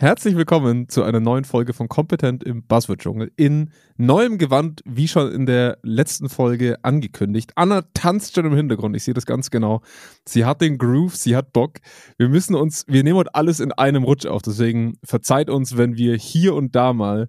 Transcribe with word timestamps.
Herzlich 0.00 0.36
willkommen 0.36 0.88
zu 0.88 1.02
einer 1.02 1.18
neuen 1.18 1.42
Folge 1.42 1.72
von 1.72 1.88
Kompetent 1.88 2.44
im 2.44 2.62
Buzzword-Dschungel. 2.62 3.32
In 3.34 3.72
neuem 3.96 4.38
Gewand, 4.38 4.80
wie 4.84 5.08
schon 5.08 5.32
in 5.32 5.44
der 5.44 5.78
letzten 5.82 6.28
Folge 6.28 6.78
angekündigt. 6.84 7.50
Anna 7.56 7.82
tanzt 7.94 8.36
schon 8.36 8.44
im 8.44 8.54
Hintergrund, 8.54 8.94
ich 8.94 9.02
sehe 9.02 9.14
das 9.14 9.26
ganz 9.26 9.50
genau. 9.50 9.82
Sie 10.24 10.44
hat 10.44 10.60
den 10.60 10.78
Groove, 10.78 11.16
sie 11.16 11.34
hat 11.34 11.52
Bock. 11.52 11.78
Wir 12.16 12.28
müssen 12.28 12.54
uns, 12.54 12.84
wir 12.86 13.02
nehmen 13.02 13.16
heute 13.16 13.34
alles 13.34 13.58
in 13.58 13.72
einem 13.72 14.04
Rutsch 14.04 14.24
auf, 14.24 14.40
deswegen 14.40 14.98
verzeiht 15.02 15.50
uns, 15.50 15.76
wenn 15.76 15.96
wir 15.96 16.14
hier 16.14 16.54
und 16.54 16.76
da 16.76 16.92
mal 16.92 17.28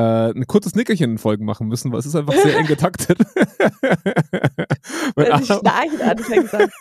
äh, 0.00 0.30
ein 0.30 0.46
kurzes 0.46 0.74
Nickerchen 0.74 1.10
in 1.10 1.18
Folgen 1.18 1.44
machen 1.44 1.68
müssen, 1.68 1.92
weil 1.92 1.98
es 1.98 2.06
ist 2.06 2.16
einfach 2.16 2.32
sehr 2.32 2.56
eng 2.56 2.64
getaktet. 2.66 3.18
Wenn 5.14 5.38
sie 5.38 5.44
schnarchen 5.44 6.00
anfängt, 6.00 6.48
sagt. 6.48 6.72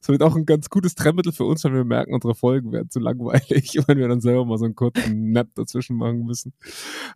Das 0.00 0.08
wird 0.08 0.22
auch 0.22 0.34
ein 0.34 0.46
ganz 0.46 0.68
gutes 0.68 0.96
Trennmittel 0.96 1.30
für 1.30 1.44
uns, 1.44 1.62
wenn 1.62 1.74
wir 1.74 1.84
merken, 1.84 2.12
unsere 2.12 2.34
Folgen 2.34 2.72
werden 2.72 2.90
zu 2.90 2.98
langweilig, 2.98 3.78
wenn 3.86 3.98
wir 3.98 4.08
dann 4.08 4.20
selber 4.20 4.44
mal 4.44 4.58
so 4.58 4.64
einen 4.64 4.74
kurzen 4.74 5.30
Nap 5.30 5.54
dazwischen 5.54 5.96
machen 5.96 6.24
müssen. 6.24 6.54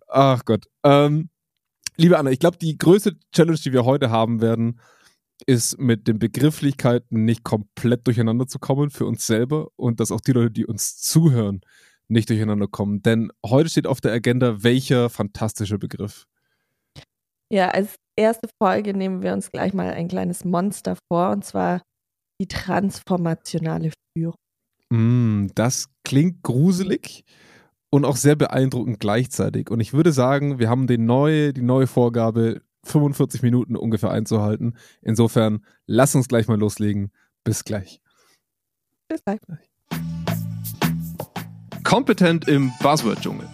Ach 0.07 0.45
Gott. 0.45 0.67
Ähm, 0.85 1.31
liebe 1.97 2.17
Anna, 2.17 2.31
ich 2.31 2.39
glaube, 2.39 2.59
die 2.59 2.79
größte 2.79 3.17
Challenge, 3.33 3.59
die 3.59 3.73
wir 3.73 3.85
heute 3.85 4.11
haben 4.11 4.41
werden, 4.41 4.79
ist 5.47 5.81
mit 5.81 6.07
den 6.07 6.21
Begrifflichkeiten 6.21 7.25
nicht 7.25 7.43
komplett 7.43 8.07
durcheinander 8.07 8.47
zu 8.47 8.61
kommen 8.61 8.91
für 8.91 9.05
uns 9.05 9.27
selber 9.27 9.67
und 9.75 9.99
dass 9.99 10.13
auch 10.13 10.21
die 10.21 10.31
Leute, 10.31 10.53
die 10.53 10.65
uns 10.65 11.01
zuhören, 11.01 11.63
nicht 12.09 12.29
durcheinander 12.31 12.67
kommen. 12.67 13.03
Denn 13.03 13.33
heute 13.45 13.69
steht 13.71 13.87
auf 13.87 14.01
der 14.01 14.13
Agenda 14.13 14.63
welcher 14.63 15.11
fantastische 15.11 15.79
Begriff. 15.79 16.27
Ja, 17.51 17.69
als 17.69 17.97
erste 18.17 18.49
Folge 18.63 18.95
nehmen 18.95 19.23
wir 19.23 19.33
uns 19.33 19.51
gleich 19.51 19.75
mal 19.75 19.91
ein 19.93 20.09
kleines 20.09 20.45
Monster 20.45 20.97
vor, 21.11 21.31
und 21.31 21.45
zwar 21.45 21.83
die 22.41 22.49
transformationale 22.49 23.93
Führung. 24.17 24.37
Mm, 24.91 25.49
das 25.55 25.89
klingt 26.05 26.43
gruselig 26.43 27.25
und 27.91 28.05
auch 28.05 28.17
sehr 28.17 28.37
beeindruckend 28.37 28.99
gleichzeitig. 29.01 29.71
Und 29.71 29.81
ich 29.81 29.93
würde 29.93 30.13
sagen, 30.13 30.59
wir 30.59 30.69
haben 30.69 30.87
den 30.87 31.05
neue, 31.07 31.53
die 31.53 31.63
neue 31.63 31.87
Vorgabe, 31.87 32.63
45 32.85 33.43
Minuten 33.43 33.77
ungefähr 33.77 34.11
einzuhalten. 34.11 34.77
Insofern, 35.01 35.65
lass 35.87 36.15
uns 36.15 36.29
gleich 36.29 36.49
mal 36.49 36.59
loslegen. 36.59 37.13
Bis 37.45 37.65
gleich. 37.65 38.01
Bis 39.09 39.23
gleich. 39.25 39.74
Kompetent 41.85 42.49
im 42.49 42.73
Buzzword-Dschungel. 42.83 43.47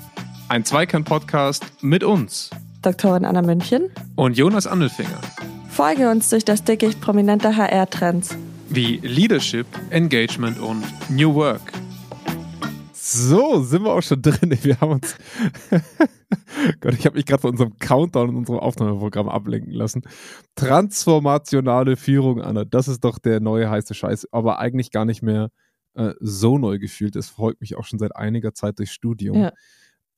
Ein 0.48 0.64
Zweikern-Podcast 0.64 1.64
mit 1.82 2.04
uns. 2.04 2.48
Doktorin 2.80 3.24
Anna 3.24 3.42
München. 3.42 3.90
Und 4.14 4.36
Jonas 4.36 4.68
Andelfinger. 4.68 5.20
Folge 5.68 6.08
uns 6.08 6.30
durch 6.30 6.44
das 6.44 6.62
Dickicht 6.62 7.00
prominenter 7.00 7.56
HR-Trends. 7.56 8.36
Wie 8.68 8.98
Leadership, 8.98 9.66
Engagement 9.90 10.60
und 10.60 10.84
New 11.10 11.34
Work. 11.34 11.72
So, 12.92 13.62
sind 13.62 13.82
wir 13.82 13.92
auch 13.92 14.02
schon 14.02 14.22
drin. 14.22 14.56
Wir 14.62 14.80
haben 14.80 14.92
uns. 14.92 15.16
Gott, 16.80 16.94
ich 16.94 17.06
habe 17.06 17.16
mich 17.16 17.26
gerade 17.26 17.42
von 17.42 17.50
unserem 17.50 17.76
Countdown 17.80 18.30
in 18.30 18.36
unserem 18.36 18.60
Aufnahmeprogramm 18.60 19.28
ablenken 19.28 19.72
lassen. 19.72 20.02
Transformationale 20.54 21.96
Führung, 21.96 22.40
Anna. 22.40 22.64
Das 22.64 22.86
ist 22.86 23.02
doch 23.02 23.18
der 23.18 23.40
neue 23.40 23.68
heiße 23.68 23.92
Scheiß. 23.92 24.28
Aber 24.30 24.60
eigentlich 24.60 24.92
gar 24.92 25.04
nicht 25.04 25.20
mehr 25.20 25.50
äh, 26.00 26.14
so 26.20 26.56
neu 26.56 26.78
gefühlt. 26.78 27.14
Das 27.14 27.28
folgt 27.28 27.60
mich 27.60 27.76
auch 27.76 27.84
schon 27.84 27.98
seit 27.98 28.16
einiger 28.16 28.54
Zeit 28.54 28.78
durchs 28.78 28.92
Studium. 28.92 29.36
Ja. 29.36 29.52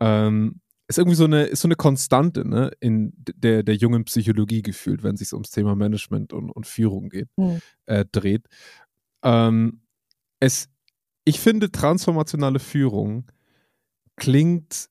Ähm, 0.00 0.60
ist 0.88 0.98
irgendwie 0.98 1.16
so 1.16 1.24
eine, 1.24 1.44
ist 1.44 1.60
so 1.62 1.68
eine 1.68 1.74
Konstante 1.74 2.46
ne, 2.46 2.70
in 2.80 3.12
der, 3.16 3.62
der 3.62 3.74
jungen 3.74 4.04
Psychologie 4.04 4.62
gefühlt, 4.62 5.02
wenn 5.02 5.14
es 5.14 5.20
sich 5.20 5.32
ums 5.32 5.50
Thema 5.50 5.74
Management 5.74 6.32
und, 6.32 6.50
und 6.50 6.66
Führung 6.66 7.08
geht, 7.08 7.28
mhm. 7.36 7.60
äh, 7.86 8.04
dreht. 8.10 8.46
Ähm, 9.24 9.80
es, 10.38 10.68
ich 11.24 11.40
finde, 11.40 11.70
transformationale 11.70 12.58
Führung 12.58 13.24
klingt 14.16 14.88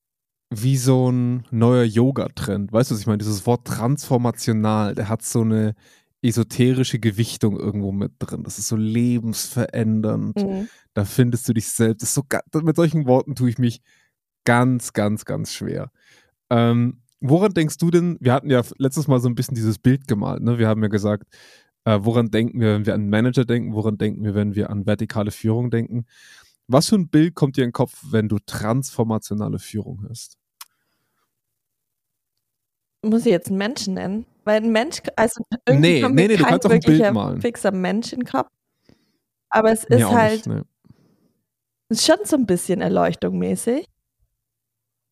wie 0.50 0.78
so 0.78 1.10
ein 1.10 1.46
neuer 1.52 1.84
Yoga-Trend. 1.84 2.74
Weißt 2.74 2.92
du, 2.92 2.96
was 2.96 3.02
ich 3.02 3.08
meine? 3.08 3.20
Dieses 3.20 3.46
Wort 3.46 3.66
transformational, 3.66 4.96
der 4.96 5.08
hat 5.08 5.22
so 5.24 5.42
eine 5.42 5.76
esoterische 6.22 7.00
Gewichtung 7.00 7.60
irgendwo 7.60 7.92
mit 7.92 8.14
drin. 8.20 8.44
Das 8.44 8.60
ist 8.60 8.68
so 8.68 8.76
lebensverändernd. 8.76 10.36
Mhm. 10.36 10.70
Da 10.94 11.06
findest 11.06 11.48
du 11.50 11.54
dich 11.54 11.68
selbst. 11.68 12.14
So, 12.14 12.24
mit 12.62 12.76
solchen 12.76 13.06
Worten 13.08 13.36
tue 13.36 13.50
ich 13.50 13.58
mich 13.58 13.82
ganz, 14.46 14.94
ganz, 14.94 15.26
ganz 15.26 15.54
schwer. 15.54 15.92
Ähm, 16.50 17.02
woran 17.20 17.54
denkst 17.54 17.78
du 17.78 17.92
denn? 17.92 18.18
Wir 18.20 18.34
hatten 18.34 18.50
ja 18.50 18.62
letztes 18.78 19.08
Mal 19.08 19.20
so 19.20 19.30
ein 19.30 19.36
bisschen 19.36 19.56
dieses 19.56 19.80
Bild 19.80 20.08
gemalt. 20.08 20.44
Ne? 20.44 20.60
Wir 20.60 20.68
haben 20.68 20.82
ja 20.84 20.90
gesagt, 20.90 21.26
äh, 21.86 22.00
woran 22.02 22.30
denken 22.30 22.60
wir, 22.60 22.74
wenn 22.74 22.86
wir 22.86 22.94
an 22.94 23.10
Manager 23.10 23.46
denken? 23.46 23.74
Woran 23.74 23.98
denken 23.98 24.24
wir, 24.24 24.36
wenn 24.36 24.56
wir 24.56 24.70
an 24.70 24.86
vertikale 24.86 25.32
Führung 25.32 25.72
denken? 25.72 26.06
Was 26.68 26.90
für 26.90 26.96
ein 26.96 27.10
Bild 27.10 27.36
kommt 27.36 27.58
dir 27.58 27.64
in 27.64 27.70
den 27.70 27.74
Kopf, 27.74 28.04
wenn 28.12 28.30
du 28.30 28.38
transformationale 28.46 29.60
Führung 29.60 30.04
hörst? 30.04 30.38
Muss 33.04 33.26
ich 33.26 33.32
jetzt 33.32 33.48
einen 33.48 33.58
Menschen 33.58 33.96
nennen? 33.96 34.26
Weil 34.44 34.58
ein 34.64 34.72
Mensch, 34.72 35.02
also 35.16 35.44
irgendwie 35.68 35.94
nee, 35.94 36.02
kommt 36.02 36.16
nee, 36.16 36.28
nee, 36.28 36.38
du 36.38 36.44
kannst 36.44 36.66
auch 36.66 36.72
ein 36.72 36.80
Bild 36.80 37.14
malen. 37.14 37.42
fixer 37.42 37.72
Mensch 37.72 38.12
in 38.14 38.22
den 38.22 38.28
Kopf. 38.28 38.50
Aber 39.50 39.72
es 39.72 39.84
ist 39.84 39.98
nee, 39.98 40.04
halt, 40.04 40.48
nicht, 40.48 40.48
nee. 40.48 40.62
ist 41.90 42.06
schon 42.06 42.18
so 42.24 42.38
ein 42.38 42.46
bisschen 42.46 42.82
Erleuchtung 42.82 43.38
mäßig. 43.38 43.86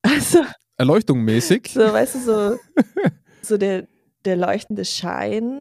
Also. 0.01 0.39
Erleuchtung 0.77 1.21
mäßig? 1.23 1.73
So, 1.73 1.81
weißt 1.81 2.15
du, 2.15 2.19
so, 2.19 2.59
so 3.41 3.57
der, 3.57 3.85
der 4.23 4.37
leuchtende 4.37 4.85
Schein. 4.85 5.59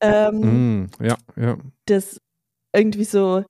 Ähm, 0.00 0.84
mm, 0.84 0.90
ja, 1.02 1.18
ja. 1.36 1.58
Das 1.84 2.18
irgendwie 2.74 3.04
so, 3.04 3.44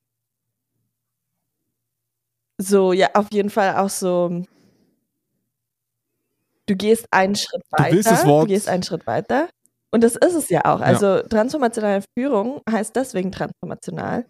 so, 2.58 2.92
ja, 2.92 3.10
auf 3.14 3.28
jeden 3.32 3.50
Fall 3.50 3.76
auch 3.76 3.90
so 3.90 4.42
du 6.70 6.76
gehst 6.76 7.06
einen 7.10 7.34
Schritt 7.34 7.62
weiter. 7.70 7.90
Du, 7.90 7.96
willst 7.96 8.10
das 8.10 8.26
Wort 8.26 8.44
du 8.44 8.52
gehst 8.52 8.68
einen 8.68 8.82
Schritt 8.82 9.06
weiter. 9.06 9.48
Und 9.90 10.04
das 10.04 10.14
ist 10.14 10.34
es 10.34 10.48
ja 10.50 10.64
auch. 10.64 10.80
Also 10.80 11.06
ja. 11.06 11.22
transformationale 11.24 12.04
Führung 12.16 12.60
heißt 12.70 12.94
deswegen 12.94 13.32
transformational, 13.32 14.24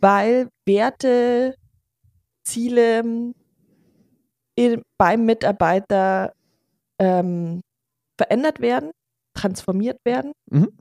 weil 0.00 0.48
Werte, 0.64 1.56
Ziele 2.44 3.02
beim 4.98 5.24
Mitarbeiter 5.24 6.32
ähm, 7.00 7.62
verändert 8.16 8.60
werden, 8.60 8.92
transformiert 9.34 9.98
werden, 10.04 10.32
mhm. 10.50 10.78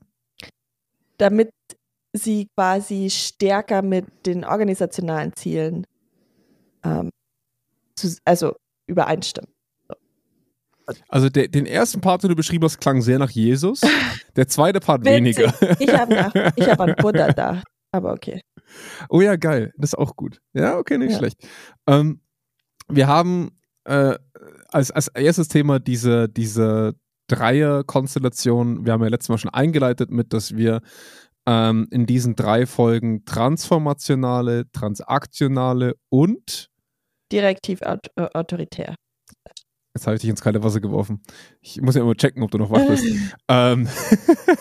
damit 1.17 1.49
sie 2.13 2.47
quasi 2.55 3.09
stärker 3.09 3.81
mit 3.81 4.05
den 4.27 4.43
organisationalen 4.43 5.33
Zielen 5.33 5.87
ähm, 6.83 7.09
zu, 7.95 8.15
also 8.25 8.55
übereinstimmen. 8.87 9.51
Also 11.09 11.29
der, 11.29 11.47
den 11.47 11.65
ersten 11.65 12.01
Part, 12.01 12.23
den 12.23 12.29
du 12.29 12.35
beschrieben 12.35 12.65
hast, 12.65 12.79
klang 12.79 13.01
sehr 13.01 13.19
nach 13.19 13.29
Jesus. 13.29 13.81
Der 14.35 14.47
zweite 14.47 14.79
Part 14.79 15.05
weniger. 15.05 15.53
Ich 15.79 15.93
habe 15.93 16.15
hab 16.17 16.79
an 16.79 16.95
Buddha 16.97 17.31
da, 17.31 17.63
aber 17.91 18.13
okay. 18.13 18.41
Oh 19.09 19.21
ja, 19.21 19.35
geil. 19.35 19.73
Das 19.77 19.91
ist 19.91 19.97
auch 19.97 20.15
gut. 20.15 20.39
Ja, 20.53 20.77
okay, 20.77 20.97
nicht 20.97 21.11
ja. 21.11 21.17
schlecht. 21.17 21.47
Ähm, 21.87 22.21
wir 22.87 23.07
haben 23.07 23.51
äh, 23.85 24.15
als, 24.69 24.91
als 24.91 25.07
erstes 25.09 25.47
Thema 25.47 25.79
diese, 25.79 26.29
diese 26.29 26.95
Dreier-Konstellation. 27.27 28.85
Wir 28.85 28.93
haben 28.93 29.03
ja 29.03 29.09
letztes 29.09 29.29
Mal 29.29 29.37
schon 29.37 29.53
eingeleitet 29.53 30.11
mit, 30.11 30.33
dass 30.33 30.55
wir 30.55 30.81
ähm, 31.45 31.87
in 31.91 32.05
diesen 32.05 32.35
drei 32.35 32.65
Folgen 32.65 33.25
transformationale, 33.25 34.69
transaktionale 34.71 35.95
und 36.09 36.67
direktiv 37.31 37.81
autoritär 38.15 38.95
Jetzt 39.93 40.07
habe 40.07 40.15
ich 40.15 40.21
dich 40.21 40.29
ins 40.29 40.41
kalte 40.41 40.63
Wasser 40.63 40.79
geworfen. 40.79 41.21
Ich 41.59 41.81
muss 41.81 41.95
ja 41.95 42.01
immer 42.01 42.15
checken, 42.15 42.43
ob 42.43 42.51
du 42.51 42.57
noch 42.57 42.71
wach 42.71 42.87
bist. 42.87 43.03
ähm, 43.49 43.89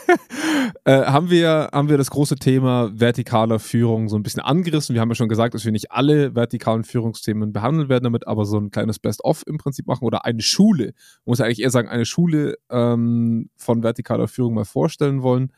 äh, 0.84 1.04
haben, 1.04 1.30
wir, 1.30 1.70
haben 1.72 1.88
wir 1.88 1.98
das 1.98 2.10
große 2.10 2.34
Thema 2.34 2.90
vertikaler 2.96 3.60
Führung 3.60 4.08
so 4.08 4.16
ein 4.16 4.24
bisschen 4.24 4.42
angerissen. 4.42 4.94
Wir 4.94 5.00
haben 5.00 5.08
ja 5.08 5.14
schon 5.14 5.28
gesagt, 5.28 5.54
dass 5.54 5.64
wir 5.64 5.70
nicht 5.70 5.92
alle 5.92 6.34
vertikalen 6.34 6.82
Führungsthemen 6.82 7.52
behandeln 7.52 7.88
werden 7.88 8.04
damit, 8.04 8.26
aber 8.26 8.44
so 8.44 8.58
ein 8.58 8.72
kleines 8.72 8.98
Best-of 8.98 9.46
im 9.46 9.58
Prinzip 9.58 9.86
machen 9.86 10.04
oder 10.04 10.24
eine 10.24 10.42
Schule, 10.42 10.86
man 11.24 11.32
muss 11.32 11.38
ja 11.38 11.44
eigentlich 11.44 11.62
eher 11.62 11.70
sagen, 11.70 11.88
eine 11.88 12.06
Schule 12.06 12.56
ähm, 12.68 13.50
von 13.56 13.82
vertikaler 13.82 14.26
Führung 14.26 14.54
mal 14.54 14.64
vorstellen 14.64 15.22
wollen. 15.22 15.52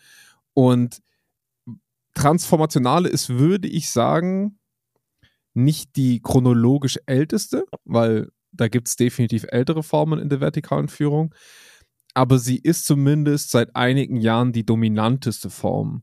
Und 0.53 1.01
transformationale 2.13 3.09
ist, 3.09 3.31
würde 3.31 3.69
ich 3.69 3.89
sagen, 3.89 4.59
nicht 5.55 5.97
die 5.97 6.21
chronologisch 6.21 6.99
älteste, 7.07 7.65
weil 7.85 8.29
da 8.53 8.69
gibt 8.69 8.89
es 8.89 8.97
definitiv 8.97 9.47
ältere 9.49 9.83
Formen 9.83 10.21
in 10.21 10.29
der 10.29 10.41
vertikalen 10.41 10.89
Führung. 10.89 11.35
Aber 12.15 12.39
sie 12.39 12.59
ist 12.59 12.85
zumindest 12.85 13.51
seit 13.51 13.75
einigen 13.75 14.17
Jahren 14.17 14.53
die 14.53 14.67
dominanteste 14.67 15.49
Form, 15.49 16.03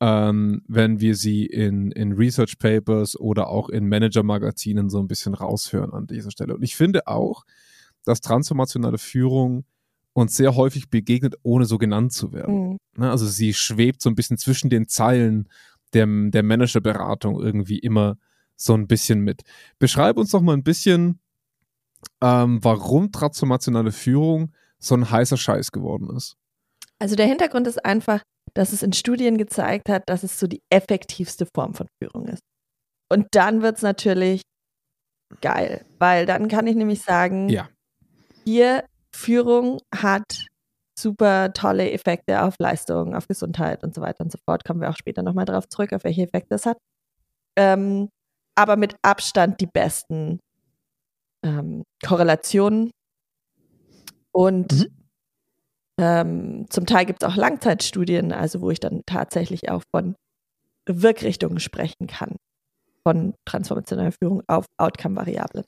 ähm, 0.00 0.62
wenn 0.66 1.00
wir 1.00 1.14
sie 1.14 1.44
in, 1.44 1.92
in 1.92 2.12
Research 2.12 2.58
Papers 2.58 3.18
oder 3.18 3.48
auch 3.48 3.68
in 3.68 3.88
Manager-Magazinen 3.88 4.88
so 4.88 4.98
ein 4.98 5.08
bisschen 5.08 5.34
raushören 5.34 5.92
an 5.92 6.06
dieser 6.06 6.30
Stelle. 6.30 6.54
Und 6.54 6.62
ich 6.62 6.74
finde 6.74 7.06
auch, 7.06 7.44
dass 8.04 8.20
transformationale 8.20 8.98
Führung 8.98 9.64
uns 10.14 10.36
sehr 10.36 10.56
häufig 10.56 10.90
begegnet, 10.90 11.36
ohne 11.42 11.64
so 11.64 11.78
genannt 11.78 12.12
zu 12.12 12.32
werden. 12.32 12.78
Mhm. 12.96 13.02
Also 13.02 13.26
sie 13.26 13.54
schwebt 13.54 14.02
so 14.02 14.10
ein 14.10 14.14
bisschen 14.14 14.38
zwischen 14.38 14.70
den 14.70 14.88
Zeilen 14.88 15.48
der, 15.94 16.06
der 16.06 16.42
Managerberatung 16.42 17.40
irgendwie 17.40 17.78
immer 17.78 18.16
so 18.56 18.74
ein 18.74 18.86
bisschen 18.86 19.20
mit. 19.20 19.42
Beschreib 19.78 20.16
uns 20.16 20.30
doch 20.30 20.40
mal 20.40 20.54
ein 20.54 20.62
bisschen, 20.62 21.18
ähm, 22.22 22.62
warum 22.62 23.12
transformationale 23.12 23.92
Führung 23.92 24.52
so 24.78 24.94
ein 24.94 25.10
heißer 25.10 25.36
Scheiß 25.36 25.72
geworden 25.72 26.14
ist. 26.16 26.36
Also 26.98 27.16
der 27.16 27.26
Hintergrund 27.26 27.66
ist 27.66 27.84
einfach, 27.84 28.22
dass 28.54 28.72
es 28.72 28.82
in 28.82 28.92
Studien 28.92 29.38
gezeigt 29.38 29.88
hat, 29.88 30.02
dass 30.06 30.22
es 30.22 30.38
so 30.38 30.46
die 30.46 30.62
effektivste 30.70 31.46
Form 31.54 31.74
von 31.74 31.88
Führung 32.00 32.28
ist. 32.28 32.42
Und 33.10 33.26
dann 33.32 33.62
wird 33.62 33.76
es 33.76 33.82
natürlich 33.82 34.42
geil, 35.40 35.84
weil 35.98 36.26
dann 36.26 36.48
kann 36.48 36.66
ich 36.66 36.76
nämlich 36.76 37.02
sagen, 37.02 37.48
ja. 37.48 37.68
hier 38.44 38.84
Führung 39.14 39.80
hat 39.94 40.46
super 40.98 41.52
tolle 41.52 41.90
Effekte 41.90 42.42
auf 42.42 42.54
Leistung, 42.58 43.14
auf 43.14 43.26
Gesundheit 43.26 43.82
und 43.82 43.94
so 43.94 44.00
weiter 44.00 44.24
und 44.24 44.32
so 44.32 44.38
fort. 44.44 44.64
Kommen 44.64 44.80
wir 44.80 44.90
auch 44.90 44.96
später 44.96 45.22
nochmal 45.22 45.44
drauf 45.44 45.68
zurück, 45.68 45.92
auf 45.92 46.04
welche 46.04 46.22
Effekte 46.22 46.54
es 46.54 46.66
hat. 46.66 46.78
Ähm, 47.56 48.08
aber 48.54 48.76
mit 48.76 48.94
Abstand 49.02 49.60
die 49.60 49.66
besten 49.66 50.38
ähm, 51.42 51.84
Korrelationen. 52.04 52.90
Und 54.32 54.72
mhm. 54.72 54.86
ähm, 55.98 56.66
zum 56.70 56.86
Teil 56.86 57.04
gibt 57.04 57.22
es 57.22 57.28
auch 57.28 57.36
Langzeitstudien, 57.36 58.32
also 58.32 58.60
wo 58.60 58.70
ich 58.70 58.80
dann 58.80 59.02
tatsächlich 59.06 59.70
auch 59.70 59.82
von 59.94 60.14
Wirkrichtungen 60.86 61.60
sprechen 61.60 62.06
kann, 62.06 62.36
von 63.06 63.34
transformationeller 63.44 64.12
Führung 64.12 64.42
auf 64.46 64.66
Outcome-Variablen. 64.78 65.64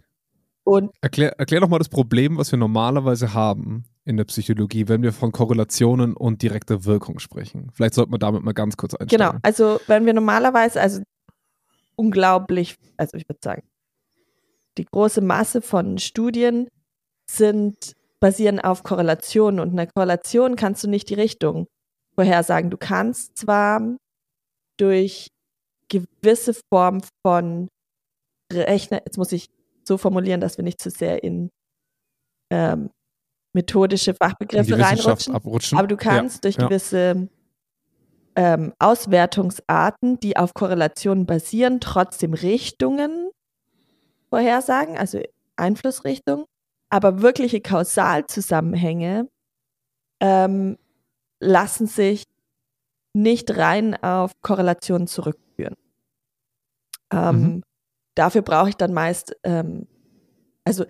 Und 0.64 0.92
erklär, 1.02 1.38
erklär 1.38 1.60
doch 1.60 1.68
mal 1.68 1.78
das 1.78 1.90
Problem, 1.90 2.38
was 2.38 2.50
wir 2.50 2.58
normalerweise 2.58 3.34
haben 3.34 3.84
in 4.06 4.16
der 4.16 4.24
Psychologie, 4.24 4.88
wenn 4.88 5.02
wir 5.02 5.12
von 5.12 5.30
Korrelationen 5.30 6.14
und 6.14 6.40
direkter 6.40 6.86
Wirkung 6.86 7.18
sprechen. 7.18 7.70
Vielleicht 7.74 7.94
sollten 7.94 8.12
wir 8.12 8.18
damit 8.18 8.42
mal 8.42 8.52
ganz 8.52 8.76
kurz 8.76 8.94
einsteigen. 8.94 9.26
Genau, 9.26 9.38
also 9.42 9.78
wenn 9.86 10.06
wir 10.06 10.14
normalerweise, 10.14 10.80
also 10.80 11.02
unglaublich, 11.96 12.76
also 12.96 13.16
ich 13.16 13.28
würde 13.28 13.40
sagen, 13.42 13.62
die 14.78 14.84
große 14.84 15.20
Masse 15.20 15.62
von 15.62 15.98
Studien 15.98 16.68
sind 17.30 17.94
basieren 18.20 18.60
auf 18.60 18.82
Korrelationen 18.82 19.60
und 19.60 19.70
in 19.70 19.76
der 19.76 19.86
Korrelation 19.86 20.56
kannst 20.56 20.82
du 20.82 20.88
nicht 20.88 21.10
die 21.10 21.14
Richtung 21.14 21.66
vorhersagen. 22.14 22.70
Du 22.70 22.78
kannst 22.78 23.36
zwar 23.36 23.96
durch 24.78 25.28
gewisse 25.88 26.54
Form 26.72 27.02
von 27.22 27.68
Rechner, 28.52 29.02
jetzt 29.04 29.18
muss 29.18 29.32
ich 29.32 29.48
so 29.84 29.98
formulieren, 29.98 30.40
dass 30.40 30.56
wir 30.56 30.64
nicht 30.64 30.80
zu 30.80 30.90
sehr 30.90 31.22
in 31.22 31.50
ähm, 32.50 32.90
methodische 33.52 34.14
Fachbegriffe 34.14 34.78
reinrutschen, 34.78 35.34
abrutschen. 35.34 35.78
aber 35.78 35.86
du 35.86 35.96
kannst 35.96 36.36
ja, 36.36 36.40
durch 36.42 36.56
ja. 36.56 36.66
gewisse 36.66 37.28
ähm, 38.36 38.72
Auswertungsarten, 38.78 40.18
die 40.20 40.36
auf 40.36 40.54
Korrelationen 40.54 41.26
basieren, 41.26 41.80
trotzdem 41.80 42.34
Richtungen 42.34 43.30
vorhersagen, 44.34 44.98
also 44.98 45.22
Einflussrichtung, 45.54 46.46
aber 46.90 47.22
wirkliche 47.22 47.60
Kausalzusammenhänge 47.60 49.28
ähm, 50.20 50.76
lassen 51.38 51.86
sich 51.86 52.24
nicht 53.14 53.56
rein 53.56 53.94
auf 54.02 54.32
Korrelationen 54.40 55.06
zurückführen. 55.06 55.76
Ähm, 57.12 57.40
mhm. 57.40 57.62
Dafür 58.16 58.42
brauche 58.42 58.70
ich 58.70 58.74
dann 58.74 58.92
meist, 58.92 59.36
ähm, 59.44 59.86
also 60.64 60.84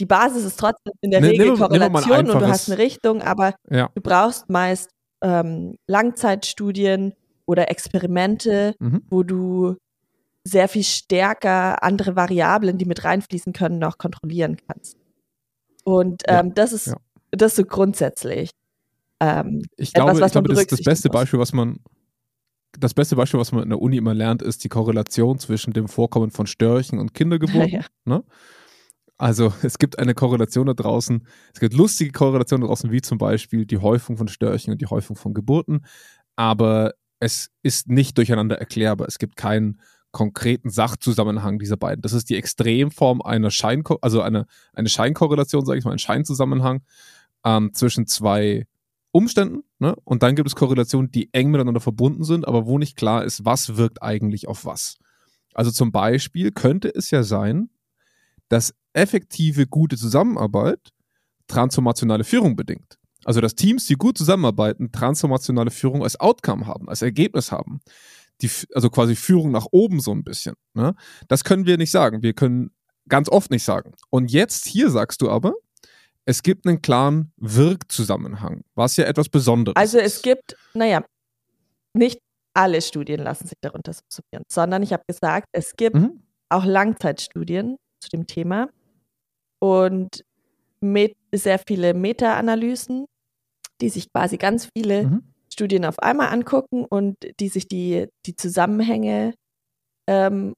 die 0.00 0.06
Basis 0.06 0.42
ist 0.42 0.58
trotzdem 0.58 0.94
in 1.00 1.12
der 1.12 1.20
ne, 1.20 1.28
Regel 1.28 1.50
nimm, 1.50 1.58
Korrelation 1.58 2.24
nimm 2.24 2.34
und 2.34 2.42
du 2.42 2.48
hast 2.48 2.68
eine 2.68 2.78
Richtung, 2.78 3.22
aber 3.22 3.54
ja. 3.70 3.88
du 3.94 4.00
brauchst 4.00 4.50
meist 4.50 4.90
ähm, 5.22 5.76
Langzeitstudien 5.86 7.14
oder 7.46 7.70
Experimente, 7.70 8.74
mhm. 8.80 9.04
wo 9.10 9.22
du 9.22 9.76
sehr 10.44 10.68
viel 10.68 10.84
stärker 10.84 11.82
andere 11.82 12.16
Variablen, 12.16 12.78
die 12.78 12.84
mit 12.84 13.02
reinfließen 13.02 13.52
können, 13.52 13.78
noch 13.78 13.98
kontrollieren 13.98 14.58
kannst. 14.68 14.96
Und 15.84 16.22
ähm, 16.28 16.48
ja, 16.48 16.52
das 16.54 16.72
ist 16.72 16.88
ja. 16.88 16.96
das 17.30 17.56
so 17.56 17.64
grundsätzlich. 17.64 18.50
Ähm, 19.20 19.62
ich 19.76 19.92
glaube, 19.92 20.12
etwas, 20.12 20.28
ich 20.28 20.32
glaube 20.32 20.48
das 20.48 20.60
ist 20.60 20.72
das 20.72 20.82
beste 20.82 21.08
muss. 21.08 21.14
Beispiel, 21.14 21.38
was 21.40 21.52
man 21.52 21.80
das 22.78 22.94
beste 22.94 23.16
Beispiel, 23.16 23.40
was 23.40 23.52
man 23.52 23.62
in 23.62 23.70
der 23.70 23.80
Uni 23.80 23.96
immer 23.96 24.14
lernt, 24.14 24.42
ist 24.42 24.64
die 24.64 24.68
Korrelation 24.68 25.38
zwischen 25.38 25.72
dem 25.72 25.88
Vorkommen 25.88 26.30
von 26.30 26.46
Störchen 26.46 26.98
und 26.98 27.14
Kindergeburten. 27.14 27.70
Ja, 27.70 27.84
ne? 28.04 28.24
Also 29.16 29.52
es 29.62 29.78
gibt 29.78 29.98
eine 29.98 30.14
Korrelation 30.14 30.66
da 30.66 30.74
draußen, 30.74 31.26
es 31.52 31.60
gibt 31.60 31.74
lustige 31.74 32.12
Korrelationen 32.12 32.62
da 32.62 32.68
draußen, 32.68 32.90
wie 32.90 33.00
zum 33.00 33.18
Beispiel 33.18 33.64
die 33.64 33.78
Häufung 33.78 34.16
von 34.16 34.28
Störchen 34.28 34.72
und 34.72 34.80
die 34.80 34.86
Häufung 34.86 35.16
von 35.16 35.34
Geburten, 35.34 35.86
aber 36.36 36.94
es 37.20 37.50
ist 37.62 37.88
nicht 37.88 38.18
durcheinander 38.18 38.58
erklärbar. 38.58 39.06
Es 39.06 39.18
gibt 39.18 39.36
keinen 39.36 39.80
konkreten 40.14 40.70
Sachzusammenhang 40.70 41.58
dieser 41.58 41.76
beiden. 41.76 42.00
Das 42.00 42.14
ist 42.14 42.30
die 42.30 42.36
Extremform 42.36 43.20
einer 43.20 43.50
Schein, 43.50 43.82
also 44.00 44.22
eine, 44.22 44.46
eine 44.72 44.88
Scheinkorrelation, 44.88 45.66
sage 45.66 45.78
ich 45.78 45.84
mal, 45.84 45.92
ein 45.92 45.98
Scheinzusammenhang 45.98 46.82
ähm, 47.44 47.74
zwischen 47.74 48.06
zwei 48.06 48.66
Umständen. 49.10 49.64
Ne? 49.78 49.94
Und 50.04 50.22
dann 50.22 50.36
gibt 50.36 50.48
es 50.48 50.56
Korrelationen, 50.56 51.10
die 51.10 51.28
eng 51.34 51.50
miteinander 51.50 51.80
verbunden 51.80 52.24
sind, 52.24 52.48
aber 52.48 52.64
wo 52.64 52.78
nicht 52.78 52.96
klar 52.96 53.24
ist, 53.24 53.44
was 53.44 53.76
wirkt 53.76 54.02
eigentlich 54.02 54.48
auf 54.48 54.64
was. 54.64 54.98
Also 55.52 55.70
zum 55.70 55.92
Beispiel 55.92 56.52
könnte 56.52 56.92
es 56.94 57.10
ja 57.10 57.22
sein, 57.22 57.68
dass 58.48 58.74
effektive, 58.92 59.66
gute 59.66 59.96
Zusammenarbeit 59.96 60.92
transformationale 61.48 62.24
Führung 62.24 62.56
bedingt. 62.56 62.98
Also 63.24 63.40
dass 63.40 63.54
Teams, 63.54 63.86
die 63.86 63.94
gut 63.94 64.16
zusammenarbeiten, 64.16 64.92
transformationale 64.92 65.70
Führung 65.70 66.02
als 66.02 66.18
Outcome 66.20 66.66
haben, 66.66 66.88
als 66.88 67.02
Ergebnis 67.02 67.52
haben. 67.52 67.80
Die, 68.44 68.50
also 68.74 68.90
quasi 68.90 69.16
Führung 69.16 69.50
nach 69.50 69.66
oben 69.70 70.00
so 70.00 70.12
ein 70.12 70.22
bisschen. 70.22 70.54
Ne? 70.74 70.94
Das 71.28 71.44
können 71.44 71.64
wir 71.64 71.78
nicht 71.78 71.90
sagen. 71.90 72.22
Wir 72.22 72.34
können 72.34 72.70
ganz 73.08 73.28
oft 73.28 73.50
nicht 73.50 73.64
sagen. 73.64 73.92
Und 74.10 74.30
jetzt 74.30 74.66
hier 74.66 74.90
sagst 74.90 75.22
du 75.22 75.30
aber, 75.30 75.54
es 76.26 76.42
gibt 76.42 76.66
einen 76.66 76.82
klaren 76.82 77.32
Wirkzusammenhang, 77.36 78.64
was 78.74 78.96
ja 78.96 79.04
etwas 79.04 79.28
Besonderes 79.28 79.76
Also 79.76 79.98
es 79.98 80.22
gibt, 80.22 80.56
naja, 80.74 81.04
nicht 81.94 82.18
alle 82.54 82.80
Studien 82.82 83.20
lassen 83.20 83.46
sich 83.46 83.58
darunter 83.60 83.92
subsumieren, 83.92 84.44
sondern 84.50 84.82
ich 84.82 84.92
habe 84.92 85.04
gesagt, 85.06 85.48
es 85.52 85.74
gibt 85.76 85.96
mhm. 85.96 86.22
auch 86.48 86.64
Langzeitstudien 86.64 87.76
zu 88.00 88.10
dem 88.10 88.26
Thema 88.26 88.68
und 89.58 90.24
mit 90.80 91.16
sehr 91.32 91.58
viele 91.66 91.94
Meta-Analysen, 91.94 93.06
die 93.80 93.88
sich 93.88 94.12
quasi 94.12 94.36
ganz 94.36 94.68
viele 94.76 95.04
mhm. 95.04 95.33
Studien 95.54 95.84
auf 95.86 95.98
einmal 95.98 96.28
angucken 96.28 96.84
und 96.84 97.16
die 97.40 97.48
sich 97.48 97.66
die, 97.66 98.08
die 98.26 98.36
Zusammenhänge 98.36 99.34
ähm, 100.06 100.52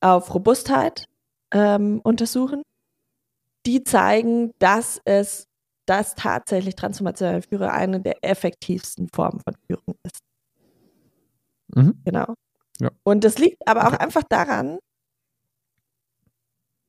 auf 0.00 0.34
Robustheit 0.34 1.06
ähm, 1.52 2.00
untersuchen 2.04 2.62
die 3.66 3.82
zeigen, 3.84 4.52
dass 4.58 5.00
es, 5.04 5.48
dass 5.86 6.14
tatsächlich 6.14 6.74
transformationelle 6.74 7.42
Führung 7.42 7.68
eine 7.68 8.00
der 8.00 8.22
effektivsten 8.22 9.08
Formen 9.08 9.40
von 9.40 9.54
Führung 9.66 9.96
ist. 10.02 10.20
Mhm. 11.74 12.00
Genau. 12.04 12.34
Ja. 12.80 12.90
Und 13.04 13.24
das 13.24 13.38
liegt 13.38 13.66
aber 13.66 13.88
auch 13.88 13.92
einfach 13.92 14.24
daran, 14.28 14.78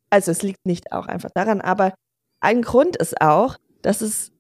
also 0.10 0.32
es 0.32 0.42
liegt 0.42 0.66
nicht 0.66 0.92
auch 0.92 1.08
einfach 1.08 1.30
daran, 1.34 1.62
aber 1.62 1.94
ein 2.40 2.62
Grund 2.62 2.96
ist 2.96 3.22
auch, 3.22 3.58
dass 3.82 4.02
es 4.02 4.32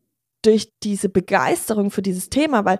durch 0.45 0.69
diese 0.83 1.09
Begeisterung 1.09 1.91
für 1.91 2.01
dieses 2.01 2.29
Thema, 2.29 2.65
weil 2.65 2.79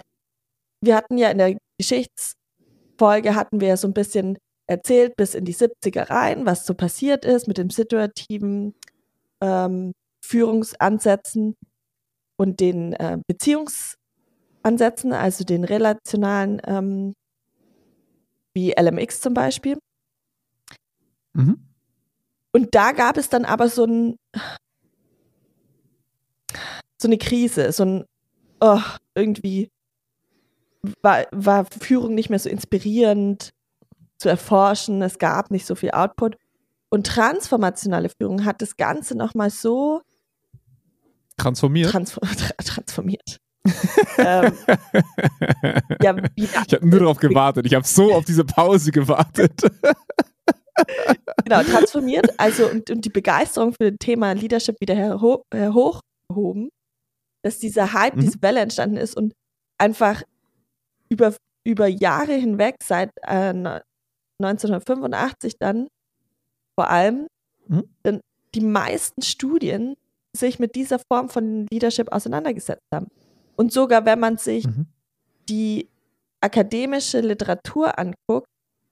wir 0.82 0.96
hatten 0.96 1.18
ja 1.18 1.30
in 1.30 1.38
der 1.38 1.58
Geschichtsfolge 1.78 3.36
hatten 3.36 3.60
wir 3.60 3.70
ja 3.70 3.78
so 3.78 3.88
ein 3.88 3.94
bisschen 3.94 4.38
erzählt 4.68 5.16
bis 5.16 5.36
in 5.36 5.46
die 5.46 5.56
70er 5.56 6.10
rein, 6.10 6.46
was 6.46 6.66
so 6.66 6.74
passiert 6.74 7.26
ist 7.26 7.48
mit 7.48 7.58
dem 7.58 7.70
situativen 7.70 8.76
ähm, 9.42 9.94
Führungsansätzen 10.24 11.56
und 12.38 12.60
den 12.60 12.94
äh, 12.94 13.20
Beziehungsansätzen, 13.28 15.14
also 15.14 15.44
den 15.44 15.64
relationalen, 15.64 16.62
ähm, 16.66 17.14
wie 18.54 18.72
LMX 18.72 19.22
zum 19.22 19.34
Beispiel. 19.34 19.78
Mhm. 21.34 21.60
Und 22.54 22.74
da 22.74 22.92
gab 22.94 23.18
es 23.18 23.30
dann 23.30 23.46
aber 23.46 23.70
so, 23.70 23.86
ein, 23.86 24.16
so 26.98 27.08
eine 27.08 27.18
Krise, 27.18 27.72
so 27.72 27.84
ein, 27.84 28.06
oh, 28.60 28.82
irgendwie 29.16 29.70
war, 31.02 31.26
war 31.32 31.66
Führung 31.66 32.14
nicht 32.16 32.30
mehr 32.30 32.40
so 32.40 32.50
inspirierend 32.50 33.52
zu 34.18 34.30
erforschen, 34.30 35.02
es 35.02 35.18
gab 35.18 35.52
nicht 35.52 35.66
so 35.66 35.76
viel 35.76 35.92
Output. 35.92 36.38
Und 36.90 37.08
transformationale 37.08 38.10
Führung 38.10 38.46
hat 38.46 38.62
das 38.62 38.78
Ganze 38.78 39.18
nochmal 39.18 39.50
so 39.50 40.02
transformiert. 41.38 41.92
Transfor 41.92 42.24
transformiert. 42.64 43.40
ähm, 44.20 44.54
ja, 46.02 46.16
ich 46.36 46.56
habe 46.56 46.88
nur 46.88 47.00
darauf 47.00 47.18
gewartet. 47.18 47.66
Ich 47.66 47.74
habe 47.74 47.86
so 47.86 48.14
auf 48.14 48.24
diese 48.24 48.46
Pause 48.46 48.92
gewartet. 48.92 49.60
genau, 51.44 51.64
transformiert. 51.64 52.40
Also 52.40 52.70
und, 52.70 52.90
und, 52.92 53.04
die 53.04 53.10
Begeisterung 53.10 53.74
für 53.74 53.92
das 53.92 53.98
Thema 54.00 54.34
Leadership 54.34 54.80
wieder 54.80 54.96
herho 54.96 55.44
hochgehoben, 55.52 56.70
dass 57.46 57.60
dieser 57.60 57.94
Hype, 57.94 58.16
mhm. 58.16 58.22
diese 58.22 58.42
Welle 58.42 58.60
entstanden 58.60 58.98
ist 58.98 59.16
und 59.16 59.36
einfach 59.78 60.24
über, 61.10 61.36
über 61.64 61.86
Jahre 61.86 62.34
hinweg, 62.34 62.78
seit 62.82 63.12
äh, 63.22 63.54
1985 64.42 65.54
dann 65.60 65.88
vor 66.74 66.90
allem 66.90 67.28
mhm. 67.68 67.84
die 68.56 68.62
meisten 68.62 69.22
Studien 69.22 69.96
sich 70.36 70.58
mit 70.58 70.74
dieser 70.74 70.98
Form 70.98 71.30
von 71.30 71.68
Leadership 71.72 72.12
auseinandergesetzt 72.12 72.88
haben. 72.92 73.08
Und 73.56 73.72
sogar 73.72 74.06
wenn 74.06 74.20
man 74.20 74.38
sich 74.38 74.66
mhm. 74.66 74.88
die 75.48 75.88
akademische 76.42 77.22
Literatur 77.22 78.00
anguckt, 78.00 78.48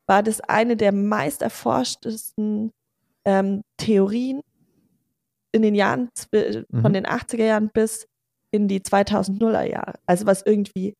war 0.05 0.21
das 0.21 0.41
eine 0.41 0.77
der 0.77 0.91
meist 0.91 1.41
erforschtesten 1.41 2.71
ähm, 3.25 3.61
Theorien 3.77 4.41
in 5.51 5.63
den 5.63 5.73
Jahren 5.73 6.09
mhm. 6.31 6.81
von 6.81 6.93
den 6.93 7.07
80er 7.07 7.45
Jahren 7.45 7.71
bis 7.73 8.05
in 8.53 8.67
die 8.67 8.79
2000er 8.79 9.63
Jahre. 9.63 9.95
Also 10.05 10.25
was 10.27 10.43
irgendwie 10.43 10.93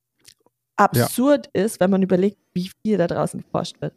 absurd 0.76 1.50
ja. 1.56 1.64
ist, 1.64 1.80
wenn 1.80 1.92
man 1.92 2.02
überlegt, 2.02 2.40
wie 2.54 2.70
viel 2.82 2.98
da 2.98 3.08
draußen 3.08 3.42
geforscht 3.42 3.80
wird. 3.80 3.94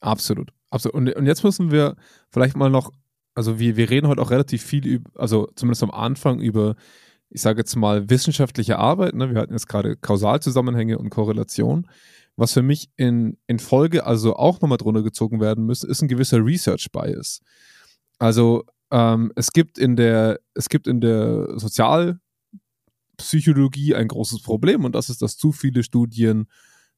Absolut. 0.00 0.52
Absolut. 0.70 0.94
Und, 0.94 1.14
und 1.14 1.26
jetzt 1.26 1.44
müssen 1.44 1.70
wir 1.70 1.96
vielleicht 2.30 2.56
mal 2.56 2.70
noch, 2.70 2.90
also 3.34 3.58
wir, 3.58 3.76
wir 3.76 3.90
reden 3.90 4.08
heute 4.08 4.20
auch 4.20 4.30
relativ 4.30 4.62
viel 4.62 4.86
über, 4.86 5.10
also 5.14 5.48
zumindest 5.54 5.82
am 5.84 5.90
Anfang 5.92 6.40
über, 6.40 6.74
ich 7.30 7.42
sage 7.42 7.60
jetzt 7.60 7.76
mal, 7.76 8.10
wissenschaftliche 8.10 8.78
Arbeit. 8.78 9.14
Ne? 9.14 9.32
Wir 9.32 9.40
hatten 9.40 9.52
jetzt 9.52 9.68
gerade 9.68 9.96
Kausalzusammenhänge 9.96 10.98
und 10.98 11.10
Korrelation. 11.10 11.86
Was 12.36 12.54
für 12.54 12.62
mich 12.62 12.90
in, 12.96 13.36
in 13.46 13.58
Folge 13.58 14.04
also 14.04 14.34
auch 14.34 14.60
nochmal 14.60 14.78
drunter 14.78 15.02
gezogen 15.02 15.40
werden 15.40 15.64
müsste, 15.66 15.86
ist 15.86 16.02
ein 16.02 16.08
gewisser 16.08 16.44
Research 16.44 16.90
Bias. 16.90 17.40
Also 18.18 18.64
ähm, 18.90 19.32
es 19.36 19.52
gibt 19.52 19.78
in 19.78 19.96
der, 19.96 20.40
es 20.54 20.68
gibt 20.68 20.86
in 20.86 21.00
der 21.00 21.48
Sozialpsychologie 23.20 23.94
ein 23.94 24.08
großes 24.08 24.42
Problem 24.42 24.84
und 24.84 24.94
das 24.94 25.08
ist, 25.08 25.22
dass 25.22 25.36
zu 25.36 25.52
viele 25.52 25.82
Studien 25.82 26.46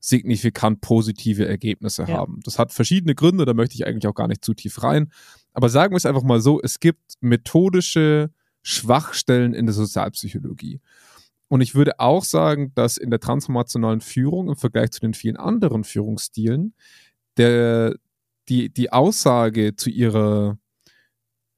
signifikant 0.00 0.80
positive 0.80 1.46
Ergebnisse 1.46 2.02
ja. 2.02 2.08
haben. 2.08 2.40
Das 2.44 2.58
hat 2.58 2.72
verschiedene 2.72 3.14
Gründe, 3.14 3.44
da 3.44 3.54
möchte 3.54 3.74
ich 3.74 3.86
eigentlich 3.86 4.06
auch 4.06 4.14
gar 4.14 4.28
nicht 4.28 4.44
zu 4.44 4.52
tief 4.52 4.82
rein. 4.82 5.10
Aber 5.54 5.68
sagen 5.68 5.92
wir 5.92 5.96
es 5.96 6.06
einfach 6.06 6.22
mal 6.22 6.40
so, 6.40 6.60
es 6.60 6.78
gibt 6.78 7.14
methodische 7.20 8.30
Schwachstellen 8.62 9.54
in 9.54 9.66
der 9.66 9.74
Sozialpsychologie. 9.74 10.80
Und 11.48 11.60
ich 11.60 11.74
würde 11.74 12.00
auch 12.00 12.24
sagen, 12.24 12.72
dass 12.74 12.96
in 12.96 13.10
der 13.10 13.20
transformationalen 13.20 14.00
Führung 14.00 14.48
im 14.48 14.56
Vergleich 14.56 14.90
zu 14.90 15.00
den 15.00 15.14
vielen 15.14 15.36
anderen 15.36 15.84
Führungsstilen 15.84 16.74
der, 17.36 17.96
die, 18.48 18.72
die 18.72 18.92
Aussage 18.92 19.76
zu 19.76 19.90
ihrer, 19.90 20.58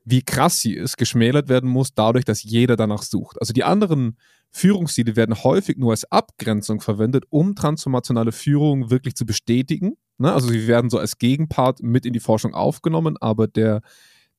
wie 0.07 0.23
krass 0.23 0.61
sie 0.61 0.73
ist, 0.73 0.97
geschmälert 0.97 1.49
werden 1.49 1.69
muss, 1.69 1.93
dadurch, 1.93 2.25
dass 2.25 2.45
jeder 2.45 2.77
danach 2.77 3.03
sucht. 3.03 3.41
Also 3.41 3.53
die 3.53 3.65
anderen 3.65 4.17
Führungsstile 4.53 5.17
werden 5.17 5.43
häufig 5.43 5.77
nur 5.79 5.91
als 5.91 6.11
Abgrenzung 6.11 6.81
verwendet, 6.81 7.25
um 7.29 7.57
transformationale 7.57 8.31
Führung 8.31 8.89
wirklich 8.89 9.17
zu 9.17 9.27
bestätigen. 9.27 9.97
Ne? 10.19 10.33
Also 10.33 10.49
sie 10.49 10.69
werden 10.69 10.91
so 10.91 10.99
als 10.99 11.19
Gegenpart 11.19 11.83
mit 11.83 12.07
in 12.07 12.13
die 12.13 12.21
Forschung 12.21 12.55
aufgenommen, 12.55 13.17
aber 13.21 13.49
der, 13.49 13.83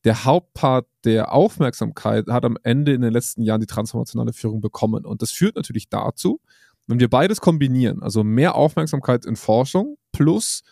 der 0.05 0.23
Hauptpart 0.23 0.87
der 1.03 1.33
Aufmerksamkeit 1.33 2.27
hat 2.27 2.45
am 2.45 2.57
Ende 2.63 2.93
in 2.93 3.01
den 3.01 3.11
letzten 3.11 3.41
Jahren 3.41 3.59
die 3.59 3.67
transformationale 3.67 4.31
Führung 4.31 4.61
bekommen. 4.61 5.05
Und 5.05 5.21
das 5.21 5.31
führt 5.31 5.57
natürlich 5.57 5.89
dazu, 5.89 6.39
wenn 6.87 7.01
wir 7.01 7.09
beides 7.09 7.41
kombinieren, 7.41 8.01
also 8.01 8.23
mehr 8.23 8.55
Aufmerksamkeit 8.55 9.25
in 9.25 9.35
Forschung 9.35 9.97
plus 10.13 10.63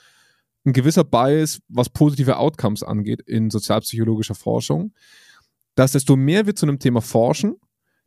ein 0.65 0.73
gewisser 0.73 1.03
Bias, 1.03 1.59
was 1.67 1.89
positive 1.89 2.37
Outcomes 2.37 2.83
angeht 2.83 3.21
in 3.21 3.49
sozialpsychologischer 3.49 4.35
Forschung, 4.35 4.93
dass 5.75 5.91
desto 5.91 6.15
mehr 6.15 6.45
wir 6.45 6.55
zu 6.55 6.65
einem 6.65 6.79
Thema 6.79 7.01
forschen, 7.01 7.55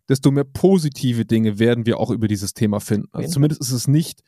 desto 0.09 0.31
mehr 0.31 0.45
positive 0.45 1.25
Dinge 1.25 1.59
werden 1.59 1.87
wir 1.87 1.99
auch 1.99 2.11
über 2.11 2.29
dieses 2.29 2.55
Thema 2.55 2.81
finden. 2.81 3.09
Also 3.13 3.29
zumindest 3.31 3.61
ist 3.61 3.73
es 3.73 3.89
nicht 3.89 4.23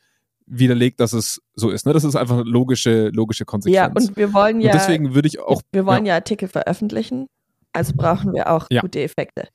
widerlegt, 0.45 0.99
dass 0.99 1.13
es 1.13 1.41
so 1.55 1.69
ist. 1.69 1.85
Ne? 1.85 1.93
Das 1.93 2.03
ist 2.03 2.15
einfach 2.15 2.39
eine 2.39 2.49
logische, 2.49 3.09
logische 3.09 3.45
Konsequenz. 3.45 3.75
Ja, 3.75 3.87
und 3.87 4.17
wir 4.17 4.33
wollen 4.33 4.59
ja. 4.61 4.71
Und 4.71 4.79
deswegen 4.79 5.15
würde 5.15 5.27
ich 5.27 5.39
auch. 5.39 5.61
Wir 5.71 5.85
wollen 5.85 6.05
ja. 6.05 6.13
ja, 6.13 6.15
Artikel 6.15 6.47
veröffentlichen, 6.47 7.27
also 7.73 7.93
brauchen 7.95 8.33
wir 8.33 8.51
auch 8.51 8.67
ja. 8.69 8.81
gute 8.81 9.01
Effekte. 9.01 9.47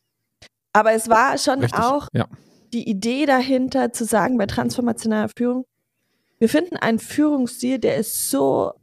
Aber 0.73 0.92
es 0.92 1.09
war 1.09 1.38
schon 1.38 1.61
Richtig. 1.61 1.80
auch 1.80 2.09
ja. 2.12 2.26
die 2.73 2.88
Idee 2.88 3.26
dahinter, 3.26 3.92
zu 3.92 4.04
sagen, 4.04 4.37
bei 4.37 4.47
transformationaler 4.47 5.30
Führung, 5.37 5.64
wir 6.38 6.49
finden 6.49 6.76
einen 6.76 6.99
Führungsstil, 6.99 7.78
der 7.78 7.97
ist 7.97 8.31
so 8.31 8.75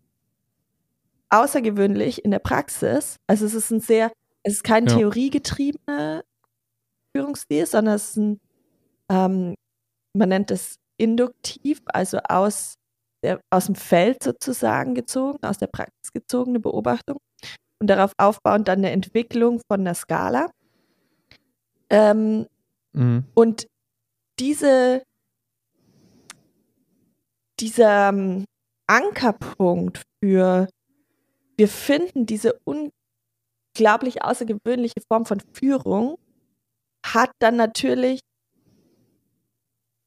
außergewöhnlich 1.29 2.23
in 2.23 2.31
der 2.31 2.39
Praxis. 2.39 3.17
Also 3.27 3.45
es 3.45 3.53
ist 3.53 3.71
ein 3.71 3.79
sehr, 3.79 4.11
es 4.43 4.53
ist 4.53 4.63
kein 4.63 4.85
theoriegetriebener 4.85 6.23
Führungsstil, 7.15 7.65
sondern 7.65 7.95
es 7.95 8.09
ist 8.09 8.17
ein, 8.17 8.39
ähm, 9.09 9.55
man 10.13 10.29
nennt 10.29 10.51
es 10.51 10.77
induktiv, 10.97 11.81
also 11.85 12.19
aus, 12.29 12.75
der, 13.23 13.39
aus 13.49 13.65
dem 13.65 13.75
Feld 13.75 14.23
sozusagen 14.23 14.95
gezogen, 14.95 15.39
aus 15.43 15.57
der 15.57 15.67
Praxis 15.67 16.13
gezogene 16.13 16.59
Beobachtung 16.59 17.17
und 17.79 17.87
darauf 17.87 18.13
aufbauend 18.17 18.67
dann 18.67 18.79
eine 18.79 18.91
Entwicklung 18.91 19.59
von 19.67 19.83
der 19.83 19.95
Skala. 19.95 20.49
Ähm, 21.89 22.47
mhm. 22.93 23.25
Und 23.33 23.67
diese, 24.39 25.03
dieser 27.59 28.09
ähm, 28.09 28.45
Ankerpunkt 28.87 30.01
für, 30.23 30.67
wir 31.57 31.67
finden 31.67 32.25
diese 32.25 32.59
unglaublich 32.63 34.23
außergewöhnliche 34.23 35.01
Form 35.07 35.25
von 35.25 35.41
Führung 35.53 36.17
hat 37.05 37.31
dann 37.39 37.57
natürlich 37.57 38.21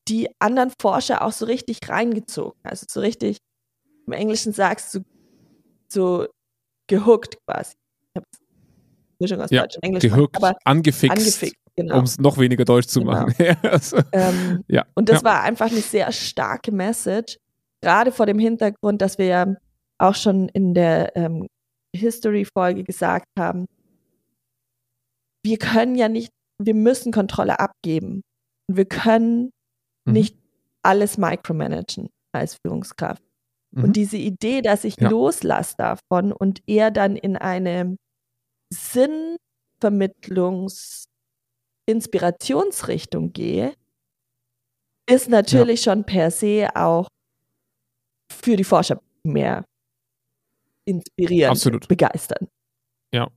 die 0.08 0.28
anderen 0.38 0.72
Forscher 0.80 1.22
auch 1.22 1.32
so 1.32 1.46
richtig 1.46 1.78
reingezogen. 1.88 2.58
Also 2.62 2.86
so 2.88 3.00
richtig, 3.00 3.38
im 4.06 4.12
Englischen 4.12 4.52
sagst 4.52 4.94
du, 4.94 5.00
so 5.88 6.26
gehuckt 6.86 7.36
quasi. 7.44 7.74
Ich 8.12 8.16
habe 8.16 8.26
Mischung 9.18 9.40
aus 9.40 9.50
ja, 9.50 9.62
Deutsch 9.62 9.76
und 9.76 9.84
Englisch. 9.84 10.02
Gehuckt, 10.02 10.38
angefixt. 10.64 11.16
angefixt 11.16 11.65
genau. 11.76 11.98
Um 11.98 12.04
es 12.04 12.18
noch 12.18 12.38
weniger 12.38 12.64
deutsch 12.64 12.88
zu 12.88 13.00
genau. 13.00 13.12
machen. 13.12 13.34
also, 13.62 13.98
ähm, 14.12 14.64
ja. 14.68 14.86
Und 14.94 15.08
das 15.08 15.22
ja. 15.22 15.24
war 15.24 15.42
einfach 15.42 15.70
eine 15.70 15.80
sehr 15.80 16.10
starke 16.12 16.72
Message, 16.72 17.38
gerade 17.82 18.12
vor 18.12 18.26
dem 18.26 18.38
Hintergrund, 18.38 19.02
dass 19.02 19.18
wir 19.18 19.26
ja 19.26 19.54
auch 19.98 20.14
schon 20.14 20.48
in 20.48 20.74
der 20.74 21.16
ähm, 21.16 21.46
History-Folge 21.94 22.84
gesagt 22.84 23.26
haben, 23.38 23.66
wir 25.44 25.58
können 25.58 25.94
ja 25.94 26.08
nicht 26.08 26.30
wir 26.58 26.74
müssen 26.74 27.12
Kontrolle 27.12 27.60
abgeben. 27.60 28.22
Und 28.68 28.76
wir 28.76 28.86
können 28.86 29.52
mhm. 30.06 30.12
nicht 30.12 30.36
alles 30.82 31.18
micromanagen 31.18 32.08
als 32.32 32.56
Führungskraft. 32.64 33.22
Mhm. 33.74 33.84
Und 33.84 33.96
diese 33.96 34.16
Idee, 34.16 34.62
dass 34.62 34.84
ich 34.84 34.96
ja. 35.00 35.08
loslasse 35.08 35.74
davon 35.76 36.32
und 36.32 36.62
eher 36.66 36.90
dann 36.90 37.16
in 37.16 37.36
eine 37.36 37.96
Sinnvermittlungs- 38.74 41.04
Inspirationsrichtung 41.86 43.32
gehe, 43.32 43.74
ist 45.08 45.28
natürlich 45.28 45.84
ja. 45.84 45.92
schon 45.92 46.04
per 46.04 46.30
se 46.30 46.68
auch 46.74 47.08
für 48.32 48.56
die 48.56 48.64
Forscher 48.64 49.00
mehr 49.24 49.64
inspirierend, 50.84 51.52
Absolut. 51.52 51.88
begeisternd. 51.88 52.50
Ja, 53.12 53.28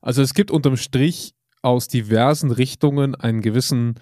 also 0.00 0.22
es 0.22 0.34
gibt 0.34 0.50
unterm 0.50 0.76
Strich 0.76 1.34
aus 1.62 1.88
diversen 1.88 2.50
Richtungen 2.50 3.14
einen 3.14 3.40
gewissen 3.40 3.98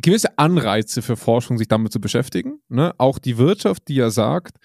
gewisse 0.00 0.38
Anreize 0.38 1.02
für 1.02 1.16
Forschung, 1.16 1.58
sich 1.58 1.68
damit 1.68 1.92
zu 1.92 2.00
beschäftigen. 2.00 2.62
Ne? 2.68 2.94
Auch 2.98 3.18
die 3.18 3.36
Wirtschaft, 3.36 3.88
die 3.88 3.96
ja 3.96 4.10
sagt, 4.10 4.56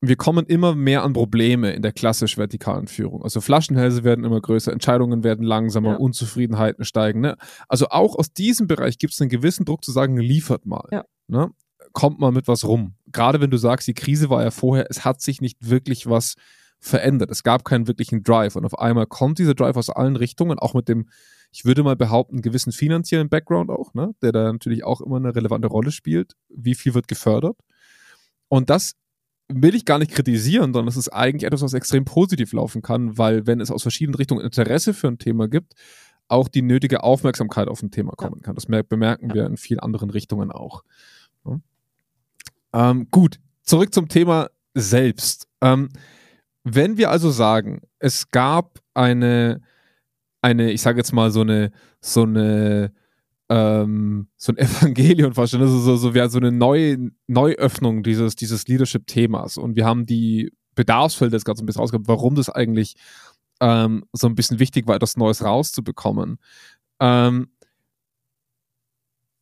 wir 0.00 0.16
kommen 0.16 0.46
immer 0.46 0.74
mehr 0.74 1.02
an 1.02 1.12
Probleme 1.12 1.72
in 1.72 1.82
der 1.82 1.92
klassisch 1.92 2.38
vertikalen 2.38 2.86
Führung. 2.86 3.22
Also 3.22 3.40
Flaschenhälse 3.40 4.04
werden 4.04 4.24
immer 4.24 4.40
größer, 4.40 4.72
Entscheidungen 4.72 5.24
werden 5.24 5.44
langsamer, 5.44 5.92
ja. 5.92 5.96
Unzufriedenheiten 5.96 6.84
steigen. 6.84 7.20
Ne? 7.20 7.36
Also 7.66 7.88
auch 7.88 8.14
aus 8.14 8.32
diesem 8.32 8.68
Bereich 8.68 8.98
gibt 8.98 9.12
es 9.12 9.20
einen 9.20 9.30
gewissen 9.30 9.64
Druck 9.64 9.84
zu 9.84 9.90
sagen, 9.90 10.16
liefert 10.16 10.66
mal. 10.66 10.86
Ja. 10.92 11.04
Ne? 11.26 11.50
Kommt 11.92 12.20
mal 12.20 12.30
mit 12.30 12.46
was 12.46 12.64
rum. 12.64 12.94
Gerade 13.10 13.40
wenn 13.40 13.50
du 13.50 13.56
sagst, 13.56 13.88
die 13.88 13.94
Krise 13.94 14.30
war 14.30 14.42
ja 14.42 14.52
vorher, 14.52 14.86
es 14.88 15.04
hat 15.04 15.20
sich 15.20 15.40
nicht 15.40 15.68
wirklich 15.68 16.06
was 16.08 16.34
verändert. 16.78 17.30
Es 17.32 17.42
gab 17.42 17.64
keinen 17.64 17.88
wirklichen 17.88 18.22
Drive. 18.22 18.54
Und 18.54 18.64
auf 18.64 18.78
einmal 18.78 19.06
kommt 19.06 19.40
dieser 19.40 19.54
Drive 19.54 19.76
aus 19.76 19.90
allen 19.90 20.14
Richtungen, 20.14 20.60
auch 20.60 20.74
mit 20.74 20.88
dem, 20.88 21.08
ich 21.50 21.64
würde 21.64 21.82
mal 21.82 21.96
behaupten, 21.96 22.40
gewissen 22.40 22.70
finanziellen 22.70 23.28
Background 23.28 23.70
auch, 23.70 23.94
ne? 23.94 24.14
der 24.22 24.30
da 24.30 24.52
natürlich 24.52 24.84
auch 24.84 25.00
immer 25.00 25.16
eine 25.16 25.34
relevante 25.34 25.66
Rolle 25.66 25.90
spielt. 25.90 26.34
Wie 26.48 26.76
viel 26.76 26.94
wird 26.94 27.08
gefördert? 27.08 27.56
Und 28.48 28.70
das 28.70 28.94
will 29.48 29.74
ich 29.74 29.84
gar 29.84 29.98
nicht 29.98 30.12
kritisieren, 30.12 30.72
sondern 30.72 30.88
es 30.88 30.96
ist 30.96 31.08
eigentlich 31.08 31.44
etwas, 31.44 31.62
was 31.62 31.72
extrem 31.72 32.04
positiv 32.04 32.52
laufen 32.52 32.82
kann, 32.82 33.16
weil 33.16 33.46
wenn 33.46 33.60
es 33.60 33.70
aus 33.70 33.82
verschiedenen 33.82 34.16
Richtungen 34.16 34.44
Interesse 34.44 34.92
für 34.94 35.08
ein 35.08 35.18
Thema 35.18 35.48
gibt, 35.48 35.74
auch 36.28 36.48
die 36.48 36.62
nötige 36.62 37.02
Aufmerksamkeit 37.02 37.68
auf 37.68 37.82
ein 37.82 37.90
Thema 37.90 38.12
kommen 38.12 38.42
kann. 38.42 38.54
Das 38.54 38.66
bemerken 38.66 39.32
wir 39.32 39.46
in 39.46 39.56
vielen 39.56 39.80
anderen 39.80 40.10
Richtungen 40.10 40.52
auch. 40.52 40.84
Ja. 41.46 41.60
Ähm, 42.74 43.08
gut, 43.10 43.40
zurück 43.62 43.94
zum 43.94 44.08
Thema 44.08 44.50
selbst. 44.74 45.48
Ähm, 45.62 45.88
wenn 46.64 46.98
wir 46.98 47.10
also 47.10 47.30
sagen, 47.30 47.80
es 47.98 48.30
gab 48.30 48.80
eine, 48.92 49.62
eine, 50.42 50.70
ich 50.70 50.82
sage 50.82 50.98
jetzt 50.98 51.12
mal 51.12 51.30
so 51.30 51.40
eine, 51.40 51.72
so 52.00 52.22
eine 52.24 52.92
ähm, 53.48 54.28
so 54.36 54.52
ein 54.52 54.58
Evangelion 54.58 55.34
fast 55.34 55.52
schon, 55.52 55.60
also 55.60 55.78
so, 55.78 55.96
so, 55.96 56.12
so, 56.12 56.28
so 56.28 56.38
eine 56.38 56.52
neue 56.52 57.10
Neuöffnung 57.26 58.02
dieses, 58.02 58.36
dieses 58.36 58.66
Leadership-Themas. 58.68 59.56
Und 59.56 59.76
wir 59.76 59.86
haben 59.86 60.06
die 60.06 60.52
Bedarfsfelder 60.74 61.36
jetzt 61.36 61.44
gerade 61.44 61.58
so 61.58 61.62
ein 61.62 61.66
bisschen 61.66 61.80
rausgehabt, 61.80 62.08
warum 62.08 62.34
das 62.34 62.50
eigentlich 62.50 62.94
ähm, 63.60 64.04
so 64.12 64.26
ein 64.28 64.34
bisschen 64.34 64.58
wichtig 64.58 64.86
war, 64.86 64.96
etwas 64.96 65.16
Neues 65.16 65.42
rauszubekommen. 65.42 66.38
Ähm, 67.00 67.48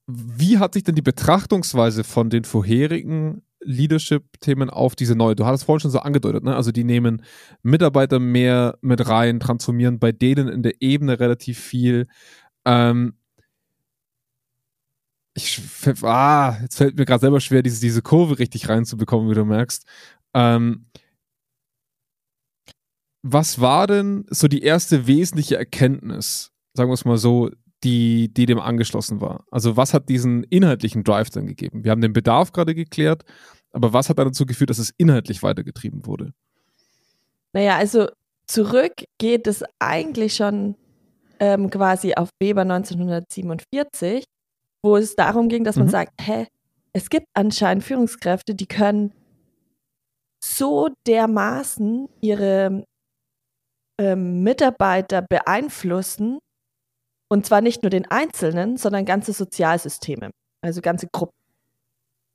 wie 0.07 0.59
hat 0.59 0.75
sich 0.75 0.85
denn 0.85 0.95
die 0.95 1.03
Betrachtungsweise 1.03 2.05
von 2.05 2.31
den 2.31 2.45
vorherigen 2.45 3.43
Leadership-Themen 3.61 4.71
auf 4.71 4.95
diese 4.95 5.17
neue? 5.17 5.35
Du 5.35 5.45
hattest 5.45 5.65
vorhin 5.65 5.81
schon 5.81 5.91
so 5.91 5.99
angedeutet, 5.99 6.45
ne? 6.45 6.55
Also 6.55 6.71
die 6.71 6.85
nehmen 6.85 7.23
Mitarbeiter 7.63 8.21
mehr 8.21 8.79
mit 8.83 9.09
rein, 9.09 9.41
transformieren 9.41 9.99
bei 9.99 10.13
denen 10.13 10.49
in 10.49 10.63
der 10.63 10.81
Ebene 10.81 11.19
relativ 11.19 11.59
viel. 11.59 12.07
Ähm, 12.65 13.15
ich, 15.37 15.61
ah, 16.03 16.59
jetzt 16.63 16.77
fällt 16.77 16.97
mir 16.97 17.05
gerade 17.05 17.21
selber 17.21 17.41
schwer, 17.41 17.63
diese, 17.63 17.81
diese 17.81 18.01
Kurve 18.01 18.39
richtig 18.39 18.69
reinzubekommen, 18.69 19.31
wie 19.31 19.35
du 19.35 19.45
merkst. 19.45 19.85
Ähm, 20.35 20.87
was 23.23 23.61
war 23.61 23.87
denn 23.87 24.25
so 24.31 24.49
die 24.49 24.63
erste 24.63 25.07
wesentliche 25.07 25.57
Erkenntnis, 25.57 26.53
sagen 26.73 26.89
wir 26.89 26.95
es 26.95 27.05
mal 27.05 27.19
so, 27.19 27.51
die, 27.85 28.33
die 28.33 28.47
dem 28.47 28.59
angeschlossen 28.59 29.21
war? 29.21 29.45
Also 29.51 29.77
was 29.77 29.93
hat 29.93 30.09
diesen 30.09 30.45
inhaltlichen 30.45 31.05
Drive 31.05 31.29
dann 31.29 31.47
gegeben? 31.47 31.85
Wir 31.85 31.91
haben 31.91 32.01
den 32.01 32.15
Bedarf 32.15 32.53
gerade 32.53 32.75
geklärt, 32.75 33.25
aber 33.73 33.93
was 33.93 34.09
hat 34.09 34.19
dann 34.19 34.29
dazu 34.29 34.47
geführt, 34.47 34.71
dass 34.71 34.79
es 34.79 34.95
inhaltlich 34.97 35.43
weitergetrieben 35.43 36.07
wurde? 36.07 36.33
Naja, 37.53 37.77
also 37.77 38.09
zurück 38.47 38.93
geht 39.19 39.47
es 39.47 39.63
eigentlich 39.81 40.35
schon 40.35 40.77
ähm, 41.41 41.69
quasi 41.69 42.15
auf 42.15 42.31
Weber 42.41 42.63
1947, 42.63 44.25
wo 44.83 44.97
es 44.97 45.17
darum 45.17 45.49
ging, 45.49 45.65
dass 45.65 45.77
man 45.77 45.87
mhm. 45.87 45.91
sagt, 45.91 46.13
hä, 46.21 46.47
es 46.93 47.11
gibt 47.11 47.27
anscheinend 47.35 47.85
Führungskräfte, 47.85 48.55
die 48.55 48.67
können 48.67 49.13
so 50.43 50.89
dermaßen 51.07 52.09
ihre 52.21 52.85
ähm, 53.99 54.43
Mitarbeiter 54.43 55.23
beeinflussen, 55.23 56.39
und 57.29 57.45
zwar 57.45 57.61
nicht 57.61 57.83
nur 57.83 57.91
den 57.91 58.09
Einzelnen, 58.11 58.77
sondern 58.77 59.05
ganze 59.05 59.33
Sozialsysteme, 59.33 60.31
also 60.63 60.81
ganze 60.81 61.09
Gruppen. 61.09 61.37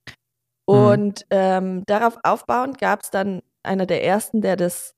Mhm. 0.08 0.76
Und 0.76 1.22
mhm. 1.22 1.26
ähm, 1.32 1.84
darauf 1.86 2.18
aufbauend 2.24 2.78
gab 2.78 3.04
es 3.04 3.10
dann 3.10 3.42
einer 3.64 3.86
der 3.86 4.04
ersten, 4.04 4.42
der 4.42 4.58
das 4.58 4.94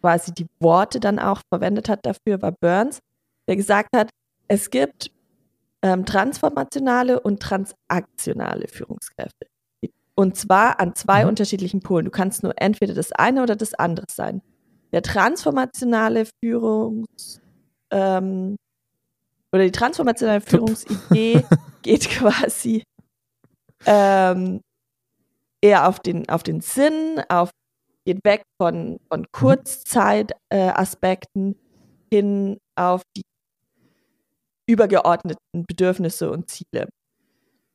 quasi 0.00 0.32
die 0.32 0.46
Worte 0.60 1.00
dann 1.00 1.18
auch 1.18 1.40
verwendet 1.52 1.88
hat 1.88 2.06
dafür, 2.06 2.40
war 2.40 2.52
Burns, 2.52 3.00
der 3.48 3.56
gesagt 3.56 3.88
hat, 3.96 4.10
es 4.48 4.70
gibt 4.70 5.10
ähm, 5.86 6.04
transformationale 6.04 7.20
und 7.20 7.40
transaktionale 7.40 8.66
Führungskräfte. 8.66 9.46
Und 10.16 10.36
zwar 10.36 10.80
an 10.80 10.96
zwei 10.96 11.22
mhm. 11.22 11.28
unterschiedlichen 11.28 11.78
Polen. 11.80 12.06
Du 12.06 12.10
kannst 12.10 12.42
nur 12.42 12.54
entweder 12.56 12.94
das 12.94 13.12
eine 13.12 13.44
oder 13.44 13.54
das 13.54 13.74
andere 13.74 14.06
sein. 14.10 14.42
Der 14.92 15.02
transformationale 15.02 16.24
Führungs 16.42 17.40
ähm, 17.90 18.56
oder 19.52 19.62
die 19.64 19.70
transformationale 19.70 20.40
Führungsidee 20.40 21.44
geht 21.82 22.10
quasi 22.10 22.82
ähm, 23.84 24.60
eher 25.60 25.86
auf 25.88 26.00
den, 26.00 26.28
auf 26.28 26.42
den 26.42 26.62
Sinn, 26.62 27.22
auf, 27.28 27.50
geht 28.04 28.24
weg 28.24 28.42
von, 28.60 28.98
von 29.08 29.20
mhm. 29.20 29.26
Kurzzeitaspekten 29.30 31.52
äh, 31.52 31.56
hin 32.10 32.58
auf 32.74 33.02
die 33.16 33.22
übergeordneten 34.66 35.64
Bedürfnisse 35.66 36.30
und 36.30 36.50
Ziele. 36.50 36.88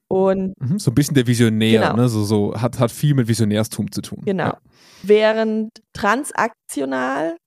Und 0.08 0.60
mhm, 0.60 0.78
so 0.78 0.92
ein 0.92 0.96
bisschen 0.96 1.16
der 1.16 1.26
Visionär, 1.26 1.82
genau. 1.82 1.96
ne? 1.96 2.10
so, 2.10 2.24
so 2.24 2.54
hat, 2.60 2.80
hat 2.80 2.92
viel 2.92 3.14
mit 3.14 3.30
Visionärstum 3.30 3.90
zu 3.92 4.02
tun. 4.02 4.22
Genau. 4.26 4.48
Ja. 4.48 4.58
Während 5.04 5.70
transaktional, 5.94 7.38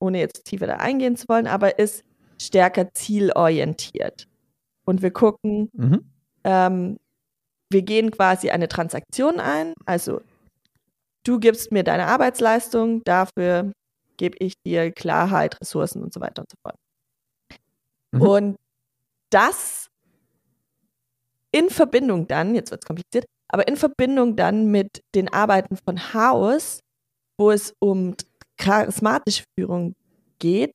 ohne 0.00 0.20
jetzt 0.20 0.44
tiefer 0.44 0.68
da 0.68 0.76
eingehen 0.76 1.16
zu 1.16 1.28
wollen, 1.28 1.48
aber 1.48 1.80
ist 1.80 2.04
stärker 2.40 2.92
zielorientiert. 2.94 4.28
Und 4.84 5.02
wir 5.02 5.10
gucken, 5.10 5.70
mhm. 5.72 6.04
ähm, 6.44 6.98
wir 7.70 7.82
gehen 7.82 8.12
quasi 8.12 8.50
eine 8.50 8.68
Transaktion 8.68 9.40
ein, 9.40 9.74
also 9.84 10.20
du 11.24 11.40
gibst 11.40 11.72
mir 11.72 11.82
deine 11.82 12.06
Arbeitsleistung, 12.06 13.02
dafür 13.04 13.72
gebe 14.18 14.36
ich 14.38 14.54
dir 14.64 14.92
Klarheit, 14.92 15.60
Ressourcen 15.60 16.02
und 16.02 16.12
so 16.12 16.20
weiter 16.20 16.42
und 16.42 16.50
so 16.50 16.56
fort. 16.62 16.76
Mhm. 18.12 18.22
Und 18.22 18.56
das 19.30 19.88
in 21.50 21.68
Verbindung 21.70 22.26
dann, 22.26 22.54
jetzt 22.54 22.70
wird 22.70 22.82
es 22.82 22.86
kompliziert, 22.86 23.26
aber 23.48 23.68
in 23.68 23.76
Verbindung 23.76 24.36
dann 24.36 24.70
mit 24.70 25.02
den 25.14 25.32
Arbeiten 25.32 25.76
von 25.76 26.14
Haus, 26.14 26.80
wo 27.38 27.50
es 27.50 27.74
um 27.78 28.14
charismatische 28.56 29.44
Führung 29.58 29.94
geht, 30.38 30.72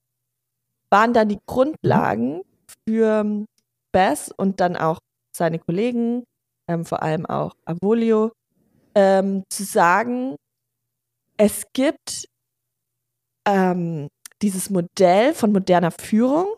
waren 0.90 1.14
dann 1.14 1.30
die 1.30 1.40
Grundlagen 1.48 2.42
für 2.88 3.46
Bess 3.92 4.32
und 4.36 4.60
dann 4.60 4.76
auch 4.76 5.00
seine 5.36 5.60
Kollegen, 5.60 6.24
ähm, 6.68 6.86
vor 6.86 7.02
allem 7.02 7.26
auch 7.26 7.54
Avolio, 7.66 8.32
ähm, 8.96 9.44
zu 9.50 9.64
sagen, 9.64 10.36
es 11.38 11.66
gibt 11.74 12.28
ähm, 13.46 14.10
dieses 14.42 14.70
Modell 14.70 15.34
von 15.34 15.52
moderner 15.52 15.92
Führung, 15.92 16.57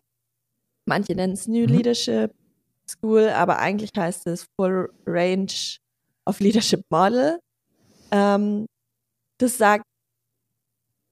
Manche 0.89 1.13
nennen 1.13 1.33
es 1.33 1.47
New 1.47 1.67
mhm. 1.67 1.73
Leadership 1.75 2.33
School, 2.89 3.29
aber 3.29 3.59
eigentlich 3.59 3.91
heißt 3.95 4.25
es 4.27 4.47
Full 4.59 4.91
Range 5.05 5.53
of 6.25 6.39
Leadership 6.39 6.81
Model. 6.89 7.39
Ähm, 8.11 8.65
das 9.37 9.57
sagt, 9.57 9.83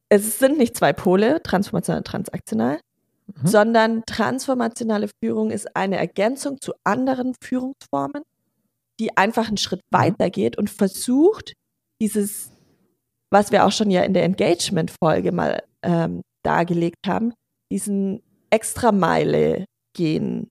es 0.09 0.39
sind 0.39 0.57
nicht 0.57 0.75
zwei 0.75 0.93
Pole, 0.93 1.41
transformational 1.43 1.99
und 1.99 2.07
transaktional, 2.07 2.79
mhm. 3.27 3.47
sondern 3.47 4.03
transformationale 4.07 5.09
Führung 5.23 5.51
ist 5.51 5.75
eine 5.75 5.97
Ergänzung 5.97 6.59
zu 6.59 6.73
anderen 6.83 7.35
Führungsformen, 7.43 8.23
die 8.99 9.15
einfach 9.15 9.47
einen 9.47 9.57
Schritt 9.57 9.81
mhm. 9.91 9.97
weiter 9.97 10.29
geht 10.31 10.57
und 10.57 10.71
versucht, 10.71 11.53
dieses, 12.01 12.51
was 13.29 13.51
wir 13.51 13.63
auch 13.65 13.71
schon 13.71 13.91
ja 13.91 14.01
in 14.01 14.15
der 14.15 14.23
Engagement-Folge 14.23 15.31
mal 15.31 15.61
ähm, 15.83 16.21
dargelegt 16.43 17.05
haben, 17.05 17.33
diesen 17.71 18.23
Extrameile 18.49 19.65
gehen 19.93 20.49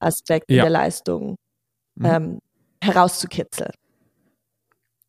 Aspekt 0.00 0.50
ja. 0.50 0.62
der 0.62 0.70
Leistung 0.70 1.36
mhm. 1.96 2.04
ähm, 2.04 2.38
herauszukitzeln. 2.82 3.72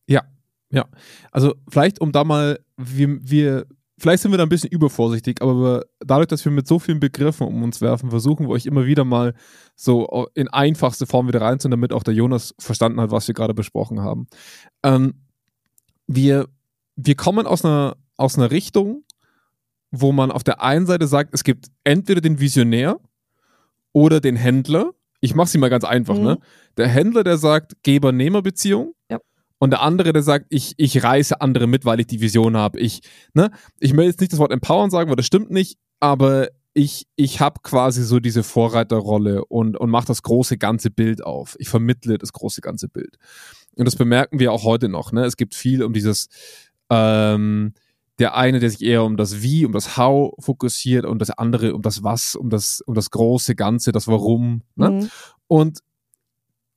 Ja, 0.08 0.24
ja. 0.72 0.86
Also 1.32 1.56
vielleicht, 1.70 2.02
um 2.02 2.12
da 2.12 2.24
mal, 2.24 2.60
wir, 2.78 3.18
wir, 3.22 3.66
vielleicht 3.98 4.24
sind 4.24 4.32
wir 4.32 4.38
da 4.38 4.44
ein 4.44 4.50
bisschen 4.50 4.72
übervorsichtig, 4.72 5.42
aber 5.42 5.86
dadurch, 6.00 6.28
dass 6.28 6.44
wir 6.44 6.52
mit 6.52 6.68
so 6.68 6.80
vielen 6.80 7.00
Begriffen 7.00 7.48
um 7.48 7.64
uns 7.64 7.80
werfen, 7.82 8.10
versuchen 8.10 8.48
wir 8.48 8.52
euch 8.52 8.66
immer 8.66 8.86
wieder 8.86 9.06
mal 9.06 9.34
so 9.76 10.28
in 10.34 10.50
einfachste 10.50 11.08
Form 11.08 11.28
wieder 11.28 11.42
reinzunehmen, 11.42 11.82
damit 11.82 11.94
auch 11.94 12.04
der 12.04 12.14
Jonas 12.14 12.54
verstanden 12.60 13.00
hat, 13.00 13.12
was 13.12 13.28
wir 13.28 13.36
gerade 13.36 13.54
besprochen 13.54 14.02
haben. 14.02 14.28
Ähm, 14.84 15.14
wir, 16.08 16.48
wir 16.96 17.16
kommen 17.16 17.48
aus 17.48 17.64
einer, 17.64 17.96
aus 18.18 18.38
einer 18.38 18.52
Richtung, 18.52 19.04
wo 19.92 20.12
man 20.12 20.32
auf 20.32 20.44
der 20.44 20.62
einen 20.62 20.86
Seite 20.86 21.08
sagt, 21.08 21.34
es 21.34 21.44
gibt 21.44 21.68
entweder 21.84 22.22
den 22.22 22.40
Visionär 22.40 23.00
oder 23.92 24.22
den 24.22 24.38
Händler. 24.38 24.92
Ich 25.20 25.36
mache 25.36 25.50
sie 25.50 25.58
mal 25.58 25.70
ganz 25.70 25.84
einfach, 25.84 26.16
ne? 26.16 26.20
mhm. 26.20 26.26
ne? 26.26 26.40
Der 26.78 26.88
Händler, 26.88 27.24
der 27.24 27.38
sagt, 27.38 27.84
Geber-Nehmer-Beziehung. 27.84 28.94
Ja. 29.10 29.20
Und 29.60 29.72
der 29.72 29.82
andere, 29.82 30.14
der 30.14 30.24
sagt, 30.24 30.48
ich, 30.50 30.74
ich 30.78 31.04
reiße 31.04 31.42
andere 31.42 31.68
mit, 31.68 31.86
weil 31.86 32.00
ich 32.00 32.08
die 32.08 32.22
Vision 32.22 32.58
habe. 32.58 32.80
Ich, 32.80 33.02
ne? 33.34 33.52
ich 33.80 33.96
will 33.96 34.06
jetzt 34.06 34.22
nicht 34.22 34.32
das 34.32 34.40
Wort 34.40 34.52
empowern 34.52 34.90
sagen, 34.90 35.10
weil 35.10 35.18
das 35.18 35.26
stimmt 35.26 35.52
nicht, 35.52 35.78
aber 36.00 36.48
ich, 36.74 37.06
ich 37.18 37.42
habe 37.42 37.60
quasi 37.62 38.04
so 38.04 38.20
diese 38.20 38.44
Vorreiterrolle 38.44 39.46
und, 39.46 39.78
und 39.78 39.90
mache 39.90 40.08
das 40.08 40.24
große 40.24 40.58
ganze 40.58 40.90
Bild 40.90 41.24
auf. 41.24 41.56
Ich 41.60 41.70
vermittle 41.70 42.18
das 42.18 42.32
große 42.32 42.62
ganze 42.62 42.88
Bild. 42.88 43.18
Und 43.76 43.86
das 43.86 43.98
bemerken 43.98 44.40
wir 44.40 44.54
auch 44.54 44.64
heute 44.64 44.88
noch. 44.88 45.12
Ne? 45.12 45.26
Es 45.26 45.36
gibt 45.36 45.54
viel 45.54 45.84
um 45.84 45.94
dieses, 45.94 46.30
ähm, 46.90 47.74
der 48.22 48.36
eine, 48.36 48.60
der 48.60 48.70
sich 48.70 48.84
eher 48.84 49.04
um 49.04 49.18
das 49.18 49.42
Wie, 49.42 49.66
um 49.66 49.72
das 49.72 49.98
How 49.98 50.36
fokussiert 50.40 51.06
und 51.06 51.20
das 51.20 51.32
andere 51.32 51.74
um 51.74 51.82
das 51.82 52.04
Was, 52.04 52.36
um 52.36 52.50
das, 52.50 52.82
um 52.82 52.94
das 52.94 53.10
große 53.10 53.56
Ganze, 53.56 53.92
das 53.92 54.08
Warum. 54.08 54.62
Ne? 54.76 54.92
Mhm. 54.92 55.10
Und 55.48 55.80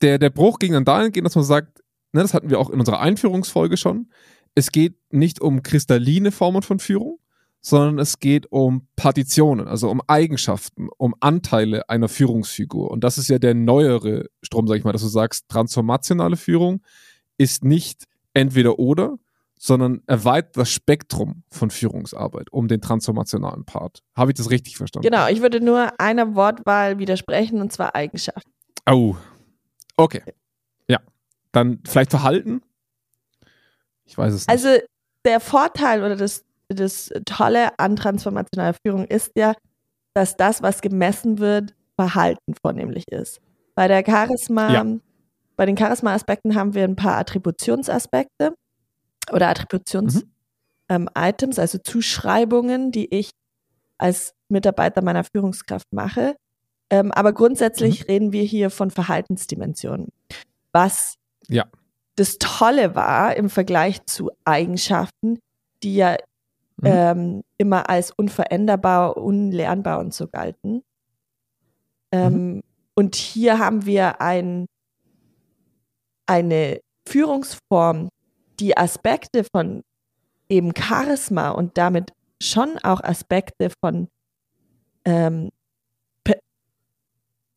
der, 0.01 0.17
der 0.17 0.31
Bruch 0.31 0.57
ging 0.57 0.73
dann 0.73 0.85
dahin 0.85 1.11
dass 1.23 1.35
man 1.35 1.43
sagt, 1.43 1.83
ne, 2.13 2.23
das 2.23 2.33
hatten 2.33 2.49
wir 2.49 2.59
auch 2.59 2.71
in 2.71 2.79
unserer 2.79 2.99
Einführungsfolge 2.99 3.77
schon, 3.77 4.09
es 4.55 4.71
geht 4.71 4.95
nicht 5.11 5.39
um 5.39 5.61
kristalline 5.61 6.31
Formen 6.31 6.63
von 6.63 6.79
Führung, 6.79 7.19
sondern 7.61 7.99
es 7.99 8.19
geht 8.19 8.51
um 8.51 8.87
Partitionen, 8.95 9.67
also 9.67 9.89
um 9.91 10.01
Eigenschaften, 10.07 10.87
um 10.97 11.13
Anteile 11.19 11.89
einer 11.89 12.07
Führungsfigur. 12.07 12.89
Und 12.89 13.03
das 13.03 13.17
ist 13.19 13.27
ja 13.27 13.37
der 13.37 13.53
neuere 13.53 14.29
Strom, 14.41 14.67
sag 14.67 14.77
ich 14.77 14.83
mal, 14.83 14.93
dass 14.93 15.01
du 15.03 15.07
sagst, 15.07 15.47
transformationale 15.47 16.37
Führung 16.37 16.81
ist 17.37 17.63
nicht 17.63 18.05
entweder 18.33 18.79
oder, 18.79 19.17
sondern 19.57 20.01
erweitert 20.07 20.57
das 20.57 20.69
Spektrum 20.69 21.43
von 21.49 21.69
Führungsarbeit 21.69 22.51
um 22.51 22.67
den 22.67 22.81
transformationalen 22.81 23.65
Part. 23.65 24.03
Habe 24.15 24.31
ich 24.31 24.37
das 24.37 24.49
richtig 24.49 24.77
verstanden? 24.77 25.07
Genau, 25.07 25.27
ich 25.27 25.41
würde 25.41 25.61
nur 25.61 25.99
einer 25.99 26.35
Wortwahl 26.35 26.99
widersprechen 26.99 27.61
und 27.61 27.71
zwar 27.71 27.95
Eigenschaft. 27.95 28.47
Oh, 28.89 29.15
okay. 29.97 30.21
Ja, 30.87 30.99
dann 31.51 31.79
vielleicht 31.85 32.11
Verhalten? 32.11 32.61
Ich 34.03 34.17
weiß 34.17 34.33
es 34.33 34.47
nicht. 34.47 34.49
Also 34.49 34.77
der 35.23 35.39
Vorteil 35.39 36.03
oder 36.03 36.15
das, 36.15 36.43
das 36.67 37.11
Tolle 37.25 37.79
an 37.79 37.95
transformationaler 37.95 38.75
Führung 38.85 39.05
ist 39.05 39.31
ja, 39.35 39.53
dass 40.13 40.37
das, 40.37 40.61
was 40.61 40.81
gemessen 40.81 41.39
wird, 41.39 41.73
Verhalten 41.95 42.53
vornehmlich 42.61 43.05
ist. 43.09 43.39
Bei 43.73 43.87
der 43.87 44.03
Charisma, 44.05 44.71
ja. 44.71 44.85
bei 45.55 45.65
den 45.65 45.77
Charisma-Aspekten 45.77 46.55
haben 46.55 46.73
wir 46.73 46.83
ein 46.83 46.95
paar 46.95 47.17
Attributionsaspekte 47.17 48.53
oder 49.31 49.49
Attributions-Items, 49.49 50.15
mhm. 50.17 50.31
ähm, 50.89 51.09
also 51.57 51.77
Zuschreibungen, 51.77 52.91
die 52.91 53.13
ich 53.13 53.31
als 53.97 54.33
Mitarbeiter 54.49 55.01
meiner 55.01 55.23
Führungskraft 55.23 55.91
mache. 55.91 56.35
Ähm, 56.89 57.11
aber 57.11 57.33
grundsätzlich 57.33 58.01
mhm. 58.01 58.05
reden 58.05 58.31
wir 58.31 58.43
hier 58.43 58.69
von 58.69 58.91
Verhaltensdimensionen. 58.91 60.09
Was 60.71 61.15
ja. 61.47 61.65
das 62.15 62.37
Tolle 62.37 62.95
war 62.95 63.35
im 63.35 63.49
Vergleich 63.49 64.05
zu 64.05 64.31
Eigenschaften, 64.43 65.39
die 65.81 65.95
ja 65.95 66.17
mhm. 66.77 66.85
ähm, 66.85 67.43
immer 67.57 67.89
als 67.89 68.11
unveränderbar, 68.11 69.17
unlernbar 69.17 69.99
und 69.99 70.13
so 70.13 70.27
galten. 70.27 70.83
Ähm, 72.11 72.55
mhm. 72.55 72.61
Und 72.93 73.15
hier 73.15 73.59
haben 73.59 73.85
wir 73.85 74.21
ein, 74.21 74.67
eine 76.27 76.79
Führungsform, 77.07 78.09
die 78.59 78.77
Aspekte 78.77 79.43
von 79.43 79.83
eben 80.49 80.73
Charisma 80.75 81.49
und 81.49 81.77
damit 81.77 82.11
schon 82.41 82.77
auch 82.83 83.01
Aspekte 83.01 83.69
von 83.81 84.07
ähm, 85.05 85.49
Pe 86.23 86.39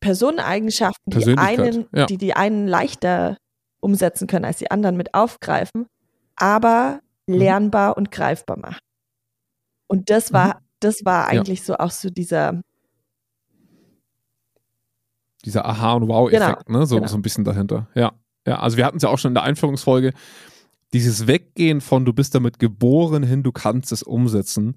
Personeneigenschaften, 0.00 1.18
die 1.18 1.37
einen, 1.37 1.87
ja. 1.92 2.06
die 2.06 2.18
die 2.18 2.34
einen 2.34 2.68
leichter 2.68 3.37
umsetzen 3.80 4.26
können 4.26 4.44
als 4.44 4.58
die 4.58 4.70
anderen 4.70 4.96
mit 4.96 5.14
aufgreifen, 5.14 5.87
aber 6.37 7.00
mhm. 7.26 7.34
lernbar 7.34 7.90
mhm. 7.90 7.94
und 7.94 8.11
greifbar 8.11 8.58
machen. 8.58 8.80
Und 9.87 10.11
das 10.11 10.32
war, 10.32 10.56
mhm. 10.56 10.61
das 10.80 11.04
war 11.04 11.28
eigentlich 11.28 11.61
ja. 11.61 11.64
so 11.64 11.76
auch 11.76 11.90
so 11.90 12.11
dieser 12.11 12.61
dieser 15.44 15.64
Aha- 15.64 15.94
und 15.94 16.08
Wow-Effekt, 16.08 16.66
genau, 16.66 16.80
ne? 16.80 16.87
so, 16.87 16.96
genau. 16.96 17.08
so 17.08 17.16
ein 17.16 17.22
bisschen 17.22 17.44
dahinter. 17.44 17.88
Ja. 17.94 18.12
ja, 18.46 18.58
also 18.58 18.76
wir 18.76 18.84
hatten 18.84 18.96
es 18.96 19.02
ja 19.02 19.08
auch 19.08 19.18
schon 19.18 19.30
in 19.30 19.34
der 19.34 19.44
Einführungsfolge, 19.44 20.12
dieses 20.92 21.27
Weggehen 21.27 21.81
von 21.81 22.05
du 22.05 22.12
bist 22.12 22.35
damit 22.35 22.59
geboren 22.59 23.22
hin, 23.22 23.42
du 23.42 23.53
kannst 23.53 23.92
es 23.92 24.03
umsetzen, 24.03 24.77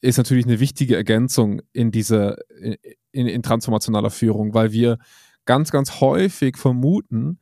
ist 0.00 0.16
natürlich 0.16 0.46
eine 0.46 0.60
wichtige 0.60 0.96
Ergänzung 0.96 1.62
in 1.72 1.90
dieser, 1.90 2.36
in, 3.12 3.26
in 3.26 3.42
transformationaler 3.42 4.10
Führung, 4.10 4.54
weil 4.54 4.72
wir 4.72 4.98
ganz, 5.44 5.70
ganz 5.70 6.00
häufig 6.00 6.56
vermuten, 6.56 7.38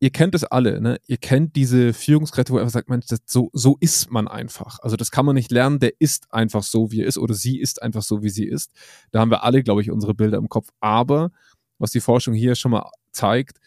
ihr 0.00 0.10
kennt 0.10 0.34
es 0.34 0.44
alle, 0.44 0.80
ne? 0.80 0.98
Ihr 1.06 1.18
kennt 1.18 1.56
diese 1.56 1.92
Führungskräfte, 1.92 2.52
wo 2.52 2.58
er 2.58 2.68
sagt, 2.70 2.88
Mensch, 2.88 3.06
das, 3.06 3.20
so, 3.26 3.50
so 3.52 3.76
ist 3.80 4.10
man 4.10 4.28
einfach. 4.28 4.78
Also 4.80 4.96
das 4.96 5.10
kann 5.10 5.26
man 5.26 5.34
nicht 5.34 5.50
lernen, 5.50 5.78
der 5.80 5.92
ist 5.98 6.32
einfach 6.32 6.62
so, 6.62 6.90
wie 6.90 7.02
er 7.02 7.06
ist, 7.06 7.18
oder 7.18 7.34
sie 7.34 7.60
ist 7.60 7.82
einfach 7.82 8.02
so, 8.02 8.22
wie 8.22 8.30
sie 8.30 8.46
ist. 8.46 8.72
Da 9.10 9.20
haben 9.20 9.30
wir 9.30 9.44
alle, 9.44 9.62
glaube 9.62 9.82
ich, 9.82 9.90
unsere 9.90 10.14
Bilder 10.14 10.38
im 10.38 10.48
Kopf. 10.48 10.68
Aber, 10.80 11.30
was 11.78 11.90
die 11.90 12.00
Forschung 12.00 12.34
hier 12.34 12.54
schon 12.54 12.72
mal 12.72 12.90
zeigt, 13.12 13.58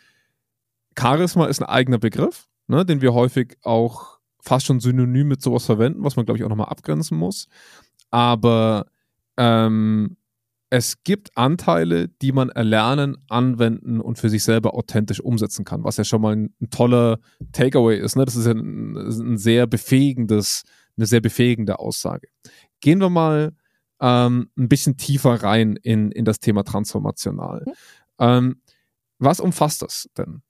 Charisma 0.98 1.48
ist 1.48 1.62
ein 1.62 1.70
eigener 1.70 2.00
Begriff 2.00 2.50
ne, 2.72 2.86
den 2.86 3.02
wir 3.02 3.14
häufig 3.14 3.58
auch 3.64 4.20
fast 4.40 4.66
schon 4.66 4.80
synonym 4.80 5.28
mit 5.28 5.42
sowas 5.42 5.66
verwenden, 5.66 6.04
was 6.04 6.16
man, 6.16 6.26
glaube 6.26 6.38
ich, 6.38 6.44
auch 6.44 6.50
nochmal 6.50 6.70
abgrenzen 6.70 7.18
muss. 7.18 7.48
Aber 8.10 8.88
ähm, 9.38 10.18
es 10.70 11.04
gibt 11.04 11.38
Anteile, 11.38 12.08
die 12.08 12.32
man 12.32 12.50
erlernen, 12.50 13.18
anwenden 13.28 14.00
und 14.00 14.18
für 14.18 14.30
sich 14.30 14.44
selber 14.44 14.74
authentisch 14.74 15.20
umsetzen 15.20 15.66
kann, 15.66 15.84
was 15.84 15.98
ja 15.98 16.06
schon 16.06 16.22
mal 16.22 16.34
ein, 16.34 16.56
ein 16.62 16.70
toller 16.70 17.20
Takeaway 17.52 18.00
ist. 18.00 18.16
Ne? 18.16 18.24
Das 18.24 18.36
ist 18.36 18.46
ja 18.46 18.54
ein, 18.54 18.96
ein, 18.96 19.38
sehr 19.38 19.68
befähigendes, 19.68 20.64
eine 20.98 21.06
sehr 21.06 21.20
befähigende 21.20 21.78
Aussage. 21.78 22.30
Gehen 22.80 23.02
wir 23.02 23.10
mal 23.10 23.52
ähm, 24.00 24.50
ein 24.58 24.70
bisschen 24.70 24.96
tiefer 24.96 25.44
rein 25.44 25.76
in, 25.76 26.10
in 26.12 26.24
das 26.24 26.40
Thema 26.40 26.64
transformational. 26.64 27.66
Mhm. 27.66 27.74
Ähm, 28.20 28.62
was 29.20 29.42
umfasst 29.42 29.82
das 29.82 30.10
denn? 30.18 30.42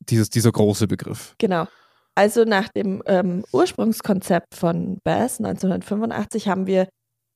Dieses, 0.00 0.30
dieser 0.30 0.52
große 0.52 0.86
Begriff. 0.86 1.34
Genau. 1.38 1.66
Also 2.14 2.44
nach 2.44 2.68
dem 2.68 3.02
ähm, 3.06 3.44
Ursprungskonzept 3.52 4.54
von 4.54 4.98
Bass 5.04 5.38
1985 5.38 6.48
haben 6.48 6.66
wir 6.66 6.88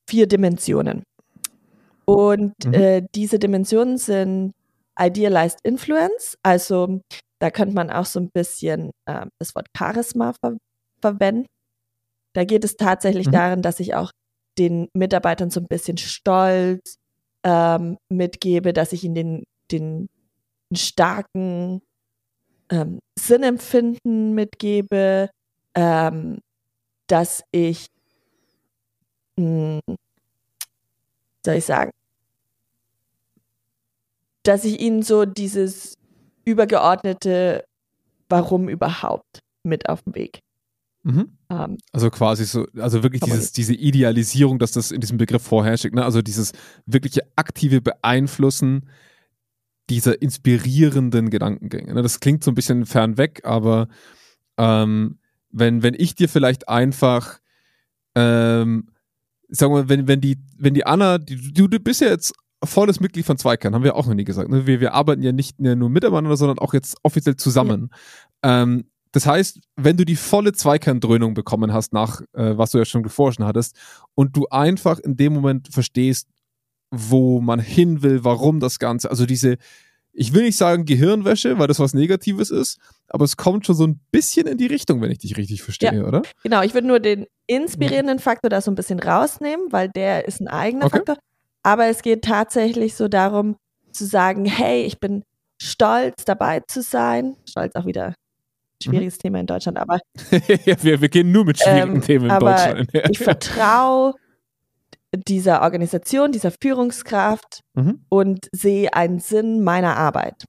vier 0.08 0.26
Dimensionen. 0.26 1.04
Und 2.04 2.54
mhm. 2.64 2.74
äh, 2.74 3.06
diese 3.14 3.38
Dimensionen 3.38 3.96
sind 3.96 4.52
Idealized 4.98 5.60
Influence, 5.62 6.36
also 6.42 7.00
da 7.38 7.50
könnte 7.50 7.74
man 7.74 7.90
auch 7.90 8.04
so 8.04 8.20
ein 8.20 8.30
bisschen 8.32 8.90
äh, 9.06 9.26
das 9.40 9.54
Wort 9.54 9.66
Charisma 9.76 10.32
ver 10.32 10.56
verwenden. 11.00 11.46
Da 12.34 12.44
geht 12.44 12.64
es 12.64 12.76
tatsächlich 12.76 13.26
mhm. 13.26 13.32
darin, 13.32 13.62
dass 13.62 13.80
ich 13.80 13.94
auch 13.94 14.12
den 14.58 14.88
Mitarbeitern 14.94 15.50
so 15.50 15.58
ein 15.58 15.66
bisschen 15.66 15.98
Stolz 15.98 16.98
ähm, 17.44 17.98
mitgebe, 18.08 18.72
dass 18.72 18.92
ich 18.92 19.02
ihnen 19.02 19.14
den, 19.14 19.44
den 19.72 20.08
starken 20.72 21.82
ähm, 22.72 23.00
Sinnempfinden 23.18 24.34
mitgebe, 24.34 25.30
ähm, 25.74 26.38
dass 27.06 27.44
ich, 27.52 27.86
mh, 29.36 29.80
hm, 29.86 29.96
soll 31.44 31.54
ich 31.56 31.64
sagen, 31.64 31.90
dass 34.42 34.64
ich 34.64 34.80
ihnen 34.80 35.02
so 35.02 35.24
dieses 35.24 35.94
übergeordnete 36.44 37.64
Warum 38.28 38.70
überhaupt 38.70 39.40
mit 39.62 39.90
auf 39.90 40.02
den 40.02 40.14
Weg. 40.14 40.40
Mhm. 41.02 41.36
Ähm, 41.50 41.76
also 41.92 42.10
quasi 42.10 42.46
so, 42.46 42.66
also 42.78 43.02
wirklich 43.02 43.20
dieses, 43.20 43.52
diese 43.52 43.74
Idealisierung, 43.74 44.58
dass 44.58 44.72
das 44.72 44.90
in 44.90 45.02
diesem 45.02 45.18
Begriff 45.18 45.42
vorherrscht, 45.42 45.92
ne? 45.92 46.02
also 46.02 46.22
dieses 46.22 46.52
wirkliche 46.86 47.20
aktive 47.36 47.82
Beeinflussen 47.82 48.88
dieser 49.92 50.22
inspirierenden 50.22 51.28
Gedankengänge. 51.28 51.92
Ne? 51.92 52.02
Das 52.02 52.20
klingt 52.20 52.42
so 52.42 52.50
ein 52.50 52.54
bisschen 52.54 52.86
fernweg, 52.86 53.44
aber 53.44 53.88
ähm, 54.56 55.18
wenn, 55.50 55.82
wenn 55.82 55.94
ich 55.94 56.14
dir 56.14 56.28
vielleicht 56.30 56.68
einfach, 56.68 57.40
ähm, 58.14 58.88
sagen 59.48 59.74
wir, 59.74 59.88
wenn, 59.90 60.08
wenn 60.08 60.22
die, 60.22 60.38
wenn 60.56 60.72
die 60.72 60.86
Anna, 60.86 61.18
die, 61.18 61.52
du, 61.52 61.68
du 61.68 61.78
bist 61.78 62.00
ja 62.00 62.08
jetzt 62.08 62.32
volles 62.64 63.00
Mitglied 63.00 63.26
von 63.26 63.36
Zweikern, 63.36 63.74
haben 63.74 63.84
wir 63.84 63.96
auch 63.96 64.06
noch 64.06 64.14
nie 64.14 64.24
gesagt. 64.24 64.48
Ne? 64.48 64.66
Wir, 64.66 64.80
wir 64.80 64.94
arbeiten 64.94 65.22
ja 65.22 65.32
nicht 65.32 65.60
nur 65.60 65.90
miteinander, 65.90 66.36
sondern 66.36 66.58
auch 66.58 66.72
jetzt 66.72 66.96
offiziell 67.02 67.36
zusammen. 67.36 67.90
Ja. 68.42 68.62
Ähm, 68.62 68.84
das 69.10 69.26
heißt, 69.26 69.60
wenn 69.76 69.98
du 69.98 70.06
die 70.06 70.16
volle 70.16 70.54
Zweikerndröhnung 70.54 71.34
bekommen 71.34 71.74
hast, 71.74 71.92
nach 71.92 72.22
äh, 72.32 72.56
was 72.56 72.70
du 72.70 72.78
ja 72.78 72.86
schon 72.86 73.02
geforscht 73.02 73.40
hattest, 73.40 73.76
und 74.14 74.34
du 74.34 74.46
einfach 74.48 74.98
in 74.98 75.18
dem 75.18 75.34
Moment 75.34 75.68
verstehst, 75.68 76.28
wo 76.92 77.40
man 77.40 77.58
hin 77.58 78.02
will, 78.02 78.22
warum 78.22 78.60
das 78.60 78.78
Ganze. 78.78 79.10
Also 79.10 79.24
diese, 79.24 79.56
ich 80.12 80.34
will 80.34 80.42
nicht 80.42 80.58
sagen 80.58 80.84
Gehirnwäsche, 80.84 81.58
weil 81.58 81.66
das 81.66 81.80
was 81.80 81.94
Negatives 81.94 82.50
ist, 82.50 82.78
aber 83.08 83.24
es 83.24 83.38
kommt 83.38 83.66
schon 83.66 83.74
so 83.74 83.86
ein 83.86 83.98
bisschen 84.10 84.46
in 84.46 84.58
die 84.58 84.66
Richtung, 84.66 85.00
wenn 85.00 85.10
ich 85.10 85.18
dich 85.18 85.36
richtig 85.38 85.62
verstehe, 85.62 85.94
ja. 85.94 86.04
oder? 86.04 86.22
Genau, 86.42 86.62
ich 86.62 86.74
würde 86.74 86.86
nur 86.86 87.00
den 87.00 87.26
inspirierenden 87.46 88.18
Faktor 88.18 88.50
da 88.50 88.60
so 88.60 88.70
ein 88.70 88.74
bisschen 88.74 89.00
rausnehmen, 89.00 89.72
weil 89.72 89.88
der 89.88 90.28
ist 90.28 90.40
ein 90.40 90.48
eigener 90.48 90.86
okay. 90.86 90.98
Faktor. 90.98 91.16
Aber 91.62 91.86
es 91.86 92.02
geht 92.02 92.22
tatsächlich 92.24 92.94
so 92.94 93.08
darum 93.08 93.56
zu 93.92 94.04
sagen, 94.04 94.44
hey, 94.44 94.84
ich 94.84 95.00
bin 95.00 95.24
stolz 95.60 96.24
dabei 96.26 96.60
zu 96.66 96.82
sein. 96.82 97.36
Stolz 97.48 97.74
auch 97.74 97.86
wieder 97.86 98.14
schwieriges 98.82 99.16
mhm. 99.16 99.22
Thema 99.22 99.40
in 99.40 99.46
Deutschland, 99.46 99.78
aber 99.78 100.00
ja, 100.64 100.82
wir, 100.82 101.00
wir 101.00 101.08
gehen 101.08 101.32
nur 101.32 101.44
mit 101.44 101.58
schwierigen 101.58 101.96
ähm, 101.96 102.02
Themen 102.02 102.30
in 102.30 102.38
Deutschland. 102.38 102.90
ich 103.10 103.18
vertraue 103.18 104.14
dieser 105.14 105.62
Organisation, 105.62 106.32
dieser 106.32 106.50
Führungskraft 106.50 107.62
mhm. 107.74 108.04
und 108.08 108.48
sehe 108.52 108.92
einen 108.94 109.18
Sinn 109.18 109.62
meiner 109.62 109.96
Arbeit. 109.96 110.44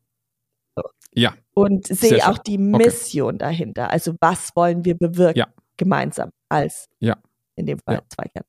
So. 0.76 0.84
Ja. 1.14 1.34
Und 1.54 1.88
sehe 1.88 2.28
auch 2.28 2.38
die 2.38 2.58
Mission 2.58 3.36
okay. 3.36 3.38
dahinter. 3.40 3.92
Also 3.92 4.16
was 4.22 4.56
wollen 4.56 4.86
wir 4.86 4.96
bewirken 4.96 5.40
ja. 5.40 5.48
gemeinsam 5.78 6.30
als 6.50 6.88
ja. 7.00 7.18
in 7.56 7.66
dem 7.66 7.80
Fall 7.80 7.96
ja. 7.96 8.02
Zweikern. 8.08 8.44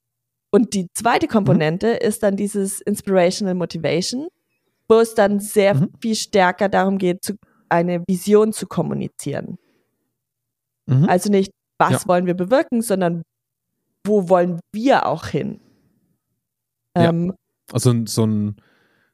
Und 0.50 0.74
die 0.74 0.86
zweite 0.94 1.26
Komponente 1.26 1.98
mhm. 2.00 2.06
ist 2.08 2.22
dann 2.22 2.36
dieses 2.36 2.80
Inspirational 2.80 3.54
Motivation, 3.54 4.28
wo 4.88 5.00
es 5.00 5.14
dann 5.14 5.40
sehr 5.40 5.74
mhm. 5.74 5.90
viel 6.00 6.14
stärker 6.14 6.68
darum 6.68 6.98
geht, 6.98 7.24
zu, 7.24 7.34
eine 7.68 8.04
Vision 8.06 8.52
zu 8.52 8.66
kommunizieren. 8.66 9.58
Mhm. 10.86 11.08
Also 11.08 11.30
nicht, 11.30 11.50
was 11.78 12.06
wollen 12.06 12.26
wir 12.26 12.34
bewirken, 12.34 12.82
sondern 12.82 13.24
wo 14.06 14.28
wollen 14.28 14.60
wir 14.72 15.06
auch 15.06 15.26
hin? 15.26 15.60
Ähm, 16.94 17.28
ja. 17.28 17.34
Also 17.72 17.92
so 18.06 18.24
ein, 18.26 18.56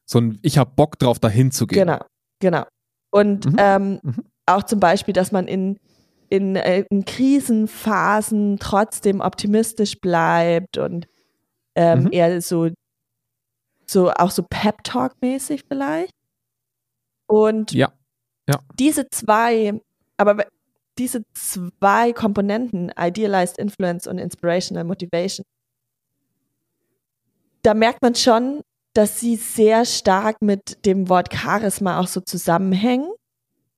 so 0.04 0.18
ein, 0.18 0.38
ich 0.42 0.58
habe 0.58 0.72
Bock 0.74 0.98
drauf, 0.98 1.18
dahin 1.18 1.50
zu 1.50 1.66
gehen. 1.66 1.86
Genau, 1.86 2.04
genau. 2.40 2.64
Und 3.10 3.46
mhm. 3.46 3.56
Ähm, 3.58 4.00
mhm. 4.02 4.24
auch 4.46 4.64
zum 4.64 4.80
Beispiel, 4.80 5.14
dass 5.14 5.32
man 5.32 5.46
in 5.46 5.78
in, 6.30 6.56
äh, 6.56 6.84
in 6.88 7.04
Krisenphasen 7.04 8.58
trotzdem 8.60 9.20
optimistisch 9.20 10.00
bleibt 10.00 10.78
und 10.78 11.06
ähm, 11.74 12.04
mhm. 12.04 12.12
eher 12.12 12.40
so, 12.40 12.70
so 13.84 14.10
auch 14.12 14.30
so 14.30 14.44
Pep-Talk-mäßig 14.48 15.64
vielleicht. 15.68 16.14
Und 17.26 17.72
ja. 17.72 17.92
Ja. 18.48 18.60
diese 18.78 19.08
zwei, 19.10 19.80
aber 20.16 20.46
diese 20.98 21.22
zwei 21.34 22.12
Komponenten, 22.12 22.92
Idealized 22.96 23.58
Influence 23.58 24.06
und 24.06 24.18
Inspirational 24.18 24.84
Motivation, 24.84 25.44
da 27.62 27.74
merkt 27.74 28.02
man 28.02 28.14
schon, 28.14 28.62
dass 28.94 29.20
sie 29.20 29.36
sehr 29.36 29.84
stark 29.84 30.42
mit 30.42 30.84
dem 30.84 31.08
Wort 31.08 31.32
Charisma 31.32 32.00
auch 32.00 32.08
so 32.08 32.20
zusammenhängen. 32.20 33.08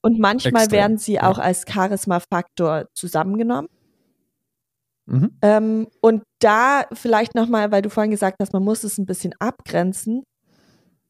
Und 0.01 0.19
manchmal 0.19 0.63
Extrem, 0.65 0.79
werden 0.79 0.99
sie 0.99 1.15
ja. 1.15 1.31
auch 1.31 1.39
als 1.39 1.65
Charisma-Faktor 1.69 2.89
zusammengenommen. 2.93 3.69
Mhm. 5.07 5.39
Ähm, 5.43 5.89
und 6.01 6.23
da 6.41 6.87
vielleicht 6.93 7.35
nochmal, 7.35 7.71
weil 7.71 7.83
du 7.83 7.91
vorhin 7.91 8.11
gesagt 8.11 8.39
hast, 8.41 8.53
man 8.53 8.65
muss 8.65 8.83
es 8.85 8.99
ein 8.99 9.07
bisschen 9.07 9.35
abgrenzen. 9.39 10.25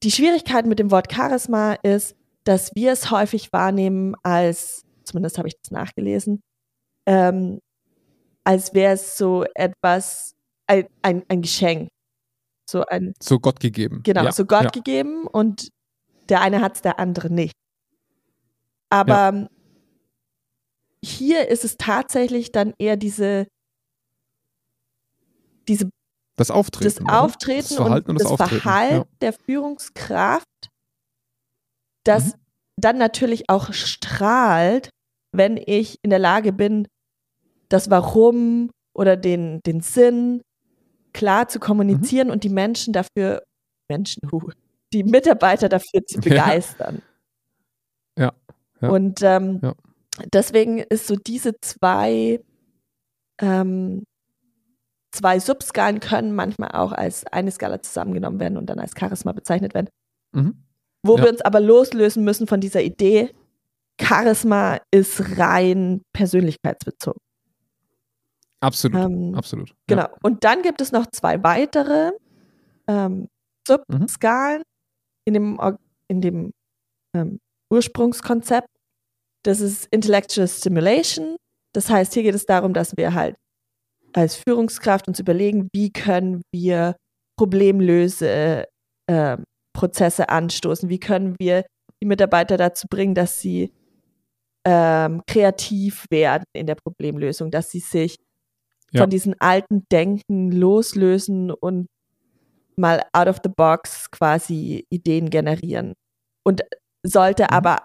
Die 0.02 0.10
Schwierigkeit 0.10 0.66
mit 0.66 0.78
dem 0.78 0.90
Wort 0.90 1.12
Charisma 1.12 1.74
ist, 1.82 2.16
dass 2.44 2.72
wir 2.74 2.92
es 2.92 3.10
häufig 3.10 3.52
wahrnehmen 3.52 4.14
als, 4.22 4.82
zumindest 5.04 5.38
habe 5.38 5.48
ich 5.48 5.54
das 5.62 5.70
nachgelesen, 5.70 6.42
ähm, 7.06 7.60
als 8.44 8.74
wäre 8.74 8.94
es 8.94 9.16
so 9.16 9.44
etwas, 9.54 10.34
ein, 10.66 10.86
ein, 11.02 11.22
ein 11.28 11.42
Geschenk. 11.42 11.88
So, 12.72 12.86
ein, 12.86 13.12
so 13.20 13.38
Gott 13.38 13.60
gegeben. 13.60 14.00
Genau, 14.02 14.24
ja, 14.24 14.32
so 14.32 14.46
Gott 14.46 14.62
ja. 14.62 14.70
gegeben 14.70 15.26
und 15.26 15.68
der 16.30 16.40
eine 16.40 16.62
hat 16.62 16.76
es, 16.76 16.80
der 16.80 16.98
andere 16.98 17.28
nicht. 17.28 17.52
Aber 18.88 19.34
ja. 19.34 19.48
hier 21.04 21.48
ist 21.48 21.64
es 21.64 21.76
tatsächlich 21.76 22.50
dann 22.50 22.72
eher 22.78 22.96
diese, 22.96 23.46
diese 25.68 25.90
das 26.36 26.50
Auftreten, 26.50 27.04
das 27.04 27.14
Auftreten 27.14 27.58
das 27.58 27.74
Verhalten 27.74 28.10
und, 28.10 28.22
und 28.22 28.30
das, 28.30 28.38
das 28.38 28.48
Verhalten 28.48 29.08
der 29.20 29.34
Führungskraft, 29.34 30.70
das 32.04 32.28
mhm. 32.28 32.40
dann 32.78 32.96
natürlich 32.96 33.50
auch 33.50 33.74
strahlt, 33.74 34.88
wenn 35.30 35.58
ich 35.58 35.98
in 36.00 36.08
der 36.08 36.18
Lage 36.18 36.54
bin, 36.54 36.88
das 37.68 37.90
Warum 37.90 38.70
oder 38.94 39.18
den, 39.18 39.60
den 39.66 39.82
Sinn 39.82 40.40
klar 41.12 41.48
zu 41.48 41.60
kommunizieren 41.60 42.28
mhm. 42.28 42.32
und 42.32 42.44
die 42.44 42.48
Menschen 42.48 42.92
dafür, 42.92 43.42
Menschen, 43.88 44.20
die 44.92 45.04
Mitarbeiter 45.04 45.68
dafür 45.68 46.04
zu 46.06 46.20
begeistern. 46.20 47.02
Ja. 48.18 48.32
ja. 48.80 48.88
Und 48.88 49.22
ähm, 49.22 49.60
ja. 49.62 49.74
deswegen 50.32 50.78
ist 50.78 51.06
so 51.06 51.16
diese 51.16 51.52
zwei, 51.60 52.40
ähm, 53.40 54.04
zwei 55.12 55.40
Subskalen 55.40 56.00
können 56.00 56.34
manchmal 56.34 56.70
auch 56.72 56.92
als 56.92 57.26
eine 57.26 57.50
Skala 57.50 57.82
zusammengenommen 57.82 58.40
werden 58.40 58.58
und 58.58 58.66
dann 58.66 58.78
als 58.78 58.92
Charisma 58.98 59.32
bezeichnet 59.32 59.74
werden. 59.74 59.88
Mhm. 60.32 60.64
Wo 61.04 61.16
ja. 61.16 61.24
wir 61.24 61.30
uns 61.30 61.40
aber 61.40 61.60
loslösen 61.60 62.24
müssen 62.24 62.46
von 62.46 62.60
dieser 62.60 62.82
Idee, 62.82 63.34
Charisma 64.00 64.78
ist 64.90 65.38
rein 65.38 66.02
persönlichkeitsbezogen. 66.12 67.20
Absolut, 68.62 69.00
ähm, 69.00 69.34
absolut. 69.34 69.74
Genau. 69.88 70.02
Ja. 70.02 70.14
Und 70.22 70.44
dann 70.44 70.62
gibt 70.62 70.80
es 70.80 70.92
noch 70.92 71.06
zwei 71.08 71.42
weitere 71.42 72.12
ähm, 72.86 73.28
Subskalen 73.66 74.58
mhm. 74.58 74.64
in 75.24 75.34
dem, 75.34 75.60
in 76.08 76.20
dem 76.20 76.52
ähm, 77.14 77.38
Ursprungskonzept. 77.70 78.68
Das 79.44 79.60
ist 79.60 79.86
Intellectual 79.90 80.46
Stimulation. 80.46 81.36
Das 81.72 81.90
heißt, 81.90 82.14
hier 82.14 82.22
geht 82.22 82.36
es 82.36 82.46
darum, 82.46 82.72
dass 82.72 82.96
wir 82.96 83.14
halt 83.14 83.34
als 84.12 84.36
Führungskraft 84.36 85.08
uns 85.08 85.18
überlegen, 85.18 85.68
wie 85.72 85.90
können 85.90 86.42
wir 86.52 86.96
Problemlöse 87.36 88.66
äh, 89.08 89.36
Prozesse 89.74 90.28
anstoßen, 90.28 90.88
wie 90.88 91.00
können 91.00 91.34
wir 91.40 91.64
die 92.00 92.06
Mitarbeiter 92.06 92.56
dazu 92.56 92.86
bringen, 92.88 93.14
dass 93.14 93.40
sie 93.40 93.72
ähm, 94.64 95.22
kreativ 95.26 96.04
werden 96.10 96.44
in 96.52 96.66
der 96.66 96.76
Problemlösung, 96.76 97.50
dass 97.50 97.70
sie 97.70 97.80
sich 97.80 98.16
ja. 98.92 99.02
von 99.02 99.10
diesen 99.10 99.38
alten 99.40 99.86
Denken 99.90 100.52
loslösen 100.52 101.50
und 101.50 101.88
mal 102.76 103.02
out 103.12 103.28
of 103.28 103.38
the 103.42 103.50
box 103.50 104.10
quasi 104.10 104.86
Ideen 104.90 105.30
generieren. 105.30 105.94
Und 106.44 106.62
sollte 107.02 107.44
mhm. 107.44 107.48
aber, 107.50 107.84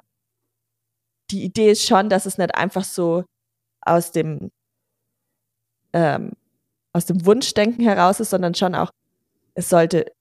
die 1.32 1.44
Idee 1.44 1.72
ist 1.72 1.86
schon, 1.86 2.10
dass 2.10 2.26
es 2.26 2.38
nicht 2.38 2.56
einfach 2.56 2.84
so 2.84 3.26
aus 3.82 4.12
dem, 4.12 4.52
ähm, 5.94 6.32
aus 6.94 7.06
dem 7.06 7.26
Wunschdenken 7.26 7.84
heraus 7.84 8.20
ist, 8.20 8.30
sondern 8.30 8.56
schon 8.56 8.76
auch, 8.76 8.92
es 9.56 9.70
sollte 9.70 10.12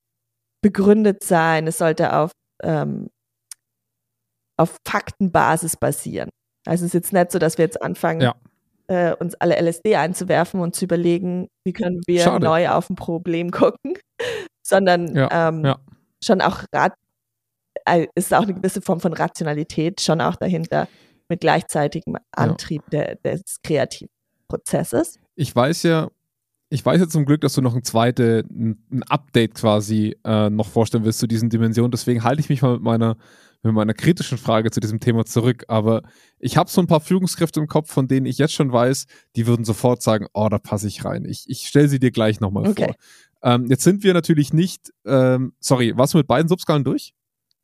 begründet 0.63 1.23
sein, 1.23 1.67
es 1.67 1.79
sollte 1.79 2.17
auf, 2.17 2.33
ähm, 2.63 3.09
auf 4.57 4.77
Faktenbasis 4.87 5.77
basieren. 5.77 6.31
Also 6.65 6.85
es 6.85 6.91
ist 6.91 6.95
jetzt 6.95 7.13
nicht 7.13 7.31
so, 7.31 7.39
dass 7.39 7.59
wir 7.59 7.65
jetzt 7.65 7.81
anfangen, 7.83 8.21
ja 8.21 8.35
äh, 8.89 9.15
uns 9.15 9.35
alle 9.35 9.57
LSD 9.57 9.97
einzuwerfen 9.97 10.61
und 10.61 10.75
zu 10.75 10.85
überlegen, 10.85 11.49
wie 11.65 11.73
können 11.73 12.01
wir 12.07 12.23
Schade. 12.23 12.45
neu 12.45 12.69
auf 12.69 12.91
ein 12.91 12.97
Problem 12.97 13.51
gucken, 13.51 13.95
sondern 14.63 15.15
ja, 15.15 15.49
ähm, 15.49 15.65
ja. 15.65 15.79
schon 16.23 16.41
auch 16.41 16.65
rat 16.73 16.95
ist 18.17 18.35
auch 18.35 18.43
eine 18.43 18.55
gewisse 18.55 18.81
Form 18.81 18.99
von 18.99 19.13
Rationalität 19.13 20.01
schon 20.01 20.21
auch 20.21 20.35
dahinter 20.35 20.89
mit 21.29 21.41
gleichzeitigem 21.41 22.17
Antrieb 22.33 22.83
ja. 22.91 23.15
der, 23.15 23.17
des 23.17 23.61
Kreativprozesses. 23.63 25.21
Ich 25.37 25.55
weiß 25.55 25.85
ja, 25.85 26.09
ich 26.69 26.85
weiß 26.85 27.01
ja 27.01 27.09
zum 27.09 27.27
Glück, 27.27 27.43
dass 27.43 27.55
du 27.55 27.63
noch 27.63 27.77
ein 27.77 27.85
zweites, 27.85 28.45
ein 28.51 29.05
Update 29.09 29.55
quasi 29.55 30.17
äh, 30.25 30.51
noch 30.51 30.69
vorstellen 30.69 31.05
willst 31.05 31.21
zu 31.21 31.27
diesen 31.27 31.49
Dimensionen. 31.49 31.91
Deswegen 31.91 32.25
halte 32.25 32.41
ich 32.41 32.49
mich 32.49 32.63
mal 32.63 32.75
mit 32.75 32.83
meiner 32.83 33.17
mit 33.67 33.75
meiner 33.75 33.95
kritischen 33.95 34.39
Frage 34.39 34.71
zu 34.71 34.81
diesem 34.81 35.01
Thema 35.01 35.25
zurück. 35.25 35.65
Aber 35.69 36.03
ich 36.39 36.57
habe 36.57 36.71
so 36.71 36.81
ein 36.81 36.87
paar 36.87 37.01
Führungskräfte 37.01 37.61
im 37.61 37.67
Kopf, 37.67 37.91
von 37.91 38.09
denen 38.09 38.27
ich 38.27 38.39
jetzt 38.39 38.55
schon 38.55 38.73
weiß, 38.73 39.07
die 39.37 39.47
würden 39.47 39.65
sofort 39.65 40.03
sagen, 40.03 40.27
oh, 40.35 40.49
da 40.49 40.59
passe 40.59 40.89
ich 40.89 41.05
rein. 41.05 41.25
Ich, 41.25 41.45
ich 41.49 41.69
stelle 41.69 41.89
sie 41.89 41.99
dir 41.99 42.11
gleich 42.11 42.41
nochmal 42.41 42.69
okay. 42.69 42.87
vor. 42.87 42.95
Ähm, 43.43 43.67
jetzt 43.69 43.85
sind 43.85 44.03
wir 44.03 44.15
natürlich 44.15 44.53
nicht, 44.53 44.93
ähm, 45.05 45.53
sorry, 45.61 45.97
warst 45.97 46.15
du 46.15 46.19
mit 46.19 46.27
beiden 46.27 46.49
Subskalen 46.49 46.85
durch? 46.85 47.13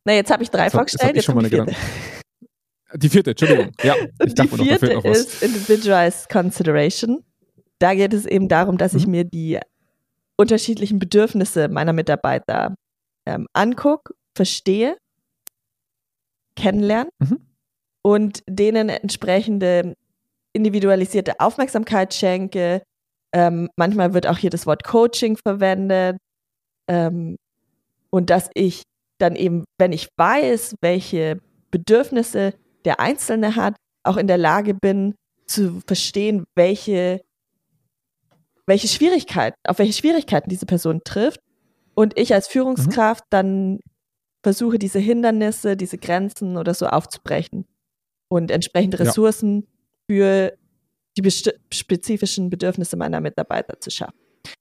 Na, 0.05 0.13
jetzt 0.13 0.31
habe 0.31 0.43
ich 0.43 0.51
drei 0.51 0.71
vorgestellt. 0.71 1.17
Jetzt, 1.17 1.27
jetzt 1.29 1.35
schon 1.35 1.67
Die 2.95 3.09
vierte, 3.09 3.31
Entschuldigung. 3.31 3.73
Ja, 3.83 3.95
ich 4.25 4.35
die 4.35 4.49
vierte 4.49 4.87
noch, 4.87 5.05
noch 5.05 5.05
ist 5.05 5.43
Individualized 5.43 6.29
Consideration. 6.29 7.25
Da 7.79 7.95
geht 7.95 8.13
es 8.13 8.27
eben 8.27 8.49
darum, 8.49 8.79
dass 8.79 8.93
mhm. 8.93 8.99
ich 8.99 9.07
mir 9.07 9.25
die 9.25 9.59
unterschiedlichen 10.37 10.99
Bedürfnisse 10.99 11.69
meiner 11.69 11.93
Mitarbeiter 11.93 12.75
ähm, 13.27 13.47
angucke, 13.53 14.15
verstehe 14.37 14.97
kennenlernen 16.57 17.11
mhm. 17.19 17.47
und 18.03 18.43
denen 18.49 18.89
entsprechende 18.89 19.95
individualisierte 20.53 21.41
Aufmerksamkeit 21.41 22.15
schenke. 22.15 22.83
Ähm, 23.35 23.71
manchmal 23.77 24.15
wird 24.15 24.27
auch 24.27 24.39
hier 24.39 24.51
das 24.51 24.67
Wort 24.67 24.85
Coaching 24.85 25.37
verwendet. 25.37 26.19
Ähm, 26.89 27.37
und 28.11 28.31
dass 28.31 28.51
ich 28.55 28.83
dann 29.19 29.37
eben, 29.37 29.65
wenn 29.79 29.93
ich 29.93 30.09
weiß, 30.17 30.75
welche 30.83 31.41
Bedürfnisse 31.71 32.55
der 32.85 33.01
Einzelne 33.01 33.57
hat, 33.57 33.77
auch 34.05 34.17
in 34.17 34.27
der 34.27 34.39
Lage 34.39 34.75
bin 34.75 35.15
zu 35.47 35.81
verstehen, 35.87 36.45
welche, 36.55 37.23
welche 38.67 38.89
Schwierigkeiten, 38.89 39.57
auf 39.67 39.79
welche 39.79 39.93
Schwierigkeiten 39.93 40.51
diese 40.51 40.67
Person 40.67 41.01
trifft. 41.05 41.41
Und 41.95 42.19
ich 42.19 42.35
als 42.35 42.49
Führungskraft 42.49 43.25
mhm. 43.25 43.31
dann 43.31 43.81
versuche 44.43 44.79
diese 44.79 44.99
Hindernisse, 44.99 45.77
diese 45.77 45.99
Grenzen 45.99 46.57
oder 46.57 46.75
so 46.75 46.87
aufzubrechen 46.87 47.67
und 48.29 48.51
entsprechende 48.51 48.99
Ressourcen 48.99 49.63
ja. 49.63 49.69
für 50.09 50.59
die 51.17 51.31
spezifischen 51.73 52.51
Bedürfnisse 52.51 52.97
meiner 52.97 53.21
Mitarbeiter 53.21 53.81
zu 53.81 53.91
schaffen. 53.91 54.19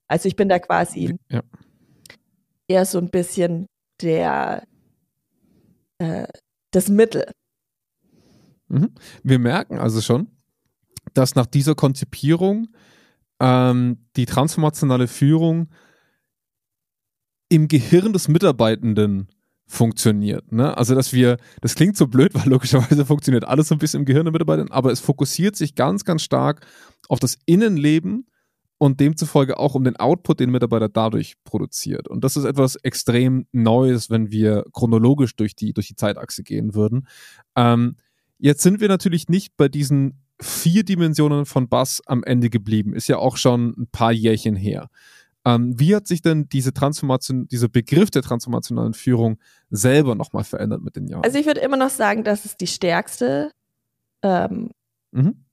Also 0.08 0.28
ich 0.28 0.36
bin 0.36 0.50
da 0.50 0.60
quasi 0.60 1.18
ja. 1.30 1.42
eher 2.68 2.86
so 2.86 2.98
ein 2.98 3.10
bisschen 3.10 3.68
der 4.02 4.64
äh, 6.00 6.28
das 6.72 6.90
Mittel. 6.90 7.32
Mhm. 8.68 8.94
Wir 9.24 9.40
merken 9.40 9.78
also 9.80 10.02
schon, 10.02 10.28
dass 11.14 11.36
nach 11.36 11.46
dieser 11.46 11.76
Konzipierung 11.76 12.68
ähm, 13.40 14.06
die 14.16 14.26
transformationale 14.26 15.08
Führung 15.08 15.70
im 17.50 17.68
Gehirn 17.68 18.14
des 18.14 18.28
Mitarbeitenden 18.28 19.28
funktioniert. 19.72 20.52
Ne? 20.52 20.78
Also, 20.78 20.96
dass 20.96 21.14
wir, 21.14 21.38
das 21.62 21.76
klingt 21.76 21.96
so 21.96 22.08
blöd, 22.08 22.34
weil 22.34 22.50
logischerweise 22.50 23.06
funktioniert 23.06 23.46
alles 23.46 23.70
so 23.70 23.76
ein 23.76 23.78
bisschen 23.80 24.02
im 24.02 24.06
Gehirn 24.06 24.26
der 24.26 24.34
Mitarbeiter, 24.34 24.66
aber 24.70 24.92
es 24.92 25.00
fokussiert 25.00 25.56
sich 25.56 25.76
ganz, 25.76 26.04
ganz 26.04 26.24
stark 26.24 26.66
auf 27.08 27.20
das 27.20 27.38
Innenleben 27.46 28.28
und 28.78 29.00
demzufolge 29.00 29.58
auch 29.58 29.74
um 29.74 29.86
den 29.86 29.96
Output, 29.96 30.42
den 30.42 30.52
Mitarbeiter 30.52 30.90
dadurch 30.90 31.36
produziert. 31.46 32.10
Und 32.10 32.26
das 32.26 32.36
ist 32.36 32.44
etwas 32.44 32.76
extrem 32.76 33.46
Neues, 33.54 34.10
wenn 34.10 34.30
wir 34.30 34.66
chronologisch 34.74 35.38
durch 35.38 35.56
die, 35.56 35.72
durch 35.72 35.88
die 35.88 35.96
Zeitachse 35.96 36.44
gehen 36.44 36.76
würden. 36.76 37.08
Ähm, 37.56 37.96
jetzt 38.40 38.64
sind 38.64 38.82
wir 38.82 38.90
natürlich 38.90 39.30
nicht 39.30 39.56
bei 39.56 39.70
diesen 39.70 40.20
vier 40.42 40.84
Dimensionen 40.84 41.46
von 41.46 41.70
Bass 41.70 42.02
am 42.06 42.24
Ende 42.24 42.50
geblieben. 42.50 42.94
Ist 42.94 43.08
ja 43.08 43.20
auch 43.20 43.38
schon 43.38 43.70
ein 43.78 43.88
paar 43.90 44.12
Jährchen 44.12 44.58
her. 44.58 44.90
Ähm, 45.46 45.80
wie 45.80 45.96
hat 45.96 46.08
sich 46.08 46.22
denn 46.22 46.48
diese 46.50 46.74
Transformation, 46.74 47.48
dieser 47.48 47.68
Begriff 47.68 48.12
der 48.12 48.22
transformationalen 48.22 48.94
Führung 48.94 49.40
selber 49.70 50.14
nochmal 50.16 50.44
verändert 50.44 50.82
mit 50.82 50.96
den 50.96 51.08
Jahren? 51.08 51.24
Also 51.24 51.40
ich 51.40 51.46
würde 51.46 51.62
immer 51.62 51.78
noch 51.78 51.90
sagen, 51.90 52.24
dass 52.24 52.46
es 52.46 52.58
die 52.58 52.68
stärkste, 52.68 53.52
ähm, 54.24 54.70
mhm. 55.12 55.46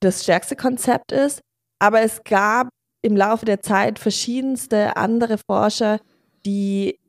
das 0.00 0.22
stärkste 0.22 0.54
Konzept 0.54 1.10
ist. 1.10 1.40
Aber 1.80 2.02
es 2.02 2.22
gab 2.22 2.68
im 3.02 3.16
Laufe 3.16 3.44
der 3.44 3.60
Zeit 3.60 3.98
verschiedenste 3.98 4.96
andere 4.96 5.38
Forscher, 5.38 5.98
die 6.46 7.00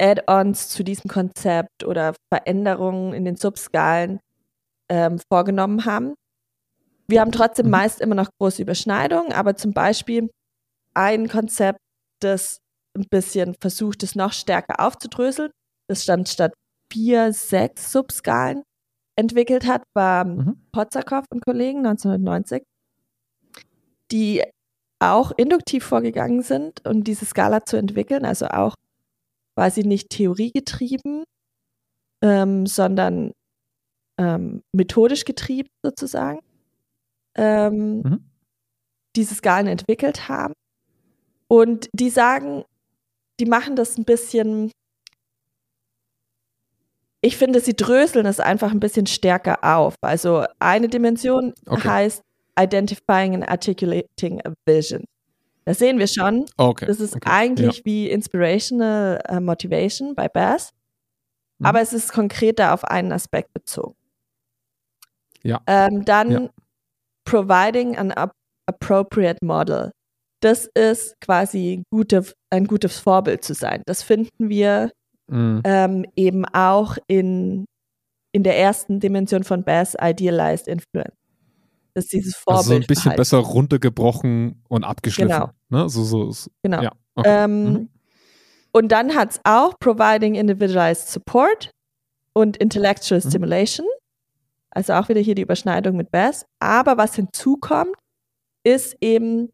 Add-ons 0.00 0.68
zu 0.68 0.82
diesem 0.82 1.08
Konzept 1.08 1.84
oder 1.84 2.14
Veränderungen 2.32 3.14
in 3.14 3.24
den 3.24 3.36
Subskalen 3.36 4.18
ähm, 4.88 5.20
vorgenommen 5.30 5.84
haben. 5.84 6.14
Wir 7.06 7.20
haben 7.20 7.30
trotzdem 7.30 7.66
mhm. 7.66 7.72
meist 7.72 8.00
immer 8.00 8.16
noch 8.16 8.28
große 8.40 8.60
Überschneidungen, 8.60 9.32
aber 9.32 9.54
zum 9.54 9.72
Beispiel 9.72 10.28
ein 10.96 11.28
Konzept, 11.28 11.78
das 12.20 12.58
ein 12.96 13.06
bisschen 13.10 13.54
versucht, 13.60 14.02
es 14.02 14.14
noch 14.14 14.32
stärker 14.32 14.80
aufzudröseln, 14.80 15.50
das 15.88 16.02
stand 16.02 16.28
statt 16.28 16.52
vier, 16.92 17.32
sechs 17.32 17.92
Subskalen 17.92 18.62
entwickelt 19.18 19.66
hat, 19.66 19.82
war 19.94 20.24
mhm. 20.24 20.66
Potzakow 20.72 21.24
und 21.30 21.44
Kollegen 21.44 21.86
1990, 21.86 22.62
die 24.10 24.42
auch 24.98 25.32
induktiv 25.36 25.84
vorgegangen 25.84 26.42
sind, 26.42 26.86
um 26.86 27.04
diese 27.04 27.26
Skala 27.26 27.64
zu 27.64 27.76
entwickeln, 27.76 28.24
also 28.24 28.46
auch 28.46 28.74
quasi 29.56 29.82
nicht 29.82 30.10
theoriegetrieben, 30.10 31.24
ähm, 32.22 32.66
sondern 32.66 33.32
ähm, 34.18 34.62
methodisch 34.72 35.24
getrieben 35.24 35.68
sozusagen, 35.84 36.40
ähm, 37.36 38.00
mhm. 38.00 38.30
diese 39.14 39.34
Skalen 39.34 39.66
entwickelt 39.66 40.28
haben. 40.28 40.54
Und 41.48 41.88
die 41.92 42.10
sagen, 42.10 42.64
die 43.38 43.46
machen 43.46 43.76
das 43.76 43.98
ein 43.98 44.04
bisschen, 44.04 44.72
ich 47.20 47.36
finde, 47.36 47.60
sie 47.60 47.74
dröseln 47.74 48.26
es 48.26 48.40
einfach 48.40 48.72
ein 48.72 48.80
bisschen 48.80 49.06
stärker 49.06 49.62
auf. 49.62 49.94
Also 50.00 50.44
eine 50.58 50.88
Dimension 50.88 51.54
okay. 51.66 51.88
heißt 51.88 52.22
Identifying 52.58 53.34
and 53.34 53.48
Articulating 53.48 54.40
a 54.44 54.52
Vision. 54.64 55.04
Das 55.66 55.78
sehen 55.78 55.98
wir 55.98 56.06
schon. 56.06 56.46
Okay. 56.56 56.86
Das 56.86 57.00
ist 57.00 57.16
okay. 57.16 57.28
eigentlich 57.28 57.78
ja. 57.78 57.84
wie 57.84 58.08
Inspirational 58.08 59.20
uh, 59.28 59.40
Motivation 59.40 60.14
bei 60.14 60.28
Bass, 60.28 60.70
mhm. 61.58 61.66
aber 61.66 61.80
es 61.80 61.92
ist 61.92 62.12
konkreter 62.12 62.72
auf 62.72 62.84
einen 62.84 63.12
Aspekt 63.12 63.52
bezogen. 63.52 63.96
Ja. 65.42 65.60
Ähm, 65.66 66.04
dann 66.04 66.30
ja. 66.30 66.50
Providing 67.24 67.96
an 67.96 68.12
appropriate 68.66 69.44
model. 69.44 69.92
Das 70.46 70.70
ist 70.74 71.20
quasi 71.20 71.82
gute, 71.90 72.24
ein 72.50 72.68
gutes 72.68 73.00
Vorbild 73.00 73.42
zu 73.42 73.52
sein. 73.52 73.82
Das 73.84 74.04
finden 74.04 74.48
wir 74.48 74.92
mhm. 75.26 75.60
ähm, 75.64 76.06
eben 76.14 76.44
auch 76.44 76.96
in, 77.08 77.64
in 78.30 78.44
der 78.44 78.56
ersten 78.56 79.00
Dimension 79.00 79.42
von 79.42 79.64
Bass, 79.64 79.96
Idealized 80.00 80.68
Influence 80.68 81.16
ist 81.94 82.12
dieses 82.12 82.36
Vorbild. 82.36 82.58
Also 82.58 82.70
so 82.70 82.76
ein 82.76 82.86
bisschen 82.86 83.16
besser 83.16 83.38
runtergebrochen 83.38 84.62
und 84.68 84.84
abgeschliffen. 84.84 85.32
Genau. 85.32 85.50
Ne? 85.70 85.88
So, 85.88 86.04
so, 86.04 86.30
so. 86.30 86.50
Genau. 86.62 86.82
Ja, 86.82 86.92
okay. 87.16 87.44
ähm, 87.44 87.64
mhm. 87.64 87.88
Und 88.70 88.92
dann 88.92 89.14
hat 89.14 89.30
es 89.32 89.40
auch 89.42 89.78
Providing 89.80 90.34
Individualized 90.34 91.08
Support 91.08 91.70
und 92.34 92.56
Intellectual 92.58 93.20
mhm. 93.24 93.28
Stimulation. 93.28 93.86
Also 94.70 94.92
auch 94.92 95.08
wieder 95.08 95.20
hier 95.20 95.34
die 95.34 95.42
Überschneidung 95.42 95.96
mit 95.96 96.10
Bass. 96.10 96.44
Aber 96.60 96.98
was 96.98 97.16
hinzukommt, 97.16 97.96
ist 98.62 98.94
eben 99.00 99.48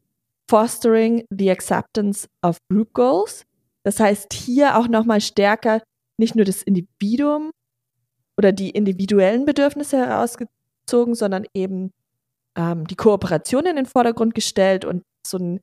Fostering 0.52 1.24
the 1.30 1.50
Acceptance 1.50 2.28
of 2.42 2.58
Group 2.68 2.92
Goals. 2.92 3.46
Das 3.84 3.98
heißt, 3.98 4.34
hier 4.34 4.76
auch 4.76 4.86
nochmal 4.86 5.22
stärker 5.22 5.80
nicht 6.18 6.34
nur 6.34 6.44
das 6.44 6.62
Individuum 6.62 7.52
oder 8.36 8.52
die 8.52 8.68
individuellen 8.68 9.46
Bedürfnisse 9.46 9.96
herausgezogen, 9.96 11.14
sondern 11.14 11.46
eben 11.54 11.90
ähm, 12.54 12.86
die 12.86 12.96
Kooperation 12.96 13.64
in 13.64 13.76
den 13.76 13.86
Vordergrund 13.86 14.34
gestellt 14.34 14.84
und 14.84 15.04
so 15.26 15.38
ein 15.38 15.60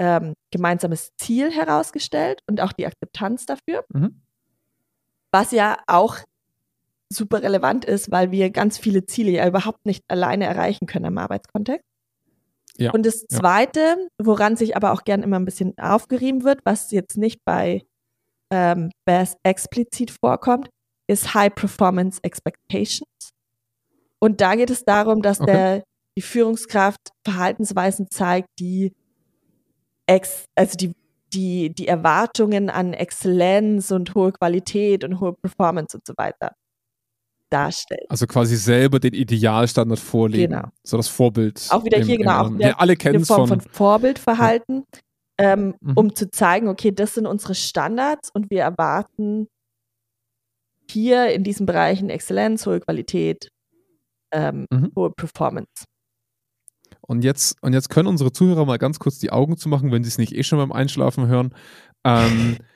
ähm, 0.00 0.34
gemeinsames 0.50 1.12
Ziel 1.16 1.52
herausgestellt 1.52 2.40
und 2.48 2.60
auch 2.60 2.72
die 2.72 2.88
Akzeptanz 2.88 3.46
dafür. 3.46 3.84
Mhm. 3.94 4.20
Was 5.30 5.52
ja 5.52 5.78
auch 5.86 6.16
super 7.08 7.40
relevant 7.40 7.84
ist, 7.84 8.10
weil 8.10 8.32
wir 8.32 8.50
ganz 8.50 8.78
viele 8.78 9.06
Ziele 9.06 9.30
ja 9.30 9.46
überhaupt 9.46 9.86
nicht 9.86 10.02
alleine 10.08 10.46
erreichen 10.46 10.86
können 10.86 11.04
im 11.04 11.18
Arbeitskontext. 11.18 11.93
Ja, 12.76 12.92
und 12.92 13.06
das 13.06 13.26
Zweite, 13.26 14.08
woran 14.20 14.56
sich 14.56 14.76
aber 14.76 14.92
auch 14.92 15.04
gern 15.04 15.22
immer 15.22 15.38
ein 15.38 15.44
bisschen 15.44 15.78
aufgerieben 15.78 16.42
wird, 16.44 16.60
was 16.64 16.90
jetzt 16.90 17.16
nicht 17.16 17.40
bei 17.44 17.84
ähm, 18.50 18.90
BAS 19.04 19.36
explizit 19.44 20.10
vorkommt, 20.10 20.68
ist 21.06 21.34
High 21.34 21.54
Performance 21.54 22.18
Expectations. 22.22 23.30
Und 24.18 24.40
da 24.40 24.54
geht 24.56 24.70
es 24.70 24.84
darum, 24.84 25.22
dass 25.22 25.40
okay. 25.40 25.52
der 25.52 25.84
die 26.16 26.22
Führungskraft 26.22 27.00
Verhaltensweisen 27.24 28.08
zeigt, 28.10 28.48
die 28.58 28.94
ex, 30.06 30.46
also 30.54 30.76
die, 30.76 30.94
die, 31.32 31.74
die 31.74 31.88
Erwartungen 31.88 32.70
an 32.70 32.92
Exzellenz 32.92 33.90
und 33.90 34.14
hohe 34.14 34.32
Qualität 34.32 35.04
und 35.04 35.20
hohe 35.20 35.34
Performance 35.34 35.96
und 35.96 36.06
so 36.06 36.14
weiter 36.16 36.54
darstellt. 37.54 38.04
Also 38.08 38.26
quasi 38.26 38.56
selber 38.56 38.98
den 38.98 39.14
Idealstandard 39.14 40.00
vorlegen. 40.00 40.52
Genau. 40.52 40.68
So 40.82 40.96
das 40.96 41.08
Vorbild. 41.08 41.66
Auch 41.70 41.84
wieder 41.84 41.98
hier, 41.98 42.16
im, 42.16 42.22
genau. 42.22 42.46
Auch 42.46 42.58
wir 42.58 42.80
alle 42.80 42.96
kennen 42.96 43.24
Form 43.24 43.48
von, 43.48 43.60
von 43.60 43.70
Vorbildverhalten, 43.70 44.84
ja. 45.40 45.52
ähm, 45.52 45.74
mhm. 45.80 45.92
um 45.94 46.14
zu 46.16 46.30
zeigen, 46.30 46.68
okay, 46.68 46.90
das 46.90 47.14
sind 47.14 47.26
unsere 47.26 47.54
Standards 47.54 48.30
und 48.30 48.50
wir 48.50 48.62
erwarten 48.62 49.46
hier 50.90 51.32
in 51.32 51.44
diesen 51.44 51.64
Bereichen 51.64 52.10
Exzellenz, 52.10 52.66
hohe 52.66 52.80
Qualität, 52.80 53.48
ähm, 54.32 54.66
mhm. 54.70 54.92
hohe 54.96 55.10
Performance. 55.10 55.84
Und 57.00 57.22
jetzt, 57.22 57.56
und 57.62 57.72
jetzt 57.72 57.88
können 57.88 58.08
unsere 58.08 58.32
Zuhörer 58.32 58.64
mal 58.64 58.78
ganz 58.78 58.98
kurz 58.98 59.18
die 59.18 59.30
Augen 59.30 59.56
zu 59.56 59.68
machen, 59.68 59.92
wenn 59.92 60.02
sie 60.02 60.08
es 60.08 60.18
nicht 60.18 60.34
eh 60.34 60.42
schon 60.42 60.58
beim 60.58 60.72
Einschlafen 60.72 61.28
hören. 61.28 61.54
Ähm, 62.04 62.56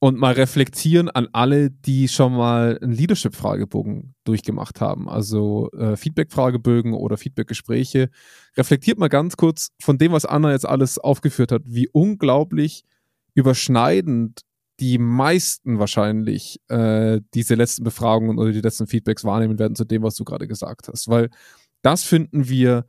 und 0.00 0.18
mal 0.18 0.32
reflektieren 0.32 1.10
an 1.10 1.28
alle, 1.32 1.70
die 1.70 2.08
schon 2.08 2.34
mal 2.34 2.78
einen 2.80 2.92
Leadership-Fragebogen 2.92 4.14
durchgemacht 4.24 4.80
haben, 4.80 5.10
also 5.10 5.70
äh, 5.72 5.94
Feedback-Fragebögen 5.94 6.94
oder 6.94 7.18
Feedback-Gespräche. 7.18 8.08
Reflektiert 8.56 8.98
mal 8.98 9.08
ganz 9.08 9.36
kurz 9.36 9.72
von 9.80 9.98
dem, 9.98 10.12
was 10.12 10.24
Anna 10.24 10.52
jetzt 10.52 10.66
alles 10.66 10.98
aufgeführt 10.98 11.52
hat, 11.52 11.62
wie 11.66 11.88
unglaublich 11.92 12.84
überschneidend 13.34 14.40
die 14.80 14.96
meisten 14.96 15.78
wahrscheinlich 15.78 16.60
äh, 16.68 17.20
diese 17.34 17.54
letzten 17.54 17.84
Befragungen 17.84 18.38
oder 18.38 18.52
die 18.52 18.62
letzten 18.62 18.86
Feedbacks 18.86 19.24
wahrnehmen 19.24 19.58
werden 19.58 19.76
zu 19.76 19.84
dem, 19.84 20.02
was 20.02 20.14
du 20.14 20.24
gerade 20.24 20.48
gesagt 20.48 20.88
hast. 20.88 21.08
Weil 21.08 21.28
das 21.82 22.04
finden 22.04 22.48
wir 22.48 22.86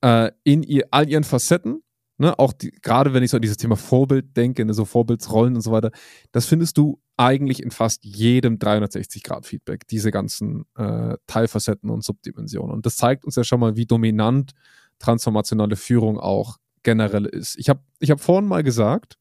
äh, 0.00 0.30
in 0.44 0.62
ihr, 0.62 0.86
all 0.90 1.10
ihren 1.10 1.24
Facetten, 1.24 1.83
ne, 2.18 2.38
auch 2.38 2.52
gerade 2.82 3.12
wenn 3.12 3.22
ich 3.22 3.30
so 3.30 3.36
an 3.36 3.42
dieses 3.42 3.56
Thema 3.56 3.76
Vorbild 3.76 4.36
denke, 4.36 4.64
ne, 4.64 4.74
so 4.74 4.84
Vorbildsrollen 4.84 5.54
und 5.54 5.60
so 5.60 5.72
weiter, 5.72 5.90
das 6.32 6.46
findest 6.46 6.78
du 6.78 7.00
eigentlich 7.16 7.62
in 7.62 7.70
fast 7.70 8.04
jedem 8.04 8.58
360-Grad-Feedback, 8.58 9.86
diese 9.88 10.10
ganzen 10.10 10.64
äh, 10.76 11.16
Teilfacetten 11.26 11.90
und 11.90 12.04
Subdimensionen. 12.04 12.72
Und 12.72 12.86
das 12.86 12.96
zeigt 12.96 13.24
uns 13.24 13.36
ja 13.36 13.44
schon 13.44 13.60
mal, 13.60 13.76
wie 13.76 13.86
dominant 13.86 14.52
transformationale 14.98 15.76
Führung 15.76 16.18
auch 16.18 16.56
generell 16.82 17.26
ist. 17.26 17.56
Ich 17.58 17.68
habe 17.68 17.80
ich 17.98 18.10
hab 18.10 18.20
vorhin 18.20 18.48
mal 18.48 18.62
gesagt, 18.62 19.16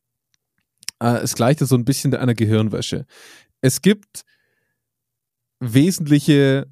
äh, 1.00 1.18
es 1.18 1.36
gleichte 1.36 1.66
so 1.66 1.76
ein 1.76 1.86
bisschen 1.86 2.16
einer 2.16 2.34
Gehirnwäsche. 2.34 3.06
Es 3.62 3.82
gibt 3.82 4.24
wesentliche 5.60 6.68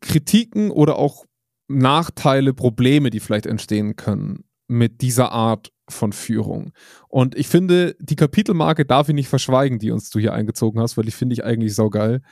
Kritiken 0.00 0.70
oder 0.70 0.96
auch 0.96 1.24
Nachteile, 1.66 2.54
Probleme, 2.54 3.10
die 3.10 3.20
vielleicht 3.20 3.46
entstehen 3.46 3.96
können 3.96 4.44
mit 4.66 5.00
dieser 5.02 5.32
Art 5.32 5.72
von 5.88 6.12
Führung. 6.12 6.72
Und 7.08 7.34
ich 7.34 7.48
finde, 7.48 7.96
die 7.98 8.16
Kapitelmarke 8.16 8.86
darf 8.86 9.08
ich 9.08 9.14
nicht 9.14 9.28
verschweigen, 9.28 9.78
die 9.78 9.90
uns 9.90 10.10
du 10.10 10.18
hier 10.18 10.32
eingezogen 10.32 10.80
hast, 10.80 10.96
weil 10.96 11.04
die 11.04 11.10
finde 11.10 11.34
ich 11.34 11.44
eigentlich 11.44 11.74
saugeil. 11.74 12.22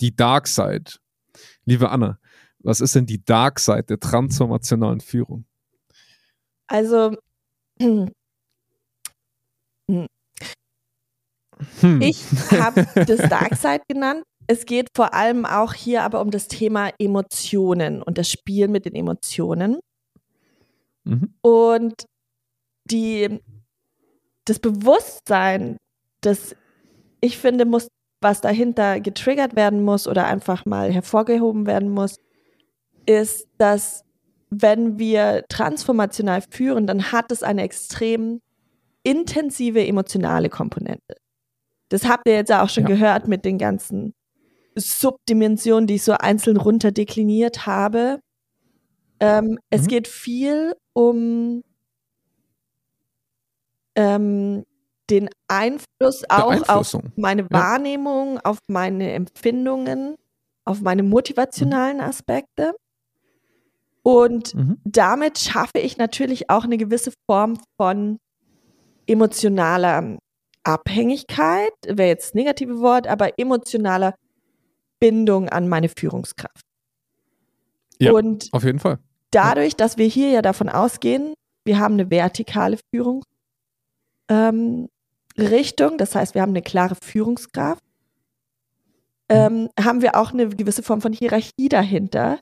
Die 0.00 0.14
Dark 0.14 0.46
Side. 0.46 0.92
Liebe 1.64 1.90
Anna, 1.90 2.18
was 2.58 2.80
ist 2.80 2.94
denn 2.94 3.06
die 3.06 3.24
Dark 3.24 3.60
Side 3.60 3.84
der 3.84 4.00
transformationalen 4.00 5.00
Führung? 5.00 5.44
Also, 6.66 7.16
hm. 7.80 8.10
ich 12.00 12.24
habe 12.52 12.86
das 12.94 13.28
Dark 13.28 13.56
Side 13.56 13.82
genannt, 13.88 14.22
es 14.46 14.64
geht 14.64 14.88
vor 14.94 15.14
allem 15.14 15.44
auch 15.44 15.74
hier 15.74 16.02
aber 16.02 16.20
um 16.20 16.30
das 16.30 16.48
Thema 16.48 16.90
Emotionen 16.98 18.02
und 18.02 18.18
das 18.18 18.30
Spiel 18.30 18.68
mit 18.68 18.86
den 18.86 18.94
Emotionen. 18.94 19.78
Mhm. 21.08 21.34
Und 21.40 22.04
die, 22.84 23.40
das 24.44 24.58
Bewusstsein, 24.58 25.76
das 26.20 26.54
ich 27.20 27.38
finde, 27.38 27.64
muss, 27.64 27.88
was 28.20 28.40
dahinter 28.40 29.00
getriggert 29.00 29.56
werden 29.56 29.82
muss 29.82 30.06
oder 30.06 30.26
einfach 30.26 30.64
mal 30.66 30.92
hervorgehoben 30.92 31.66
werden 31.66 31.90
muss, 31.90 32.16
ist, 33.06 33.48
dass 33.58 34.04
wenn 34.50 34.98
wir 34.98 35.44
transformational 35.48 36.42
führen, 36.50 36.86
dann 36.86 37.12
hat 37.12 37.32
es 37.32 37.42
eine 37.42 37.62
extrem 37.62 38.40
intensive 39.02 39.86
emotionale 39.86 40.48
Komponente. 40.48 41.16
Das 41.88 42.06
habt 42.06 42.26
ihr 42.26 42.34
jetzt 42.34 42.52
auch 42.52 42.68
schon 42.68 42.84
ja. 42.84 42.90
gehört 42.90 43.28
mit 43.28 43.44
den 43.44 43.58
ganzen 43.58 44.14
Subdimensionen, 44.74 45.86
die 45.86 45.96
ich 45.96 46.02
so 46.02 46.12
einzeln 46.12 46.56
runterdekliniert 46.56 47.66
habe. 47.66 48.20
Ähm, 49.20 49.44
mhm. 49.44 49.58
Es 49.70 49.86
geht 49.86 50.08
viel 50.08 50.74
um 50.92 51.62
ähm, 53.94 54.64
den 55.10 55.28
Einfluss 55.48 56.24
auch 56.28 56.68
auf 56.68 56.96
meine 57.16 57.50
Wahrnehmung, 57.50 58.34
ja. 58.34 58.40
auf 58.44 58.58
meine 58.68 59.12
Empfindungen, 59.12 60.16
auf 60.64 60.80
meine 60.80 61.02
motivationalen 61.02 62.00
Aspekte. 62.00 62.74
Und 64.02 64.54
mhm. 64.54 64.78
damit 64.84 65.38
schaffe 65.38 65.78
ich 65.78 65.96
natürlich 65.98 66.50
auch 66.50 66.64
eine 66.64 66.76
gewisse 66.76 67.12
Form 67.26 67.58
von 67.76 68.18
emotionaler 69.06 70.18
Abhängigkeit, 70.62 71.72
wäre 71.86 72.08
jetzt 72.08 72.28
das 72.28 72.34
negative 72.34 72.80
Wort, 72.80 73.06
aber 73.06 73.38
emotionaler 73.38 74.14
Bindung 75.00 75.48
an 75.48 75.68
meine 75.68 75.88
Führungskraft. 75.88 76.64
Ja, 78.00 78.12
Und 78.12 78.48
auf 78.52 78.64
jeden 78.64 78.78
Fall. 78.78 78.98
Dadurch, 79.30 79.76
dass 79.76 79.98
wir 79.98 80.06
hier 80.06 80.30
ja 80.30 80.42
davon 80.42 80.68
ausgehen, 80.68 81.34
wir 81.64 81.78
haben 81.78 81.94
eine 81.94 82.10
vertikale 82.10 82.78
Führungsrichtung, 82.94 83.26
ähm, 84.28 84.88
das 85.98 86.14
heißt, 86.14 86.34
wir 86.34 86.42
haben 86.42 86.50
eine 86.50 86.62
klare 86.62 86.94
Führungskraft, 86.94 87.82
ähm, 89.28 89.68
haben 89.78 90.00
wir 90.00 90.16
auch 90.16 90.32
eine 90.32 90.48
gewisse 90.48 90.82
Form 90.82 91.02
von 91.02 91.12
Hierarchie 91.12 91.68
dahinter, 91.68 92.40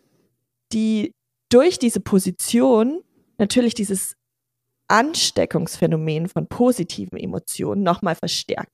die 0.72 1.12
durch 1.48 1.78
diese 1.78 2.00
Position 2.00 3.02
natürlich 3.38 3.74
dieses 3.74 4.14
Ansteckungsphänomen 4.88 6.28
von 6.28 6.46
positiven 6.46 7.18
Emotionen 7.18 7.82
nochmal 7.82 8.14
verstärkt. 8.14 8.70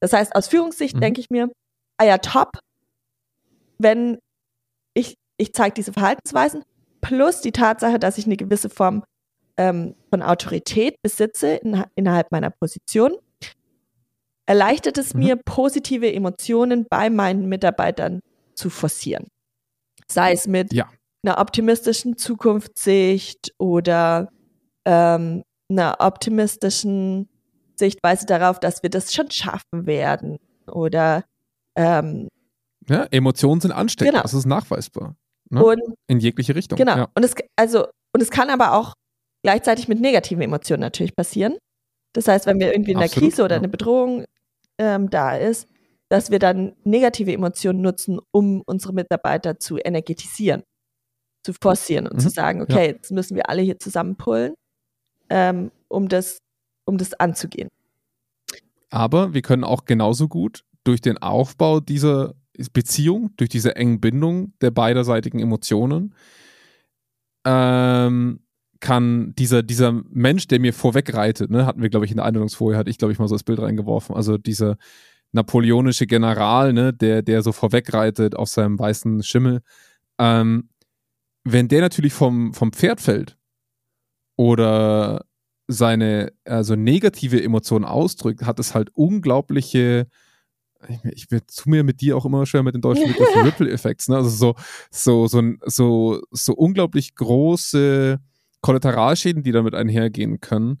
Das 0.00 0.12
heißt, 0.12 0.34
aus 0.36 0.48
Führungssicht 0.48 0.96
mhm. 0.96 1.00
denke 1.00 1.20
ich 1.20 1.30
mir, 1.30 1.50
ah 1.96 2.04
ja, 2.04 2.18
top, 2.18 2.58
wenn 3.78 4.18
ich, 4.94 5.16
ich 5.36 5.52
zeige 5.54 5.74
diese 5.74 5.92
Verhaltensweisen, 5.92 6.64
plus 7.00 7.40
die 7.40 7.52
Tatsache, 7.52 7.98
dass 7.98 8.18
ich 8.18 8.26
eine 8.26 8.36
gewisse 8.36 8.68
Form 8.68 9.04
ähm, 9.56 9.94
von 10.10 10.22
Autorität 10.22 10.96
besitze 11.02 11.56
in, 11.56 11.84
innerhalb 11.94 12.30
meiner 12.32 12.50
Position, 12.50 13.16
erleichtert 14.46 14.98
es 14.98 15.14
mhm. 15.14 15.20
mir, 15.20 15.36
positive 15.36 16.12
Emotionen 16.12 16.86
bei 16.88 17.10
meinen 17.10 17.48
Mitarbeitern 17.48 18.20
zu 18.54 18.70
forcieren. 18.70 19.26
Sei 20.10 20.32
es 20.32 20.46
mit 20.46 20.72
ja. 20.72 20.88
einer 21.22 21.38
optimistischen 21.38 22.16
Zukunftssicht 22.16 23.52
oder 23.58 24.30
ähm, 24.84 25.42
einer 25.68 25.96
optimistischen 25.98 27.28
Sichtweise 27.76 28.26
darauf, 28.26 28.58
dass 28.58 28.82
wir 28.82 28.90
das 28.90 29.12
schon 29.12 29.30
schaffen 29.30 29.86
werden 29.86 30.38
oder 30.66 31.24
ähm, 31.76 32.28
ja, 32.88 33.04
Emotionen 33.10 33.60
sind 33.60 33.72
ansteckend, 33.72 34.14
genau. 34.14 34.22
das 34.22 34.34
ist 34.34 34.46
nachweisbar. 34.46 35.14
Ne? 35.50 35.64
Und, 35.64 35.80
In 36.06 36.20
jegliche 36.20 36.54
Richtung. 36.54 36.76
Genau. 36.76 36.96
Ja. 36.96 37.08
Und 37.14 37.24
es 37.24 37.34
also 37.56 37.86
und 38.14 38.22
es 38.22 38.30
kann 38.30 38.50
aber 38.50 38.72
auch 38.74 38.94
gleichzeitig 39.42 39.88
mit 39.88 40.00
negativen 40.00 40.42
Emotionen 40.42 40.80
natürlich 40.80 41.14
passieren. 41.14 41.56
Das 42.14 42.28
heißt, 42.28 42.46
wenn 42.46 42.58
wir 42.58 42.72
irgendwie 42.72 42.92
in 42.92 42.98
einer 42.98 43.08
Krise 43.08 43.44
oder 43.44 43.56
ja. 43.56 43.60
eine 43.60 43.68
Bedrohung 43.68 44.24
ähm, 44.78 45.10
da 45.10 45.36
ist, 45.36 45.68
dass 46.08 46.30
wir 46.30 46.38
dann 46.38 46.74
negative 46.84 47.32
Emotionen 47.32 47.82
nutzen, 47.82 48.18
um 48.32 48.62
unsere 48.66 48.94
Mitarbeiter 48.94 49.58
zu 49.60 49.78
energetisieren, 49.78 50.62
zu 51.44 51.52
forcieren 51.52 52.06
und 52.06 52.16
mhm. 52.16 52.20
zu 52.20 52.30
sagen, 52.30 52.62
okay, 52.62 52.86
ja. 52.86 52.92
jetzt 52.92 53.10
müssen 53.12 53.36
wir 53.36 53.48
alle 53.48 53.62
hier 53.62 53.78
zusammenpullen 53.78 54.54
ähm, 55.30 55.70
um, 55.88 56.08
das, 56.08 56.38
um 56.86 56.98
das 56.98 57.14
anzugehen. 57.14 57.68
Aber 58.90 59.34
wir 59.34 59.42
können 59.42 59.64
auch 59.64 59.84
genauso 59.84 60.28
gut 60.28 60.64
durch 60.84 61.02
den 61.02 61.18
Aufbau 61.18 61.80
dieser 61.80 62.34
Beziehung, 62.72 63.30
durch 63.36 63.50
diese 63.50 63.76
engen 63.76 64.00
Bindung 64.00 64.52
der 64.60 64.70
beiderseitigen 64.70 65.38
Emotionen, 65.38 66.14
ähm, 67.46 68.40
kann 68.80 69.34
dieser, 69.36 69.62
dieser 69.62 69.92
Mensch, 69.92 70.46
der 70.46 70.60
mir 70.60 70.72
vorwegreitet, 70.72 71.50
ne, 71.50 71.66
hatten 71.66 71.82
wir, 71.82 71.90
glaube 71.90 72.04
ich, 72.04 72.12
in 72.12 72.18
der 72.18 72.26
Einladungsfolie, 72.26 72.78
hatte 72.78 72.90
ich, 72.90 72.98
glaube 72.98 73.12
ich, 73.12 73.18
mal 73.18 73.28
so 73.28 73.34
das 73.34 73.44
Bild 73.44 73.60
reingeworfen, 73.60 74.14
also 74.14 74.38
dieser 74.38 74.76
napoleonische 75.32 76.06
General, 76.06 76.72
ne, 76.72 76.92
der, 76.92 77.22
der 77.22 77.42
so 77.42 77.52
vorwegreitet 77.52 78.36
auf 78.36 78.48
seinem 78.48 78.78
weißen 78.78 79.22
Schimmel, 79.22 79.62
ähm, 80.18 80.68
wenn 81.44 81.68
der 81.68 81.80
natürlich 81.80 82.12
vom, 82.12 82.54
vom 82.54 82.72
Pferd 82.72 83.00
fällt, 83.00 83.38
oder 84.38 85.24
seine 85.66 86.32
also 86.44 86.76
negative 86.76 87.42
Emotionen 87.42 87.84
ausdrückt, 87.84 88.46
hat 88.46 88.58
es 88.58 88.74
halt 88.74 88.90
unglaubliche 88.94 90.06
ich, 90.86 91.00
ich 91.12 91.26
tu 91.28 91.68
mir 91.68 91.82
mit 91.82 92.00
dir 92.00 92.16
auch 92.16 92.24
immer 92.24 92.46
schwer 92.46 92.62
mit 92.62 92.74
den 92.74 92.80
deutschen 92.80 93.08
Begriff 93.08 93.28
Ripple-Effekts, 93.36 94.08
ne? 94.08 94.16
Also 94.16 94.30
so, 94.30 94.54
so, 94.90 95.26
so, 95.26 95.42
so, 95.66 96.22
so 96.30 96.52
unglaublich 96.54 97.14
große 97.14 98.20
Kollateralschäden, 98.60 99.42
die 99.42 99.52
damit 99.52 99.74
einhergehen 99.74 100.40
können, 100.40 100.80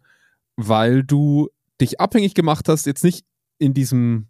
weil 0.56 1.02
du 1.02 1.48
dich 1.80 2.00
abhängig 2.00 2.34
gemacht 2.34 2.68
hast, 2.68 2.86
jetzt 2.86 3.04
nicht 3.04 3.24
in 3.58 3.74
diesem 3.74 4.28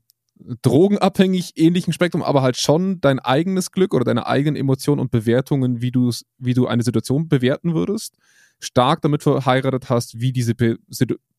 drogenabhängig 0.62 1.52
ähnlichen 1.56 1.92
Spektrum, 1.92 2.22
aber 2.22 2.42
halt 2.42 2.56
schon 2.56 3.00
dein 3.00 3.18
eigenes 3.18 3.72
Glück 3.72 3.94
oder 3.94 4.04
deine 4.04 4.26
eigenen 4.26 4.56
Emotionen 4.56 5.00
und 5.00 5.10
Bewertungen, 5.10 5.82
wie 5.82 5.90
du 5.90 6.10
wie 6.38 6.54
du 6.54 6.66
eine 6.66 6.82
Situation 6.82 7.28
bewerten 7.28 7.74
würdest, 7.74 8.16
stark 8.60 9.02
damit 9.02 9.22
verheiratet 9.22 9.88
hast, 9.88 10.20
wie 10.20 10.32
diese 10.32 10.54
Pe 10.54 10.76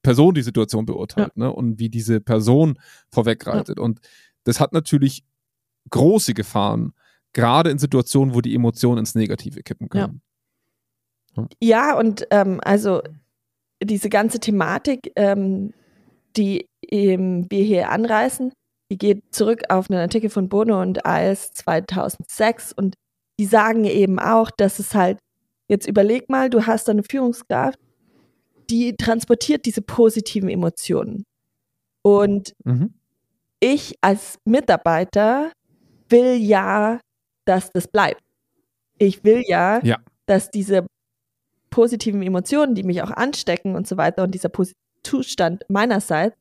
Person 0.01 0.33
die 0.33 0.41
Situation 0.41 0.85
beurteilt 0.85 1.33
ja. 1.35 1.45
ne? 1.45 1.53
und 1.53 1.79
wie 1.79 1.89
diese 1.89 2.21
Person 2.21 2.79
vorwegreitet. 3.11 3.77
Ja. 3.77 3.83
Und 3.83 3.99
das 4.45 4.59
hat 4.59 4.71
natürlich 4.71 5.23
große 5.89 6.33
Gefahren, 6.33 6.93
gerade 7.33 7.69
in 7.69 7.79
Situationen, 7.79 8.33
wo 8.33 8.41
die 8.41 8.55
Emotionen 8.55 8.99
ins 8.99 9.15
Negative 9.15 9.61
kippen 9.61 9.89
können. 9.89 10.21
Ja, 11.35 11.47
ja 11.61 11.97
und 11.97 12.25
ähm, 12.31 12.59
also 12.63 13.01
diese 13.83 14.09
ganze 14.09 14.39
Thematik, 14.39 15.11
ähm, 15.15 15.73
die 16.37 16.67
ähm, 16.89 17.45
wir 17.49 17.63
hier 17.63 17.89
anreißen, 17.89 18.51
die 18.91 18.97
geht 18.97 19.23
zurück 19.31 19.63
auf 19.69 19.89
einen 19.89 19.99
Artikel 19.99 20.29
von 20.29 20.49
Bono 20.49 20.81
und 20.81 20.99
Iles 21.05 21.51
2006 21.53 22.73
und 22.73 22.95
die 23.39 23.45
sagen 23.45 23.85
eben 23.85 24.19
auch, 24.19 24.51
dass 24.51 24.79
es 24.79 24.93
halt 24.95 25.19
Jetzt 25.69 25.87
überleg 25.87 26.29
mal, 26.29 26.49
du 26.49 26.65
hast 26.65 26.89
eine 26.89 27.03
Führungskraft, 27.03 27.79
die 28.69 28.95
transportiert 28.97 29.65
diese 29.65 29.83
positiven 29.83 30.49
Emotionen. 30.49 31.25
Und 32.01 32.53
mhm. 32.65 32.95
ich 33.59 33.95
als 34.01 34.39
Mitarbeiter 34.45 35.51
will 36.09 36.35
ja, 36.35 36.99
dass 37.45 37.71
das 37.71 37.87
bleibt. 37.87 38.21
Ich 38.97 39.23
will 39.23 39.43
ja, 39.45 39.79
ja, 39.83 39.97
dass 40.25 40.49
diese 40.49 40.87
positiven 41.69 42.23
Emotionen, 42.23 42.73
die 42.73 42.83
mich 42.83 43.03
auch 43.03 43.11
anstecken 43.11 43.75
und 43.75 43.87
so 43.87 43.95
weiter 43.95 44.23
und 44.23 44.31
dieser 44.31 44.51
Zustand 45.03 45.65
meinerseits 45.69 46.35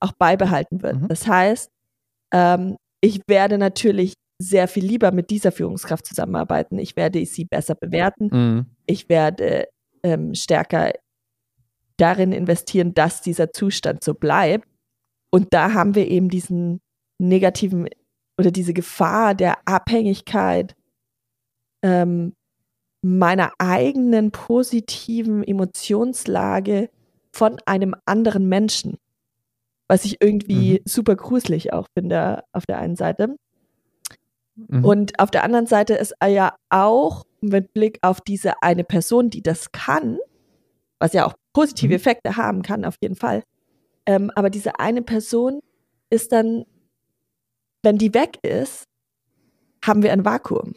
auch 0.00 0.12
beibehalten 0.12 0.82
wird. 0.82 1.02
Mhm. 1.02 1.08
Das 1.08 1.28
heißt, 1.28 1.70
ähm, 2.32 2.76
ich 3.00 3.20
werde 3.26 3.58
natürlich 3.58 4.14
sehr 4.40 4.68
viel 4.68 4.84
lieber 4.84 5.12
mit 5.12 5.30
dieser 5.30 5.52
Führungskraft 5.52 6.06
zusammenarbeiten. 6.06 6.78
Ich 6.78 6.96
werde 6.96 7.24
sie 7.26 7.44
besser 7.44 7.74
bewerten. 7.74 8.28
Mhm. 8.32 8.66
Ich 8.86 9.08
werde 9.08 9.68
ähm, 10.02 10.34
stärker 10.34 10.92
darin 11.96 12.32
investieren, 12.32 12.94
dass 12.94 13.20
dieser 13.20 13.52
Zustand 13.52 14.02
so 14.02 14.14
bleibt. 14.14 14.68
Und 15.30 15.48
da 15.54 15.72
haben 15.72 15.94
wir 15.94 16.08
eben 16.08 16.28
diesen 16.28 16.80
negativen 17.18 17.88
oder 18.38 18.50
diese 18.50 18.74
Gefahr 18.74 19.34
der 19.34 19.56
Abhängigkeit 19.66 20.74
ähm, 21.82 22.34
meiner 23.02 23.52
eigenen 23.58 24.30
positiven 24.30 25.44
Emotionslage 25.44 26.90
von 27.32 27.58
einem 27.66 27.94
anderen 28.04 28.48
Menschen, 28.48 28.98
was 29.92 30.06
ich 30.06 30.22
irgendwie 30.22 30.80
mhm. 30.80 30.82
super 30.86 31.14
gruselig 31.14 31.74
auch 31.74 31.86
finde 31.92 32.44
auf 32.52 32.64
der 32.64 32.78
einen 32.78 32.96
Seite. 32.96 33.36
Mhm. 34.54 34.86
Und 34.86 35.18
auf 35.20 35.30
der 35.30 35.44
anderen 35.44 35.66
Seite 35.66 35.92
ist 35.92 36.14
er 36.18 36.28
ja 36.28 36.56
auch 36.70 37.26
mit 37.42 37.74
Blick 37.74 37.98
auf 38.00 38.22
diese 38.22 38.62
eine 38.62 38.84
Person, 38.84 39.28
die 39.28 39.42
das 39.42 39.70
kann, 39.70 40.16
was 40.98 41.12
ja 41.12 41.26
auch 41.26 41.34
positive 41.52 41.88
mhm. 41.88 41.96
Effekte 41.96 42.38
haben 42.38 42.62
kann, 42.62 42.86
auf 42.86 42.94
jeden 43.02 43.16
Fall. 43.16 43.42
Ähm, 44.06 44.32
aber 44.34 44.48
diese 44.48 44.80
eine 44.80 45.02
Person 45.02 45.60
ist 46.08 46.32
dann, 46.32 46.64
wenn 47.82 47.98
die 47.98 48.14
weg 48.14 48.38
ist, 48.42 48.84
haben 49.84 50.02
wir 50.02 50.14
ein 50.14 50.24
Vakuum. 50.24 50.72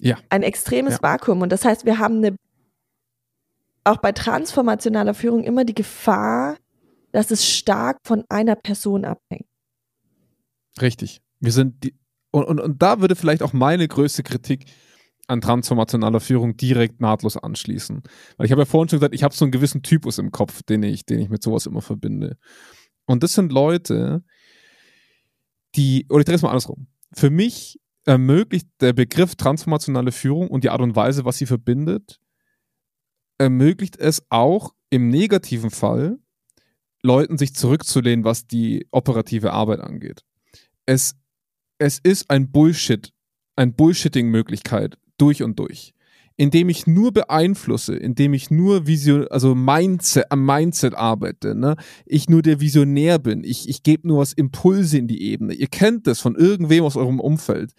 Ja. 0.00 0.16
Ein 0.30 0.42
extremes 0.42 0.94
ja. 0.94 1.02
Vakuum. 1.02 1.42
Und 1.42 1.52
das 1.52 1.66
heißt, 1.66 1.84
wir 1.84 1.98
haben 1.98 2.24
eine, 2.24 2.36
auch 3.84 3.98
bei 3.98 4.12
transformationaler 4.12 5.12
Führung 5.12 5.44
immer 5.44 5.66
die 5.66 5.74
Gefahr, 5.74 6.56
dass 7.14 7.30
es 7.30 7.48
stark 7.48 7.98
von 8.04 8.24
einer 8.28 8.56
Person 8.56 9.04
abhängt. 9.04 9.46
Richtig. 10.80 11.22
Wir 11.38 11.52
sind 11.52 11.84
die, 11.84 11.94
und, 12.32 12.42
und, 12.44 12.58
und 12.58 12.82
da 12.82 13.00
würde 13.00 13.14
vielleicht 13.14 13.42
auch 13.42 13.52
meine 13.52 13.86
größte 13.86 14.24
Kritik 14.24 14.64
an 15.28 15.40
transformationaler 15.40 16.18
Führung 16.18 16.56
direkt 16.56 17.00
nahtlos 17.00 17.36
anschließen. 17.36 18.02
Weil 18.36 18.46
ich 18.46 18.50
habe 18.50 18.62
ja 18.62 18.66
vorhin 18.66 18.88
schon 18.88 18.98
gesagt, 18.98 19.14
ich 19.14 19.22
habe 19.22 19.32
so 19.32 19.44
einen 19.44 19.52
gewissen 19.52 19.84
Typus 19.84 20.18
im 20.18 20.32
Kopf, 20.32 20.64
den 20.64 20.82
ich, 20.82 21.06
den 21.06 21.20
ich 21.20 21.28
mit 21.28 21.40
sowas 21.40 21.66
immer 21.66 21.82
verbinde. 21.82 22.36
Und 23.06 23.22
das 23.22 23.34
sind 23.34 23.52
Leute, 23.52 24.24
die, 25.76 26.06
oder 26.10 26.20
ich 26.20 26.26
drehe 26.26 26.34
es 26.34 26.42
mal 26.42 26.48
andersrum. 26.48 26.88
Für 27.12 27.30
mich 27.30 27.80
ermöglicht 28.06 28.66
der 28.80 28.92
Begriff 28.92 29.36
transformationale 29.36 30.10
Führung 30.10 30.48
und 30.48 30.64
die 30.64 30.70
Art 30.70 30.80
und 30.80 30.96
Weise, 30.96 31.24
was 31.24 31.38
sie 31.38 31.46
verbindet, 31.46 32.18
ermöglicht 33.38 33.96
es 33.98 34.26
auch 34.30 34.74
im 34.90 35.10
negativen 35.10 35.70
Fall, 35.70 36.18
Leuten 37.04 37.36
sich 37.36 37.54
zurückzulehnen, 37.54 38.24
was 38.24 38.46
die 38.46 38.86
operative 38.90 39.52
Arbeit 39.52 39.80
angeht. 39.80 40.22
Es, 40.86 41.14
es 41.78 41.98
ist 42.02 42.30
ein 42.30 42.50
Bullshit, 42.50 43.12
ein 43.56 43.74
Bullshitting-Möglichkeit 43.74 44.96
durch 45.18 45.42
und 45.42 45.58
durch. 45.58 45.92
Indem 46.36 46.68
ich 46.68 46.86
nur 46.86 47.12
beeinflusse, 47.12 47.94
indem 47.94 48.32
ich 48.32 48.50
nur 48.50 48.88
Vision, 48.88 49.28
also 49.28 49.54
Mindset, 49.54 50.32
am 50.32 50.44
Mindset 50.44 50.94
arbeite, 50.94 51.54
ne? 51.54 51.76
ich 52.06 52.28
nur 52.28 52.42
der 52.42 52.58
Visionär 52.58 53.20
bin, 53.20 53.44
ich, 53.44 53.68
ich 53.68 53.82
gebe 53.84 54.08
nur 54.08 54.18
was 54.18 54.32
Impulse 54.32 54.98
in 54.98 55.06
die 55.06 55.22
Ebene. 55.22 55.52
Ihr 55.52 55.68
kennt 55.68 56.06
das 56.06 56.20
von 56.20 56.34
irgendwem 56.34 56.84
aus 56.84 56.96
eurem 56.96 57.20
Umfeld. 57.20 57.72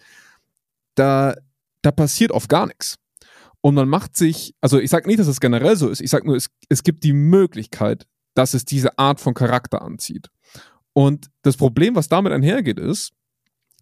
Da, 0.94 1.34
da 1.82 1.90
passiert 1.90 2.30
oft 2.30 2.48
gar 2.48 2.66
nichts. 2.66 2.96
Und 3.60 3.74
man 3.74 3.88
macht 3.88 4.16
sich, 4.16 4.54
also 4.60 4.78
ich 4.78 4.88
sage 4.88 5.08
nicht, 5.08 5.18
dass 5.18 5.26
es 5.26 5.40
generell 5.40 5.76
so 5.76 5.88
ist, 5.88 6.00
ich 6.00 6.10
sage 6.10 6.26
nur, 6.26 6.36
es, 6.36 6.48
es 6.68 6.84
gibt 6.84 7.02
die 7.02 7.12
Möglichkeit, 7.12 8.06
dass 8.36 8.54
es 8.54 8.64
diese 8.64 8.98
Art 8.98 9.20
von 9.20 9.34
Charakter 9.34 9.82
anzieht. 9.82 10.28
Und 10.92 11.30
das 11.42 11.56
Problem, 11.56 11.96
was 11.96 12.08
damit 12.08 12.32
einhergeht, 12.32 12.78
ist, 12.78 13.12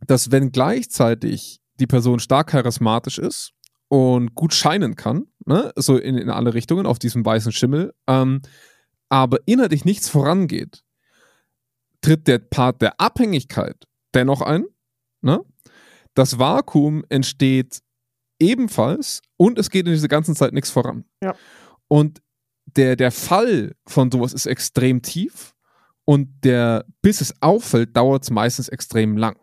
dass 0.06 0.30
wenn 0.30 0.52
gleichzeitig 0.52 1.60
die 1.80 1.86
Person 1.86 2.20
stark 2.20 2.50
charismatisch 2.50 3.18
ist 3.18 3.52
und 3.88 4.34
gut 4.34 4.54
scheinen 4.54 4.96
kann, 4.96 5.26
ne, 5.44 5.72
so 5.76 5.96
in, 5.96 6.16
in 6.16 6.30
alle 6.30 6.54
Richtungen 6.54 6.86
auf 6.86 6.98
diesem 6.98 7.24
weißen 7.24 7.52
Schimmel, 7.52 7.94
ähm, 8.06 8.40
aber 9.08 9.38
inhaltlich 9.46 9.84
nichts 9.84 10.08
vorangeht, 10.08 10.82
tritt 12.00 12.26
der 12.28 12.38
Part 12.38 12.80
der 12.80 13.00
Abhängigkeit 13.00 13.86
dennoch 14.14 14.40
ein. 14.40 14.64
Ne? 15.20 15.40
Das 16.14 16.38
Vakuum 16.38 17.04
entsteht 17.08 17.80
ebenfalls 18.38 19.22
und 19.36 19.58
es 19.58 19.70
geht 19.70 19.86
in 19.86 19.92
dieser 19.92 20.08
ganzen 20.08 20.36
Zeit 20.36 20.52
nichts 20.52 20.70
voran. 20.70 21.04
Ja. 21.22 21.34
Und 21.88 22.20
der, 22.76 22.96
der 22.96 23.10
Fall 23.10 23.74
von 23.86 24.10
sowas 24.10 24.32
ist 24.32 24.46
extrem 24.46 25.02
tief 25.02 25.54
und 26.04 26.28
der, 26.44 26.84
bis 27.02 27.20
es 27.20 27.34
auffällt, 27.40 27.96
dauert 27.96 28.24
es 28.24 28.30
meistens 28.30 28.68
extrem 28.68 29.16
lang. 29.16 29.36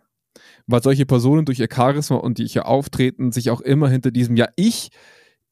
Weil 0.67 0.83
solche 0.83 1.05
Personen 1.05 1.45
durch 1.45 1.59
ihr 1.59 1.69
Charisma 1.73 2.17
und 2.17 2.37
die 2.37 2.45
ihr 2.45 2.65
Auftreten 2.65 3.31
sich 3.31 3.49
auch 3.49 3.61
immer 3.61 3.89
hinter 3.89 4.11
diesem, 4.11 4.35
ja, 4.35 4.47
ich, 4.55 4.89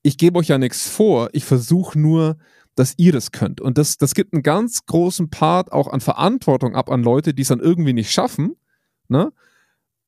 ich 0.04 0.18
gebe 0.18 0.40
euch 0.40 0.48
ja 0.48 0.58
nichts 0.58 0.88
vor, 0.88 1.30
ich 1.34 1.46
versuche 1.46 1.98
nur, 1.98 2.38
dass 2.76 2.94
ihr 2.98 3.12
das 3.12 3.32
könnt. 3.32 3.60
Und 3.60 3.78
das, 3.78 3.98
das 3.98 4.14
gibt 4.14 4.34
einen 4.34 4.44
ganz 4.44 4.86
großen 4.86 5.30
Part 5.30 5.72
auch 5.72 5.88
an 5.88 6.00
Verantwortung 6.00 6.76
ab 6.76 6.90
an 6.90 7.04
Leute, 7.04 7.34
die 7.34 7.42
es 7.42 7.50
dann 7.50 7.60
irgendwie 7.60 7.94
nicht 7.94 8.12
schaffen, 8.12 8.56
ne? 9.10 9.34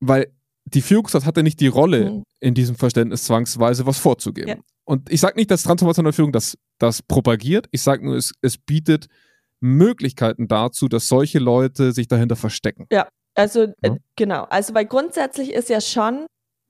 Weil 0.00 0.32
die 0.64 0.80
Führungskraft 0.80 1.26
hatte 1.26 1.42
nicht 1.42 1.60
die 1.60 1.66
Rolle 1.66 2.10
mhm. 2.10 2.22
in 2.40 2.54
diesem 2.54 2.76
Verständnis 2.76 3.24
zwangsweise 3.24 3.84
was 3.84 3.98
vorzugeben. 3.98 4.48
Ja. 4.48 4.56
Und 4.84 5.10
ich 5.10 5.20
sage 5.20 5.36
nicht, 5.36 5.50
dass 5.50 5.62
transformationale 5.62 6.12
Führung 6.12 6.32
das, 6.32 6.58
das 6.78 7.02
propagiert. 7.02 7.66
Ich 7.70 7.82
sage 7.82 8.04
nur, 8.04 8.16
es, 8.16 8.32
es 8.42 8.58
bietet 8.58 9.06
Möglichkeiten 9.60 10.48
dazu, 10.48 10.88
dass 10.88 11.06
solche 11.06 11.38
Leute 11.38 11.92
sich 11.92 12.08
dahinter 12.08 12.36
verstecken. 12.36 12.86
Ja, 12.90 13.08
also 13.34 13.66
ja. 13.66 13.72
Äh, 13.82 13.96
genau. 14.16 14.44
Also 14.44 14.74
weil 14.74 14.86
grundsätzlich 14.86 15.52
ist 15.52 15.68
ja 15.68 15.80
schon 15.80 16.26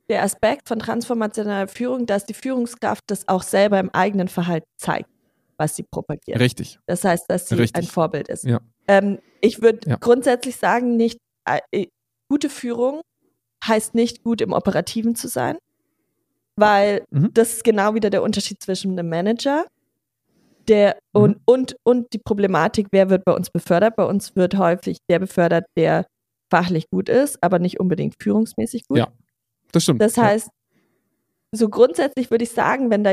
der 0.08 0.22
Aspekt 0.22 0.68
von 0.68 0.78
transformationaler 0.78 1.68
Führung, 1.68 2.06
dass 2.06 2.26
die 2.26 2.34
Führungskraft 2.34 3.04
das 3.06 3.28
auch 3.28 3.42
selber 3.42 3.80
im 3.80 3.90
eigenen 3.90 4.28
Verhalten 4.28 4.66
zeigt, 4.76 5.08
was 5.56 5.76
sie 5.76 5.84
propagiert. 5.84 6.38
Richtig. 6.38 6.78
Das 6.86 7.04
heißt, 7.04 7.24
dass 7.28 7.48
sie 7.48 7.54
Richtig. 7.54 7.84
ein 7.84 7.88
Vorbild 7.88 8.28
ist. 8.28 8.44
Ja. 8.44 8.60
Ähm, 8.88 9.20
ich 9.40 9.62
würde 9.62 9.88
ja. 9.88 9.96
grundsätzlich 9.96 10.56
sagen, 10.56 10.96
nicht 10.96 11.18
äh, 11.46 11.60
äh, 11.70 11.86
gute 12.28 12.50
Führung 12.50 13.00
heißt 13.66 13.94
nicht 13.94 14.22
gut 14.22 14.40
im 14.40 14.52
Operativen 14.52 15.14
zu 15.14 15.28
sein, 15.28 15.56
weil 16.56 17.04
mhm. 17.10 17.30
das 17.32 17.54
ist 17.54 17.64
genau 17.64 17.94
wieder 17.94 18.10
der 18.10 18.22
Unterschied 18.22 18.62
zwischen 18.62 18.92
einem 18.92 19.08
Manager 19.08 19.66
der 20.68 20.96
mhm. 21.12 21.22
und, 21.22 21.36
und, 21.44 21.76
und 21.82 22.12
die 22.12 22.18
Problematik, 22.18 22.88
wer 22.92 23.10
wird 23.10 23.24
bei 23.24 23.32
uns 23.32 23.50
befördert. 23.50 23.96
Bei 23.96 24.04
uns 24.04 24.36
wird 24.36 24.56
häufig 24.56 24.98
der 25.08 25.18
befördert, 25.18 25.66
der 25.76 26.06
fachlich 26.50 26.88
gut 26.90 27.08
ist, 27.08 27.42
aber 27.42 27.58
nicht 27.58 27.80
unbedingt 27.80 28.14
führungsmäßig 28.20 28.86
gut. 28.86 28.98
Ja, 28.98 29.08
das 29.72 29.84
stimmt. 29.84 30.00
Das 30.00 30.16
heißt, 30.16 30.48
ja. 30.48 31.58
so 31.58 31.68
grundsätzlich 31.68 32.30
würde 32.30 32.44
ich 32.44 32.52
sagen, 32.52 32.90
wenn 32.90 33.04
da 33.04 33.12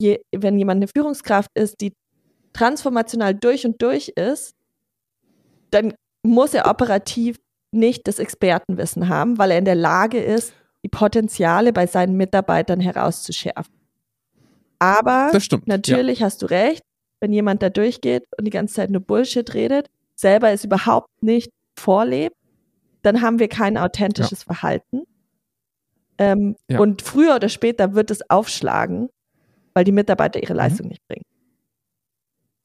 je, 0.00 0.20
wenn 0.34 0.58
jemand 0.58 0.78
eine 0.78 0.88
Führungskraft 0.88 1.50
ist, 1.54 1.80
die 1.80 1.92
transformational 2.52 3.34
durch 3.34 3.66
und 3.66 3.80
durch 3.82 4.08
ist, 4.08 4.54
dann 5.70 5.94
muss 6.22 6.54
er 6.54 6.68
operativ 6.68 7.38
nicht 7.72 8.08
das 8.08 8.18
Expertenwissen 8.18 9.08
haben, 9.08 9.38
weil 9.38 9.50
er 9.50 9.58
in 9.58 9.66
der 9.66 9.74
Lage 9.74 10.18
ist, 10.18 10.54
die 10.88 10.96
Potenziale 10.96 11.72
bei 11.72 11.86
seinen 11.86 12.16
Mitarbeitern 12.16 12.80
herauszuschärfen. 12.80 13.74
Aber 14.78 15.30
natürlich 15.66 16.20
ja. 16.20 16.26
hast 16.26 16.42
du 16.42 16.46
recht, 16.46 16.82
wenn 17.20 17.32
jemand 17.32 17.62
da 17.62 17.68
durchgeht 17.68 18.24
und 18.38 18.44
die 18.44 18.50
ganze 18.50 18.74
Zeit 18.74 18.90
nur 18.90 19.02
Bullshit 19.02 19.52
redet, 19.54 19.88
selber 20.14 20.50
es 20.50 20.64
überhaupt 20.64 21.22
nicht 21.22 21.50
vorlebt, 21.78 22.36
dann 23.02 23.20
haben 23.22 23.38
wir 23.38 23.48
kein 23.48 23.76
authentisches 23.76 24.40
ja. 24.40 24.54
Verhalten. 24.54 25.02
Ähm, 26.16 26.56
ja. 26.68 26.80
Und 26.80 27.02
früher 27.02 27.36
oder 27.36 27.48
später 27.48 27.94
wird 27.94 28.10
es 28.10 28.28
aufschlagen, 28.30 29.08
weil 29.74 29.84
die 29.84 29.92
Mitarbeiter 29.92 30.42
ihre 30.42 30.54
mhm. 30.54 30.58
Leistung 30.58 30.86
mhm. 30.86 30.90
nicht 30.90 31.06
bringen. 31.06 31.24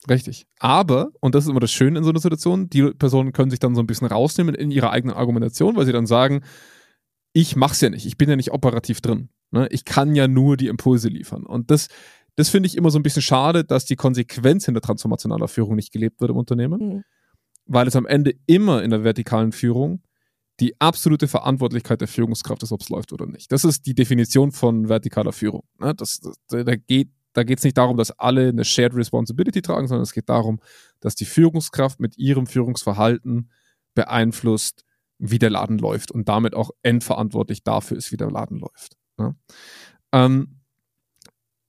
Richtig. 0.10 0.46
Aber, 0.60 1.12
und 1.22 1.34
das 1.34 1.46
ist 1.46 1.50
immer 1.50 1.60
das 1.60 1.72
Schöne 1.72 1.98
in 1.98 2.04
so 2.04 2.10
einer 2.10 2.20
Situation, 2.20 2.70
die 2.70 2.92
Personen 2.92 3.32
können 3.32 3.50
sich 3.50 3.60
dann 3.60 3.74
so 3.76 3.82
ein 3.82 3.88
bisschen 3.88 4.08
rausnehmen 4.08 4.54
in 4.54 4.70
ihrer 4.70 4.92
eigenen 4.92 5.16
Argumentation, 5.16 5.76
weil 5.76 5.86
sie 5.86 5.94
dann 5.94 6.08
sagen, 6.08 6.44
ich 7.34 7.56
mach's 7.56 7.82
ja 7.82 7.90
nicht, 7.90 8.06
ich 8.06 8.18
bin 8.18 8.30
ja 8.30 8.36
nicht 8.36 8.52
operativ 8.52 9.02
drin. 9.02 9.30
Ne? 9.52 9.68
Ich 9.72 9.86
kann 9.86 10.16
ja 10.16 10.28
nur 10.28 10.56
die 10.58 10.68
Impulse 10.68 11.10
liefern. 11.10 11.46
Und 11.46 11.72
das, 11.72 11.88
das 12.36 12.50
finde 12.50 12.68
ich 12.68 12.78
immer 12.78 12.92
so 12.92 13.00
ein 13.00 13.04
bisschen 13.04 13.22
schade, 13.22 13.64
dass 13.64 13.86
die 13.86 13.96
Konsequenz 13.96 14.66
hinter 14.66 14.82
transformationaler 14.82 15.48
Führung 15.48 15.76
nicht 15.76 15.92
gelebt 15.92 16.22
wird 16.22 16.32
im 16.32 16.38
Unternehmen, 16.38 16.80
mhm. 16.80 17.04
weil 17.66 17.88
es 17.88 17.96
am 17.96 18.06
Ende 18.06 18.34
immer 18.46 18.84
in 18.84 18.92
der 18.92 19.04
vertikalen 19.04 19.52
Führung 19.52 20.02
die 20.60 20.80
absolute 20.80 21.28
Verantwortlichkeit 21.28 22.00
der 22.00 22.08
Führungskraft 22.08 22.62
ist, 22.62 22.72
ob 22.72 22.82
es 22.82 22.90
läuft 22.90 23.12
oder 23.12 23.26
nicht. 23.26 23.52
Das 23.52 23.66
ist 23.66 23.88
die 23.88 23.96
Definition 23.96 24.52
von 24.52 24.88
vertikaler 24.88 25.34
Führung. 25.34 25.64
Ne? 25.80 25.96
Das, 25.96 26.20
das, 26.20 26.38
da 26.48 26.76
geht 26.76 27.10
da 27.34 27.44
geht 27.44 27.58
es 27.58 27.64
nicht 27.64 27.78
darum, 27.78 27.98
dass 27.98 28.12
alle 28.12 28.50
eine 28.50 28.64
Shared 28.64 28.96
Responsibility 28.96 29.62
tragen, 29.62 29.88
sondern 29.88 30.04
es 30.04 30.14
geht 30.14 30.30
darum, 30.30 30.60
dass 31.00 31.16
die 31.16 31.26
Führungskraft 31.26 32.00
mit 32.00 32.18
ihrem 32.18 32.46
Führungsverhalten 32.46 33.50
beeinflusst, 33.96 34.86
wie 35.20 35.40
der 35.40 35.50
Laden 35.50 35.78
läuft 35.78 36.12
und 36.12 36.28
damit 36.28 36.56
auch 36.56 36.72
endverantwortlich 36.82 37.64
dafür 37.64 37.98
ist, 37.98 38.12
wie 38.12 38.18
der 38.18 38.32
Laden 38.32 38.60
läuft. 38.60 38.98
Ja. 39.20 39.36
Ähm, 40.12 40.60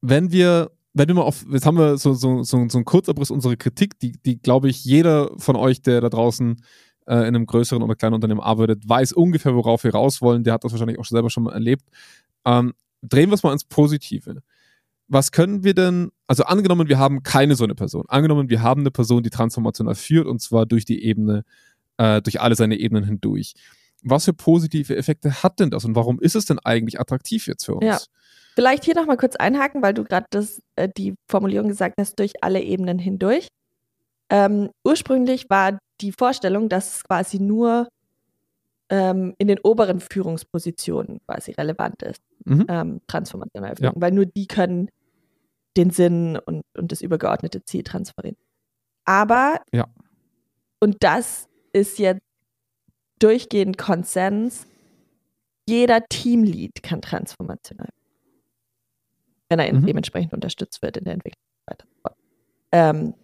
wenn 0.01 0.33
wir, 0.33 0.73
wenn 0.93 1.09
wir 1.09 1.15
mal 1.15 1.23
auf, 1.23 1.45
jetzt 1.51 1.67
haben 1.67 1.79
wir 1.79 1.97
so, 1.99 2.15
so, 2.15 2.43
so, 2.43 2.69
so 2.69 2.79
einen 2.79 2.85
Kurzabriss 2.85 3.31
unserer 3.31 3.57
Kritik, 3.57 3.99
die, 3.99 4.13
die 4.13 4.41
glaube 4.41 4.69
ich, 4.69 4.85
jeder 4.85 5.31
von 5.39 5.57
euch, 5.57 5.83
der 5.83 6.01
da 6.01 6.09
draußen 6.09 6.63
äh, 7.07 7.15
in 7.15 7.35
einem 7.35 7.47
größeren 7.47 7.83
oder 7.83 7.95
kleinen 7.95 8.15
Unternehmen 8.15 8.41
arbeitet, 8.41 8.89
weiß 8.89 9.13
ungefähr, 9.13 9.55
worauf 9.55 9.85
wir 9.85 9.93
raus 9.93 10.21
wollen. 10.21 10.45
Der 10.45 10.55
hat 10.55 10.65
das 10.65 10.73
wahrscheinlich 10.73 10.99
auch 10.99 11.05
selber 11.05 11.31
schon 11.31 11.45
mal 11.45 11.53
erlebt. 11.53 11.85
Ähm, 12.45 12.75
drehen 13.03 13.31
wir 13.31 13.35
es 13.35 13.43
mal 13.43 13.53
ins 13.53 13.65
Positive 13.65 14.43
was 15.09 15.33
können 15.33 15.65
wir 15.65 15.75
denn, 15.75 16.11
also 16.27 16.45
angenommen, 16.45 16.89
wir 16.89 16.99
haben 16.99 17.23
keine 17.23 17.57
so 17.57 17.65
eine 17.65 17.75
Person, 17.75 18.05
angenommen, 18.09 18.49
wir 18.49 18.63
haben 18.63 18.81
eine 18.81 18.91
Person, 18.91 19.23
die 19.23 19.31
transformational 19.31 19.95
führt 19.95 20.27
und 20.27 20.41
zwar 20.41 20.67
durch 20.67 20.85
die 20.85 21.05
Ebene, 21.05 21.45
äh, 21.99 22.23
durch 22.23 22.41
alle 22.41 22.55
seine 22.55 22.77
Ebenen 22.77 23.05
hindurch. 23.05 23.55
Was 24.03 24.27
für 24.27 24.35
positive 24.35 24.97
Effekte 24.97 25.43
hat 25.43 25.61
denn 25.61 25.71
das 25.71 25.85
und 25.85 25.97
warum 25.97 26.21
ist 26.21 26.37
es 26.37 26.45
denn 26.45 26.59
eigentlich 26.59 27.01
attraktiv 27.01 27.47
jetzt 27.47 27.65
für 27.65 27.77
uns? 27.77 27.85
Ja. 27.85 27.99
Vielleicht 28.55 28.85
hier 28.85 28.95
nochmal 28.95 29.17
kurz 29.17 29.35
einhaken, 29.37 29.83
weil 29.83 29.95
du 29.95 30.05
gerade 30.05 30.27
äh, 30.77 30.89
die 30.97 31.15
Formulierung 31.29 31.69
gesagt 31.69 31.97
hast, 31.99 32.19
durch 32.19 32.43
alle 32.43 32.61
Ebenen 32.63 32.99
hindurch. 32.99 33.49
Ähm, 34.31 34.71
ursprünglich 34.85 35.51
war 35.51 35.79
die 36.01 36.13
Vorstellung, 36.13 36.69
dass 36.69 36.97
es 36.97 37.05
quasi 37.05 37.41
nur 37.41 37.89
ähm, 38.91 39.35
in 39.39 39.49
den 39.49 39.59
oberen 39.61 40.01
Führungspositionen 40.01 41.21
quasi 41.27 41.53
relevant 41.53 42.03
ist, 42.03 42.23
mhm. 42.45 42.67
ähm, 42.69 43.01
transformationale 43.07 43.77
Führung, 43.77 43.95
ja. 43.97 44.01
weil 44.01 44.13
nur 44.13 44.27
die 44.27 44.47
können 44.47 44.89
den 45.77 45.91
Sinn 45.91 46.39
und, 46.39 46.63
und 46.77 46.93
das 46.93 47.01
übergeordnete 47.01 47.65
Ziel 47.65 47.83
transferieren. 47.83 48.37
Aber, 49.05 49.61
ja. 49.73 49.87
und 50.81 51.03
das 51.03 51.49
ist 51.75 51.99
jetzt 51.99 52.22
durchgehend 53.18 53.77
Konsens, 53.77 54.66
jeder 55.66 56.07
Teamlead 56.09 56.83
kann 56.83 57.03
transformational, 57.03 57.89
wenn 59.49 59.59
er 59.59 59.72
mhm. 59.72 59.87
dementsprechend 59.87 60.33
unterstützt 60.33 60.83
wird 60.83 60.97
in 60.97 61.05
der 61.05 61.14
Entwicklung. 61.14 61.45
Ähm, 62.75 63.14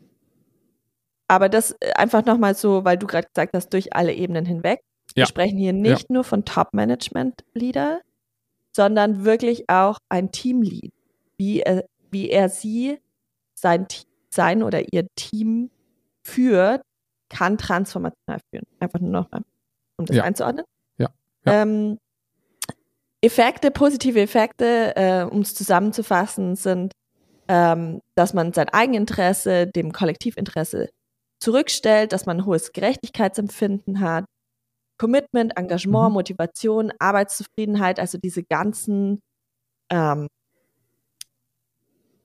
aber 1.27 1.49
das 1.49 1.73
äh, 1.81 1.93
einfach 1.97 2.25
nochmal 2.25 2.55
so, 2.55 2.85
weil 2.85 2.97
du 2.97 3.09
gerade 3.09 3.27
gesagt 3.27 3.53
hast, 3.55 3.71
durch 3.71 3.95
alle 3.95 4.13
Ebenen 4.15 4.47
hinweg. 4.47 4.81
Ja. 5.11 5.23
Wir 5.23 5.27
sprechen 5.27 5.59
hier 5.59 5.73
nicht 5.73 6.03
ja. 6.03 6.15
nur 6.15 6.23
von 6.23 6.45
Top-Management-Leader, 6.45 8.01
sondern 8.71 9.25
wirklich 9.25 9.69
auch 9.69 9.99
ein 10.09 10.31
Teamlead, 10.31 10.93
wie 11.37 11.63
er, 11.63 11.85
wie 12.13 12.31
er 12.31 12.49
sie, 12.49 12.99
sein, 13.55 13.89
sein 14.29 14.63
oder 14.63 14.93
ihr 14.93 15.09
Team 15.17 15.71
führt, 16.23 16.83
kann 17.31 17.57
transformational 17.57 18.41
führen. 18.51 18.67
Einfach 18.79 19.01
nur 19.01 19.11
nochmal, 19.11 19.43
um 19.97 20.05
das 20.05 20.17
ja. 20.17 20.25
einzuordnen. 20.25 20.67
Ja. 20.99 21.09
ja. 21.47 21.63
Ähm, 21.63 21.99
Effekte, 23.23 23.71
positive 23.71 24.21
Effekte, 24.21 24.95
äh, 24.97 25.23
um 25.25 25.41
es 25.41 25.55
zusammenzufassen, 25.55 26.57
sind, 26.57 26.93
ähm, 27.49 28.01
dass 28.15 28.35
man 28.35 28.53
sein 28.53 28.69
Eigeninteresse 28.69 29.67
dem 29.67 29.93
Kollektivinteresse 29.93 30.91
zurückstellt, 31.39 32.13
dass 32.13 32.27
man 32.27 32.39
ein 32.39 32.47
hohes 32.47 32.73
Gerechtigkeitsempfinden 32.73 34.01
hat, 34.01 34.25
Commitment, 34.99 35.57
Engagement, 35.57 36.11
mhm. 36.11 36.15
Motivation, 36.15 36.93
Arbeitszufriedenheit, 36.99 37.99
also 37.99 38.19
diese 38.19 38.43
ganzen 38.43 39.21
ähm, 39.91 40.29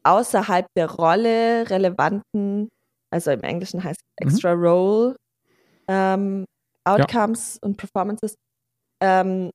außerhalb 0.04 0.68
der 0.76 0.92
Rolle 0.92 1.70
relevanten, 1.70 2.70
also 3.10 3.32
im 3.32 3.42
Englischen 3.42 3.84
heißt 3.84 4.00
mhm. 4.20 4.28
Extra 4.28 4.56
mhm. 4.56 4.64
Role 4.64 5.16
ähm, 5.88 6.46
Outcomes 6.84 7.56
ja. 7.56 7.62
und 7.68 7.78
Performances. 7.78 8.36
Ähm, 9.02 9.50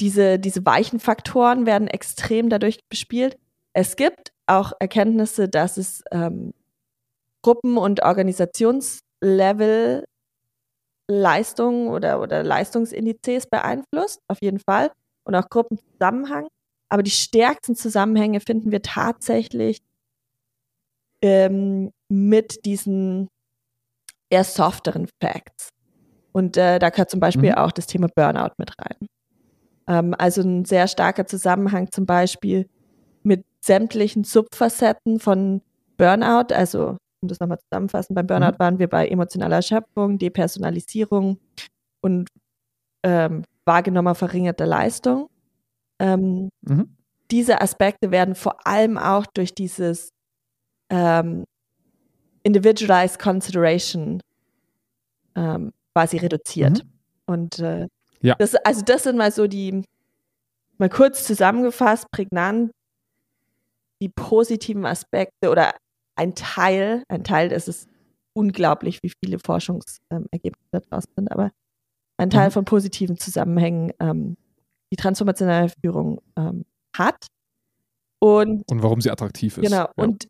diese, 0.00 0.38
diese 0.38 0.64
weichen 0.66 1.00
Faktoren 1.00 1.66
werden 1.66 1.88
extrem 1.88 2.48
dadurch 2.48 2.78
bespielt. 2.88 3.36
Es 3.72 3.96
gibt 3.96 4.32
auch 4.46 4.72
Erkenntnisse, 4.78 5.48
dass 5.48 5.76
es 5.76 6.04
ähm, 6.10 6.52
Gruppen- 7.42 7.78
und 7.78 8.02
Organisationslevel 8.02 10.04
Leistungen 11.08 11.88
oder, 11.88 12.20
oder 12.20 12.42
Leistungsindizes 12.42 13.46
beeinflusst, 13.46 14.20
auf 14.28 14.38
jeden 14.40 14.58
Fall, 14.58 14.90
und 15.24 15.34
auch 15.34 15.48
Gruppenzusammenhang. 15.50 16.48
Aber 16.88 17.02
die 17.02 17.10
stärksten 17.10 17.76
Zusammenhänge 17.76 18.40
finden 18.40 18.72
wir 18.72 18.82
tatsächlich 18.82 19.82
ähm, 21.22 21.90
mit 22.14 22.64
diesen 22.64 23.28
eher 24.30 24.44
softeren 24.44 25.08
Facts. 25.20 25.70
Und 26.32 26.56
äh, 26.56 26.78
da 26.78 26.90
gehört 26.90 27.10
zum 27.10 27.20
Beispiel 27.20 27.50
mhm. 27.50 27.58
auch 27.58 27.72
das 27.72 27.86
Thema 27.86 28.08
Burnout 28.14 28.54
mit 28.58 28.72
rein. 28.78 29.06
Ähm, 29.86 30.14
also 30.18 30.42
ein 30.42 30.64
sehr 30.64 30.88
starker 30.88 31.26
Zusammenhang 31.26 31.90
zum 31.92 32.06
Beispiel 32.06 32.68
mit 33.22 33.44
sämtlichen 33.60 34.24
Subfacetten 34.24 35.20
von 35.20 35.62
Burnout, 35.96 36.52
also 36.52 36.96
um 37.20 37.28
das 37.28 37.40
nochmal 37.40 37.58
zusammenfassen, 37.70 38.14
beim 38.14 38.26
Burnout 38.26 38.52
mhm. 38.52 38.58
waren 38.58 38.78
wir 38.78 38.88
bei 38.88 39.08
emotionaler 39.08 39.56
Erschöpfung, 39.56 40.18
Depersonalisierung 40.18 41.38
und 42.00 42.28
ähm, 43.04 43.44
wahrgenommener 43.64 44.14
verringerter 44.14 44.66
Leistung. 44.66 45.28
Ähm, 46.00 46.50
mhm. 46.62 46.96
Diese 47.30 47.60
Aspekte 47.60 48.10
werden 48.10 48.34
vor 48.34 48.66
allem 48.66 48.98
auch 48.98 49.26
durch 49.26 49.54
dieses 49.54 50.10
ähm, 50.90 51.44
Individualized 52.44 53.18
Consideration 53.18 54.22
ähm, 55.34 55.72
quasi 55.94 56.18
reduziert. 56.18 56.84
Mhm. 56.84 56.90
Und 57.26 57.58
äh, 57.58 57.88
ja. 58.20 58.36
das, 58.38 58.54
also 58.54 58.82
das 58.82 59.04
sind 59.04 59.16
mal 59.16 59.32
so 59.32 59.46
die, 59.46 59.82
mal 60.78 60.88
kurz 60.88 61.24
zusammengefasst, 61.24 62.10
prägnant, 62.10 62.70
die 64.00 64.08
positiven 64.08 64.86
Aspekte 64.86 65.50
oder 65.50 65.74
ein 66.16 66.34
Teil, 66.34 67.02
ein 67.08 67.24
Teil, 67.24 67.48
das 67.48 67.66
ist 67.66 67.88
unglaublich, 68.34 69.02
wie 69.02 69.12
viele 69.22 69.38
Forschungsergebnisse 69.38 70.68
da 70.70 70.80
draußen 70.80 71.10
sind, 71.16 71.32
aber 71.32 71.50
ein 72.18 72.30
Teil 72.30 72.48
mhm. 72.48 72.52
von 72.52 72.64
positiven 72.64 73.18
Zusammenhängen 73.18 73.92
ähm, 74.00 74.36
die 74.92 74.96
transformationale 74.96 75.70
Führung 75.80 76.20
ähm, 76.36 76.64
hat. 76.96 77.26
Und, 78.20 78.70
und 78.70 78.82
warum 78.82 79.00
sie 79.00 79.10
attraktiv 79.10 79.58
ist. 79.58 79.64
Genau. 79.64 79.84
Ja. 79.84 79.92
Und. 79.96 80.28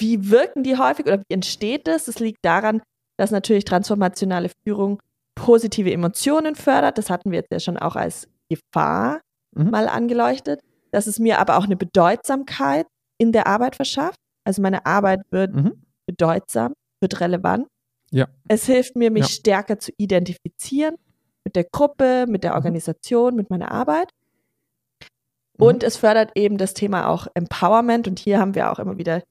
Wie 0.00 0.30
wirken 0.30 0.62
die 0.62 0.76
häufig 0.76 1.06
oder 1.06 1.18
wie 1.18 1.34
entsteht 1.34 1.86
das? 1.86 2.06
Das 2.06 2.18
liegt 2.18 2.44
daran, 2.44 2.82
dass 3.16 3.30
natürlich 3.30 3.64
transformationale 3.64 4.50
Führung 4.64 5.00
positive 5.34 5.92
Emotionen 5.92 6.54
fördert. 6.54 6.98
Das 6.98 7.10
hatten 7.10 7.30
wir 7.30 7.38
jetzt 7.40 7.52
ja 7.52 7.60
schon 7.60 7.76
auch 7.76 7.96
als 7.96 8.28
Gefahr 8.48 9.20
mhm. 9.54 9.70
mal 9.70 9.88
angeleuchtet. 9.88 10.60
Dass 10.92 11.06
es 11.06 11.18
mir 11.18 11.38
aber 11.38 11.58
auch 11.58 11.64
eine 11.64 11.76
Bedeutsamkeit 11.76 12.86
in 13.18 13.32
der 13.32 13.46
Arbeit 13.46 13.76
verschafft. 13.76 14.18
Also 14.44 14.62
meine 14.62 14.86
Arbeit 14.86 15.20
wird 15.30 15.54
mhm. 15.54 15.82
bedeutsam, 16.06 16.74
wird 17.00 17.20
relevant. 17.20 17.66
Ja. 18.10 18.28
Es 18.48 18.66
hilft 18.66 18.96
mir, 18.96 19.10
mich 19.10 19.24
ja. 19.24 19.28
stärker 19.28 19.78
zu 19.78 19.92
identifizieren 19.98 20.94
mit 21.44 21.56
der 21.56 21.64
Gruppe, 21.64 22.26
mit 22.28 22.44
der 22.44 22.52
mhm. 22.52 22.56
Organisation, 22.56 23.34
mit 23.36 23.50
meiner 23.50 23.72
Arbeit. 23.72 24.10
Mhm. 25.58 25.66
Und 25.66 25.82
es 25.82 25.96
fördert 25.96 26.32
eben 26.34 26.58
das 26.58 26.74
Thema 26.74 27.08
auch 27.08 27.26
Empowerment. 27.34 28.08
Und 28.08 28.18
hier 28.18 28.38
haben 28.38 28.54
wir 28.54 28.70
auch 28.70 28.78
immer 28.78 28.98
wieder 28.98 29.22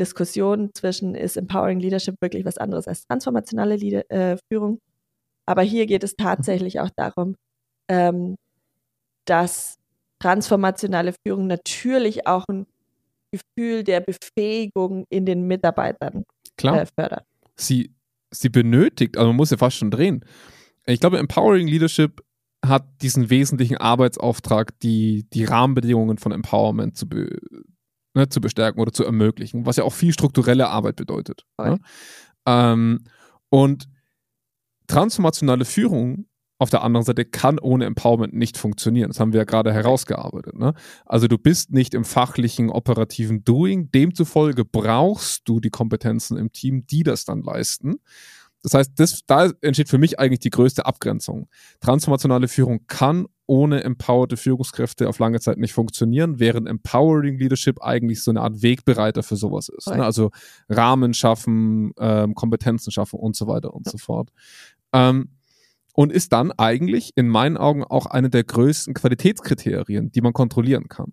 Diskussionen 0.00 0.70
zwischen, 0.74 1.14
ist 1.14 1.36
Empowering 1.36 1.78
Leadership 1.78 2.16
wirklich 2.20 2.44
was 2.44 2.58
anderes 2.58 2.88
als 2.88 3.06
transformationale 3.06 3.76
Lieder, 3.76 4.10
äh, 4.10 4.36
Führung? 4.50 4.80
Aber 5.46 5.62
hier 5.62 5.86
geht 5.86 6.02
es 6.02 6.16
tatsächlich 6.16 6.80
auch 6.80 6.90
darum, 6.96 7.36
ähm, 7.88 8.36
dass 9.26 9.76
transformationale 10.20 11.14
Führung 11.24 11.46
natürlich 11.46 12.26
auch 12.26 12.44
ein 12.48 12.66
Gefühl 13.32 13.84
der 13.84 14.00
Befähigung 14.00 15.06
in 15.08 15.24
den 15.26 15.46
Mitarbeitern 15.46 16.24
Klar. 16.56 16.82
Äh, 16.82 16.86
fördert. 16.98 17.24
Sie, 17.56 17.94
sie 18.30 18.48
benötigt, 18.48 19.16
also 19.16 19.28
man 19.28 19.36
muss 19.36 19.50
ja 19.50 19.56
fast 19.56 19.76
schon 19.76 19.90
drehen. 19.90 20.24
Ich 20.86 21.00
glaube, 21.00 21.18
Empowering 21.18 21.68
Leadership 21.68 22.22
hat 22.64 22.84
diesen 23.02 23.30
wesentlichen 23.30 23.78
Arbeitsauftrag, 23.78 24.78
die, 24.80 25.26
die 25.32 25.44
Rahmenbedingungen 25.44 26.18
von 26.18 26.32
Empowerment 26.32 26.96
zu, 26.96 27.08
be, 27.08 27.38
ne, 28.14 28.28
zu 28.28 28.40
bestärken 28.40 28.80
oder 28.80 28.92
zu 28.92 29.04
ermöglichen, 29.04 29.66
was 29.66 29.76
ja 29.76 29.84
auch 29.84 29.92
viel 29.92 30.12
strukturelle 30.12 30.68
Arbeit 30.68 30.96
bedeutet. 30.96 31.44
Ne? 31.58 31.78
Ähm, 32.46 33.04
und 33.48 33.88
transformationale 34.86 35.64
Führung 35.64 36.26
auf 36.58 36.68
der 36.68 36.82
anderen 36.82 37.06
Seite 37.06 37.24
kann 37.24 37.58
ohne 37.58 37.86
Empowerment 37.86 38.34
nicht 38.34 38.58
funktionieren. 38.58 39.08
Das 39.08 39.18
haben 39.18 39.32
wir 39.32 39.38
ja 39.38 39.44
gerade 39.44 39.72
herausgearbeitet. 39.72 40.56
Ne? 40.56 40.74
Also 41.06 41.26
du 41.26 41.38
bist 41.38 41.72
nicht 41.72 41.94
im 41.94 42.04
fachlichen, 42.04 42.68
operativen 42.68 43.44
Doing. 43.44 43.90
Demzufolge 43.90 44.66
brauchst 44.66 45.48
du 45.48 45.60
die 45.60 45.70
Kompetenzen 45.70 46.36
im 46.36 46.52
Team, 46.52 46.86
die 46.86 47.02
das 47.02 47.24
dann 47.24 47.40
leisten. 47.40 47.96
Das 48.62 48.74
heißt, 48.74 48.92
das, 48.96 49.20
da 49.26 49.50
entsteht 49.62 49.88
für 49.88 49.96
mich 49.96 50.18
eigentlich 50.18 50.40
die 50.40 50.50
größte 50.50 50.84
Abgrenzung. 50.84 51.48
Transformationale 51.80 52.46
Führung 52.46 52.86
kann 52.86 53.26
ohne 53.50 53.82
empowerte 53.82 54.36
Führungskräfte 54.36 55.08
auf 55.08 55.18
lange 55.18 55.40
Zeit 55.40 55.58
nicht 55.58 55.72
funktionieren, 55.72 56.38
während 56.38 56.68
Empowering 56.68 57.36
Leadership 57.36 57.82
eigentlich 57.82 58.22
so 58.22 58.30
eine 58.30 58.42
Art 58.42 58.62
Wegbereiter 58.62 59.24
für 59.24 59.34
sowas 59.34 59.68
ist. 59.68 59.88
Ne? 59.88 60.04
Also 60.04 60.30
Rahmen 60.68 61.14
schaffen, 61.14 61.92
ähm, 61.98 62.36
Kompetenzen 62.36 62.92
schaffen 62.92 63.18
und 63.18 63.34
so 63.34 63.48
weiter 63.48 63.74
und 63.74 63.86
ja. 63.86 63.90
so 63.90 63.98
fort. 63.98 64.30
Ähm, 64.92 65.30
und 65.94 66.12
ist 66.12 66.32
dann 66.32 66.52
eigentlich 66.52 67.10
in 67.16 67.26
meinen 67.26 67.56
Augen 67.56 67.82
auch 67.82 68.06
eine 68.06 68.30
der 68.30 68.44
größten 68.44 68.94
Qualitätskriterien, 68.94 70.12
die 70.12 70.20
man 70.20 70.32
kontrollieren 70.32 70.86
kann. 70.86 71.12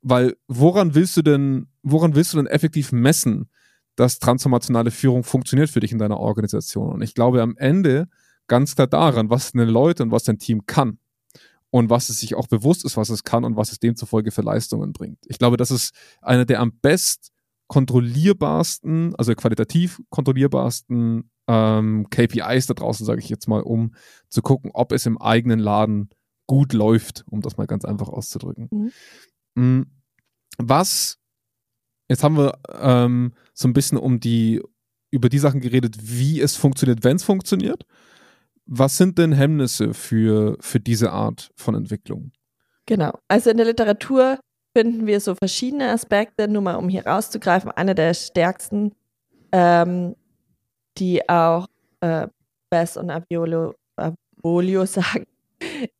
Weil 0.00 0.36
woran 0.48 0.94
willst 0.94 1.18
du 1.18 1.22
denn, 1.22 1.66
woran 1.82 2.14
willst 2.14 2.32
du 2.32 2.38
denn 2.38 2.46
effektiv 2.46 2.92
messen, 2.92 3.50
dass 3.94 4.18
transformationale 4.18 4.90
Führung 4.90 5.22
funktioniert 5.22 5.68
für 5.68 5.80
dich 5.80 5.92
in 5.92 5.98
deiner 5.98 6.18
Organisation? 6.18 6.94
Und 6.94 7.02
ich 7.02 7.12
glaube 7.12 7.42
am 7.42 7.58
Ende 7.58 8.08
ganz 8.46 8.74
klar 8.74 8.86
daran, 8.86 9.28
was 9.28 9.52
deine 9.52 9.70
Leute 9.70 10.02
und 10.02 10.12
was 10.12 10.24
dein 10.24 10.38
Team 10.38 10.64
kann 10.64 10.96
und 11.72 11.88
was 11.88 12.10
es 12.10 12.20
sich 12.20 12.34
auch 12.34 12.48
bewusst 12.48 12.84
ist, 12.84 12.98
was 12.98 13.08
es 13.08 13.24
kann 13.24 13.44
und 13.44 13.56
was 13.56 13.72
es 13.72 13.80
demzufolge 13.80 14.30
für 14.30 14.42
Leistungen 14.42 14.92
bringt. 14.92 15.18
Ich 15.26 15.38
glaube, 15.38 15.56
das 15.56 15.70
ist 15.70 15.94
eine 16.20 16.44
der 16.44 16.60
am 16.60 16.72
best 16.80 17.32
kontrollierbarsten, 17.66 19.14
also 19.16 19.34
qualitativ 19.34 20.02
kontrollierbarsten 20.10 21.30
ähm, 21.48 22.06
KPIs 22.10 22.66
da 22.66 22.74
draußen, 22.74 23.06
sage 23.06 23.20
ich 23.20 23.30
jetzt 23.30 23.48
mal, 23.48 23.62
um 23.62 23.94
zu 24.28 24.42
gucken, 24.42 24.70
ob 24.74 24.92
es 24.92 25.06
im 25.06 25.18
eigenen 25.18 25.58
Laden 25.58 26.10
gut 26.46 26.74
läuft, 26.74 27.24
um 27.30 27.40
das 27.40 27.56
mal 27.56 27.66
ganz 27.66 27.86
einfach 27.86 28.10
auszudrücken. 28.10 28.68
Mhm. 28.70 28.92
Mm, 29.54 29.86
was, 30.58 31.18
jetzt 32.10 32.22
haben 32.22 32.36
wir 32.36 32.58
ähm, 32.68 33.32
so 33.54 33.66
ein 33.66 33.72
bisschen 33.72 33.96
um 33.96 34.20
die, 34.20 34.60
über 35.10 35.30
die 35.30 35.38
Sachen 35.38 35.60
geredet, 35.60 35.96
wie 36.02 36.38
es 36.38 36.56
funktioniert, 36.56 37.02
wenn 37.02 37.16
es 37.16 37.24
funktioniert. 37.24 37.86
Was 38.66 38.96
sind 38.96 39.18
denn 39.18 39.32
Hemmnisse 39.32 39.92
für, 39.94 40.56
für 40.60 40.80
diese 40.80 41.12
Art 41.12 41.50
von 41.56 41.74
Entwicklung? 41.74 42.32
Genau. 42.86 43.18
Also 43.28 43.50
in 43.50 43.56
der 43.56 43.66
Literatur 43.66 44.38
finden 44.76 45.06
wir 45.06 45.20
so 45.20 45.34
verschiedene 45.34 45.90
Aspekte, 45.90 46.48
nur 46.48 46.62
mal 46.62 46.76
um 46.76 46.88
hier 46.88 47.06
rauszugreifen. 47.06 47.70
Einer 47.70 47.94
der 47.94 48.14
stärksten 48.14 48.92
ähm, 49.52 50.16
die 50.98 51.28
auch 51.28 51.66
äh, 52.00 52.26
Bess 52.70 52.96
und 52.96 53.10
Aviolo, 53.10 53.74
Avolio 53.96 54.86
sagen, 54.86 55.26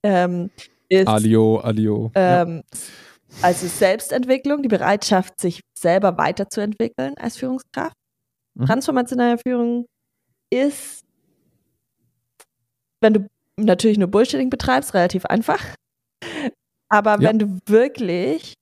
ähm, 0.02 0.50
ist 0.88 1.06
Alio, 1.06 1.58
Alio. 1.58 2.10
Ähm, 2.14 2.62
ja. 2.72 2.78
Also 3.42 3.66
Selbstentwicklung, 3.66 4.62
die 4.62 4.68
Bereitschaft, 4.68 5.40
sich 5.40 5.60
selber 5.74 6.18
weiterzuentwickeln 6.18 7.14
als 7.16 7.38
Führungskraft. 7.38 7.96
Mhm. 8.54 8.66
Transformationale 8.66 9.38
Führung 9.38 9.86
ist, 10.50 11.01
wenn 13.02 13.14
du 13.14 13.26
natürlich 13.56 13.98
nur 13.98 14.08
Bullshitting 14.08 14.50
betreibst, 14.50 14.94
relativ 14.94 15.26
einfach. 15.26 15.62
Aber 16.88 17.20
ja. 17.20 17.28
wenn 17.28 17.38
du 17.38 17.58
wirklich 17.66 18.54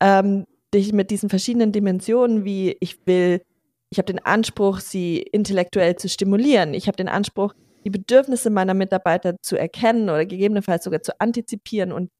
ähm, 0.00 0.46
dich 0.72 0.92
mit 0.92 1.10
diesen 1.10 1.28
verschiedenen 1.28 1.72
Dimensionen 1.72 2.44
wie 2.44 2.76
ich 2.80 3.06
will, 3.06 3.42
ich 3.90 3.98
habe 3.98 4.06
den 4.06 4.24
Anspruch, 4.24 4.80
sie 4.80 5.18
intellektuell 5.18 5.96
zu 5.96 6.08
stimulieren, 6.08 6.74
ich 6.74 6.86
habe 6.86 6.96
den 6.96 7.08
Anspruch, 7.08 7.54
die 7.84 7.90
Bedürfnisse 7.90 8.50
meiner 8.50 8.74
Mitarbeiter 8.74 9.36
zu 9.42 9.56
erkennen 9.56 10.04
oder 10.04 10.26
gegebenenfalls 10.26 10.84
sogar 10.84 11.02
zu 11.02 11.18
antizipieren 11.20 11.92
und 11.92 12.10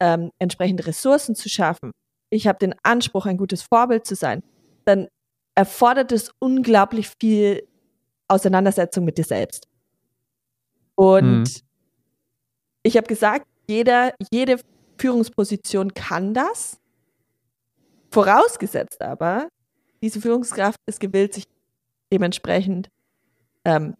ähm, 0.00 0.30
entsprechende 0.38 0.86
Ressourcen 0.86 1.34
zu 1.34 1.48
schaffen. 1.48 1.90
Ich 2.30 2.46
habe 2.46 2.58
den 2.58 2.74
Anspruch, 2.82 3.26
ein 3.26 3.36
gutes 3.36 3.62
Vorbild 3.62 4.06
zu 4.06 4.14
sein. 4.14 4.42
Dann 4.84 5.08
erfordert 5.56 6.12
es 6.12 6.32
unglaublich 6.38 7.10
viel 7.20 7.66
Auseinandersetzung 8.28 9.04
mit 9.04 9.18
dir 9.18 9.24
selbst. 9.24 9.69
Und 11.00 11.48
hm. 11.48 11.62
ich 12.82 12.98
habe 12.98 13.06
gesagt, 13.06 13.46
jeder, 13.66 14.12
jede 14.30 14.60
Führungsposition 14.98 15.94
kann 15.94 16.34
das. 16.34 16.78
Vorausgesetzt 18.10 19.00
aber, 19.00 19.48
diese 20.02 20.20
Führungskraft 20.20 20.78
ist 20.84 21.00
gewillt, 21.00 21.32
sich 21.32 21.44
dementsprechend 22.12 22.90
ähm, 23.64 23.94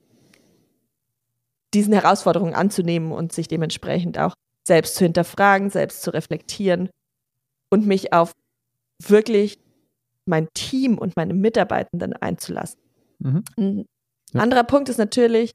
diesen 1.73 1.95
Herausforderungen 1.95 2.53
anzunehmen 2.53 3.13
und 3.13 3.33
sich 3.33 3.49
dementsprechend 3.49 4.19
auch 4.19 4.35
selbst 4.67 4.97
zu 4.97 5.05
hinterfragen, 5.05 5.71
selbst 5.71 6.03
zu 6.03 6.13
reflektieren 6.13 6.91
und 7.71 7.87
mich 7.87 8.13
auf 8.13 8.33
wirklich 9.03 9.59
mein 10.27 10.49
Team 10.53 10.99
und 10.99 11.17
meine 11.17 11.33
Mitarbeitenden 11.33 12.13
einzulassen. 12.13 12.79
Mhm. 13.21 13.45
Ein 13.57 13.87
ja. 14.35 14.41
anderer 14.43 14.65
Punkt 14.65 14.91
ist 14.91 14.99
natürlich, 14.99 15.53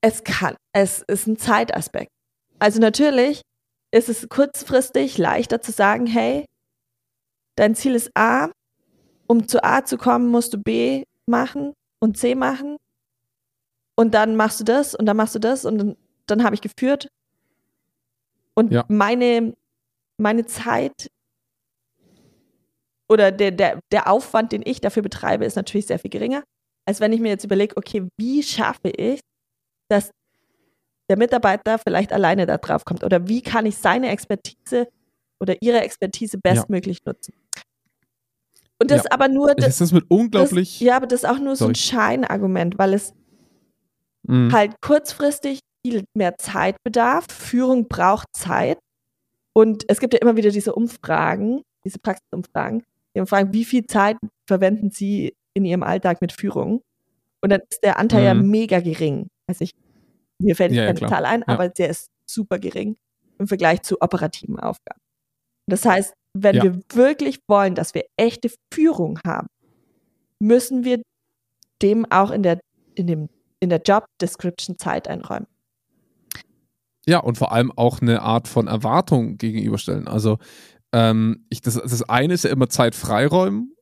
es 0.00 0.24
kann, 0.24 0.56
es 0.72 1.02
ist 1.08 1.26
ein 1.26 1.38
Zeitaspekt. 1.38 2.10
Also 2.58 2.80
natürlich 2.80 3.42
ist 3.90 4.08
es 4.08 4.28
kurzfristig 4.28 5.18
leichter 5.18 5.60
zu 5.60 5.72
sagen, 5.72 6.06
hey, 6.06 6.44
dein 7.56 7.74
Ziel 7.74 7.94
ist 7.94 8.10
A, 8.14 8.50
um 9.26 9.48
zu 9.48 9.62
A 9.64 9.84
zu 9.84 9.96
kommen, 9.96 10.28
musst 10.28 10.54
du 10.54 10.58
B 10.58 11.04
machen 11.26 11.72
und 12.00 12.16
C 12.16 12.34
machen. 12.34 12.76
Und 13.96 14.14
dann 14.14 14.36
machst 14.36 14.60
du 14.60 14.64
das 14.64 14.94
und 14.94 15.06
dann 15.06 15.16
machst 15.16 15.34
du 15.34 15.38
das 15.38 15.64
und 15.64 15.78
dann, 15.78 15.96
dann 16.26 16.44
habe 16.44 16.54
ich 16.54 16.60
geführt. 16.60 17.08
Und 18.54 18.72
ja. 18.72 18.84
meine, 18.88 19.54
meine 20.16 20.46
Zeit 20.46 21.10
oder 23.08 23.32
der, 23.32 23.50
der, 23.50 23.80
der 23.90 24.10
Aufwand, 24.10 24.52
den 24.52 24.62
ich 24.64 24.80
dafür 24.80 25.02
betreibe, 25.02 25.44
ist 25.44 25.56
natürlich 25.56 25.86
sehr 25.86 25.98
viel 25.98 26.10
geringer, 26.10 26.44
als 26.84 27.00
wenn 27.00 27.12
ich 27.12 27.20
mir 27.20 27.28
jetzt 27.28 27.44
überlege, 27.44 27.76
okay, 27.76 28.06
wie 28.16 28.42
schaffe 28.42 28.90
ich, 28.90 29.20
dass 29.88 30.10
der 31.08 31.16
Mitarbeiter 31.16 31.78
vielleicht 31.78 32.12
alleine 32.12 32.46
da 32.46 32.58
drauf 32.58 32.84
kommt 32.84 33.02
oder 33.02 33.28
wie 33.28 33.42
kann 33.42 33.66
ich 33.66 33.78
seine 33.78 34.10
Expertise 34.10 34.88
oder 35.40 35.56
ihre 35.60 35.80
Expertise 35.80 36.38
bestmöglich 36.38 36.98
ja. 37.04 37.12
nutzen. 37.12 37.34
Und 38.80 38.90
das 38.90 39.04
ja. 39.04 39.10
aber 39.10 39.28
nur. 39.28 39.54
Das, 39.54 39.80
ist 39.80 39.92
mit 39.92 40.04
unglaublich. 40.08 40.78
Das, 40.78 40.80
ja, 40.80 40.96
aber 40.96 41.06
das 41.06 41.22
ist 41.22 41.28
auch 41.28 41.38
nur 41.38 41.56
Sorry. 41.56 41.56
so 41.56 41.66
ein 41.68 41.74
Scheinargument, 41.74 42.78
weil 42.78 42.94
es 42.94 43.12
mhm. 44.22 44.52
halt 44.52 44.80
kurzfristig 44.80 45.60
viel 45.84 46.04
mehr 46.14 46.36
Zeit 46.38 46.76
bedarf. 46.84 47.26
Führung 47.30 47.88
braucht 47.88 48.28
Zeit. 48.34 48.78
Und 49.52 49.84
es 49.88 49.98
gibt 49.98 50.14
ja 50.14 50.20
immer 50.20 50.36
wieder 50.36 50.50
diese 50.50 50.74
Umfragen, 50.74 51.62
diese 51.84 51.98
Praxisumfragen, 51.98 52.84
die 53.16 53.26
fragen, 53.26 53.52
wie 53.52 53.64
viel 53.64 53.86
Zeit 53.86 54.16
verwenden 54.46 54.90
Sie 54.90 55.34
in 55.54 55.64
Ihrem 55.64 55.82
Alltag 55.82 56.20
mit 56.20 56.32
Führung? 56.32 56.82
Und 57.40 57.50
dann 57.50 57.62
ist 57.68 57.82
der 57.82 57.98
Anteil 57.98 58.20
mhm. 58.20 58.26
ja 58.26 58.34
mega 58.34 58.80
gering. 58.80 59.28
Also 59.48 59.64
ich, 59.64 59.72
mir 60.40 60.54
fällt 60.54 60.72
ja, 60.72 60.86
keine 60.86 61.00
ja, 61.00 61.08
Zahl 61.08 61.24
ein, 61.24 61.42
aber 61.42 61.68
der 61.68 61.88
ist 61.88 62.10
super 62.26 62.58
gering 62.58 62.96
im 63.38 63.48
Vergleich 63.48 63.82
zu 63.82 64.00
operativen 64.00 64.60
Aufgaben. 64.60 65.00
Das 65.66 65.84
heißt, 65.84 66.14
wenn 66.34 66.56
ja. 66.56 66.62
wir 66.64 66.80
wirklich 66.92 67.40
wollen, 67.48 67.74
dass 67.74 67.94
wir 67.94 68.04
echte 68.16 68.50
Führung 68.72 69.18
haben, 69.26 69.48
müssen 70.40 70.84
wir 70.84 71.02
dem 71.82 72.06
auch 72.10 72.30
in 72.30 72.42
der, 72.42 72.60
in 72.94 73.06
dem, 73.06 73.28
in 73.60 73.70
der 73.70 73.80
Job 73.82 74.06
Description 74.20 74.78
Zeit 74.78 75.08
einräumen. 75.08 75.46
Ja, 77.06 77.20
und 77.20 77.38
vor 77.38 77.52
allem 77.52 77.72
auch 77.72 78.00
eine 78.00 78.22
Art 78.22 78.48
von 78.48 78.66
Erwartung 78.66 79.38
gegenüberstellen. 79.38 80.08
Also 80.08 80.38
ähm, 80.92 81.46
ich, 81.48 81.62
das, 81.62 81.74
das 81.74 82.02
eine 82.02 82.34
ist 82.34 82.44
ja 82.44 82.50
immer 82.50 82.68
Zeit 82.68 82.94
freiräumen, 82.94 83.74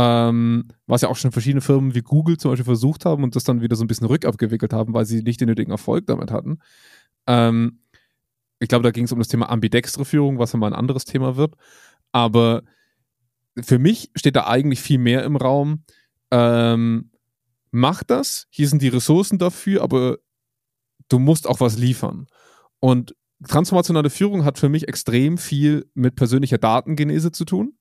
ähm, 0.00 0.68
was 0.86 1.02
ja 1.02 1.08
auch 1.08 1.16
schon 1.16 1.32
verschiedene 1.32 1.60
Firmen 1.60 1.92
wie 1.92 2.02
Google 2.02 2.36
zum 2.36 2.52
Beispiel 2.52 2.64
versucht 2.64 3.04
haben 3.04 3.24
und 3.24 3.34
das 3.34 3.42
dann 3.42 3.62
wieder 3.62 3.74
so 3.74 3.82
ein 3.82 3.88
bisschen 3.88 4.06
rückabgewickelt 4.06 4.72
haben, 4.72 4.94
weil 4.94 5.04
sie 5.04 5.24
nicht 5.24 5.40
den 5.40 5.48
nötigen 5.48 5.72
Erfolg 5.72 6.06
damit 6.06 6.30
hatten. 6.30 6.60
Ähm, 7.26 7.80
ich 8.60 8.68
glaube, 8.68 8.84
da 8.84 8.92
ging 8.92 9.06
es 9.06 9.12
um 9.12 9.18
das 9.18 9.26
Thema 9.26 9.50
ambidextre 9.50 10.04
Führung, 10.04 10.38
was 10.38 10.54
mal 10.54 10.68
ein 10.68 10.78
anderes 10.78 11.04
Thema 11.04 11.34
wird. 11.34 11.56
Aber 12.12 12.62
für 13.60 13.80
mich 13.80 14.12
steht 14.14 14.36
da 14.36 14.46
eigentlich 14.46 14.80
viel 14.80 14.98
mehr 14.98 15.24
im 15.24 15.34
Raum. 15.34 15.82
Ähm, 16.30 17.10
mach 17.72 18.04
das, 18.04 18.46
hier 18.50 18.68
sind 18.68 18.82
die 18.82 18.88
Ressourcen 18.88 19.38
dafür, 19.38 19.82
aber 19.82 20.18
du 21.08 21.18
musst 21.18 21.48
auch 21.48 21.58
was 21.58 21.76
liefern. 21.76 22.28
Und 22.78 23.16
transformationale 23.44 24.10
Führung 24.10 24.44
hat 24.44 24.60
für 24.60 24.68
mich 24.68 24.86
extrem 24.86 25.38
viel 25.38 25.90
mit 25.94 26.14
persönlicher 26.14 26.58
Datengenese 26.58 27.32
zu 27.32 27.44
tun. 27.44 27.77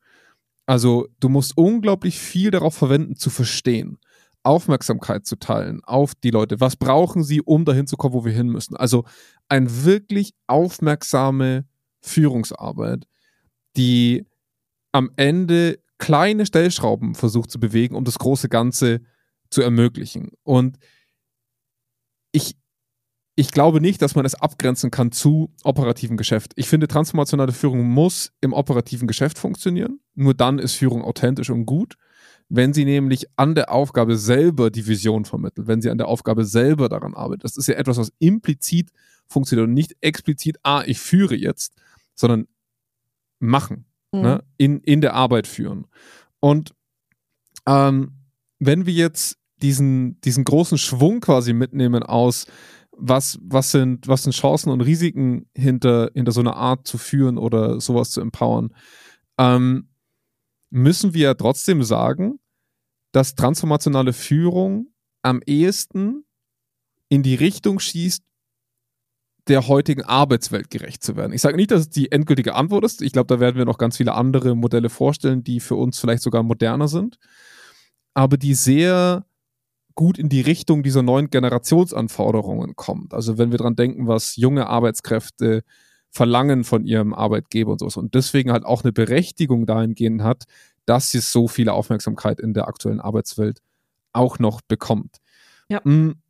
Also 0.67 1.07
du 1.19 1.29
musst 1.29 1.57
unglaublich 1.57 2.19
viel 2.19 2.51
darauf 2.51 2.75
verwenden, 2.75 3.15
zu 3.15 3.29
verstehen, 3.29 3.97
Aufmerksamkeit 4.43 5.25
zu 5.25 5.37
teilen 5.37 5.81
auf 5.83 6.13
die 6.13 6.29
Leute. 6.29 6.59
Was 6.59 6.75
brauchen 6.75 7.23
sie, 7.23 7.41
um 7.41 7.65
dahin 7.65 7.87
zu 7.87 7.97
kommen, 7.97 8.13
wo 8.13 8.25
wir 8.25 8.33
hin 8.33 8.47
müssen? 8.47 8.75
Also 8.75 9.05
eine 9.49 9.85
wirklich 9.85 10.33
aufmerksame 10.45 11.65
Führungsarbeit, 12.01 13.07
die 13.77 14.25
am 14.91 15.09
Ende 15.15 15.79
kleine 15.97 16.45
Stellschrauben 16.45 17.15
versucht 17.15 17.49
zu 17.49 17.59
bewegen, 17.59 17.95
um 17.95 18.03
das 18.03 18.19
große 18.19 18.49
Ganze 18.49 19.01
zu 19.49 19.61
ermöglichen. 19.61 20.31
Und 20.43 20.77
ich, 22.31 22.55
ich 23.39 23.51
glaube 23.51 23.81
nicht, 23.81 24.01
dass 24.01 24.15
man 24.15 24.25
es 24.25 24.33
abgrenzen 24.33 24.89
kann 24.89 25.11
zu 25.11 25.53
operativen 25.63 26.17
Geschäft. 26.17 26.53
Ich 26.55 26.67
finde, 26.67 26.87
transformationale 26.87 27.51
Führung 27.51 27.83
muss 27.83 28.31
im 28.41 28.51
operativen 28.51 29.07
Geschäft 29.07 29.37
funktionieren. 29.37 29.99
Nur 30.15 30.33
dann 30.33 30.57
ist 30.57 30.73
Führung 30.73 31.03
authentisch 31.03 31.51
und 31.51 31.67
gut. 31.67 31.97
Wenn 32.49 32.73
sie 32.73 32.83
nämlich 32.83 33.27
an 33.35 33.53
der 33.53 33.71
Aufgabe 33.71 34.17
selber 34.17 34.71
die 34.71 34.87
Vision 34.87 35.23
vermittelt, 35.23 35.67
wenn 35.67 35.83
sie 35.83 35.91
an 35.91 35.99
der 35.99 36.07
Aufgabe 36.07 36.45
selber 36.45 36.89
daran 36.89 37.13
arbeitet. 37.13 37.43
Das 37.43 37.57
ist 37.57 37.67
ja 37.67 37.75
etwas, 37.75 37.97
was 37.97 38.11
implizit 38.17 38.89
funktioniert 39.27 39.67
und 39.67 39.75
nicht 39.75 39.95
explizit, 40.01 40.57
ah, 40.63 40.81
ich 40.87 40.99
führe 40.99 41.35
jetzt, 41.35 41.75
sondern 42.15 42.47
machen, 43.37 43.85
mhm. 44.11 44.21
ne, 44.21 44.43
in, 44.57 44.79
in 44.79 45.01
der 45.01 45.13
Arbeit 45.13 45.45
führen. 45.45 45.85
Und 46.39 46.73
ähm, 47.67 48.13
wenn 48.57 48.87
wir 48.87 48.93
jetzt 48.93 49.37
diesen, 49.61 50.19
diesen 50.21 50.43
großen 50.43 50.79
Schwung 50.79 51.19
quasi 51.19 51.53
mitnehmen 51.53 52.01
aus, 52.01 52.47
was, 52.97 53.39
was, 53.41 53.71
sind, 53.71 54.07
was 54.07 54.23
sind 54.23 54.33
Chancen 54.33 54.71
und 54.71 54.81
Risiken 54.81 55.49
hinter, 55.55 56.11
hinter 56.13 56.31
so 56.31 56.41
einer 56.41 56.55
Art 56.55 56.87
zu 56.87 56.97
führen 56.97 57.37
oder 57.37 57.79
sowas 57.79 58.11
zu 58.11 58.21
empowern, 58.21 58.73
ähm, 59.37 59.89
müssen 60.69 61.13
wir 61.13 61.37
trotzdem 61.37 61.83
sagen, 61.83 62.39
dass 63.11 63.35
transformationale 63.35 64.13
Führung 64.13 64.87
am 65.21 65.41
ehesten 65.45 66.25
in 67.09 67.23
die 67.23 67.35
Richtung 67.35 67.79
schießt, 67.79 68.23
der 69.47 69.67
heutigen 69.67 70.03
Arbeitswelt 70.03 70.69
gerecht 70.69 71.03
zu 71.03 71.15
werden. 71.15 71.31
Ich 71.31 71.41
sage 71.41 71.55
nicht, 71.55 71.71
dass 71.71 71.81
es 71.81 71.89
die 71.89 72.11
endgültige 72.11 72.55
Antwort 72.55 72.83
ist. 72.83 73.01
Ich 73.01 73.13
glaube, 73.13 73.33
da 73.33 73.39
werden 73.39 73.55
wir 73.55 73.65
noch 73.65 73.77
ganz 73.77 73.95
viele 73.95 74.13
andere 74.13 74.55
Modelle 74.55 74.89
vorstellen, 74.89 75.43
die 75.43 75.61
für 75.61 75.75
uns 75.75 75.99
vielleicht 75.99 76.21
sogar 76.21 76.43
moderner 76.43 76.89
sind, 76.89 77.17
aber 78.13 78.35
die 78.35 78.55
sehr 78.55 79.25
gut 79.97 80.17
in 80.17 80.29
die 80.29 80.41
Richtung 80.41 80.83
dieser 80.83 81.01
neuen 81.01 81.29
Generationsanforderungen 81.29 82.75
kommt. 82.77 83.13
Also 83.13 83.37
wenn 83.37 83.51
wir 83.51 83.57
dran 83.57 83.75
denken, 83.75 84.07
was 84.07 84.37
junge 84.37 84.67
Arbeitskräfte 84.67 85.63
verlangen 86.11 86.63
von 86.63 86.85
ihrem 86.85 87.13
Arbeitgeber 87.13 87.73
und 87.73 87.79
sowas 87.79 87.97
und 87.97 88.13
deswegen 88.13 88.51
halt 88.51 88.63
auch 88.63 88.83
eine 88.83 88.93
Berechtigung 88.93 89.65
dahingehend 89.65 90.21
hat, 90.21 90.43
dass 90.85 91.11
sie 91.11 91.19
so 91.19 91.47
viele 91.47 91.73
Aufmerksamkeit 91.73 92.39
in 92.39 92.53
der 92.53 92.67
aktuellen 92.67 93.01
Arbeitswelt 93.01 93.59
auch 94.13 94.39
noch 94.39 94.61
bekommt. 94.61 95.17
Ja. 95.67 95.81
Mm. 95.83 96.21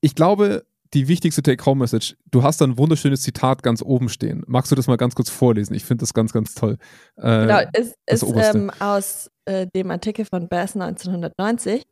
Ich 0.00 0.14
glaube, 0.14 0.64
die 0.94 1.08
wichtigste 1.08 1.42
Take-Home-Message. 1.42 2.16
Du 2.30 2.42
hast 2.42 2.60
da 2.60 2.66
ein 2.66 2.78
wunderschönes 2.78 3.22
Zitat 3.22 3.62
ganz 3.62 3.82
oben 3.82 4.08
stehen. 4.08 4.44
Magst 4.46 4.70
du 4.70 4.76
das 4.76 4.86
mal 4.86 4.96
ganz 4.96 5.14
kurz 5.14 5.30
vorlesen? 5.30 5.74
Ich 5.74 5.84
finde 5.84 6.02
das 6.02 6.14
ganz, 6.14 6.32
ganz 6.32 6.54
toll. 6.54 6.76
Äh, 7.16 7.22
genau, 7.22 7.60
es 7.72 7.94
ist 8.06 8.54
ähm, 8.54 8.70
aus 8.78 9.30
äh, 9.46 9.66
dem 9.74 9.90
Artikel 9.90 10.24
von 10.24 10.48
Bass 10.48 10.74
1990, 10.74 11.82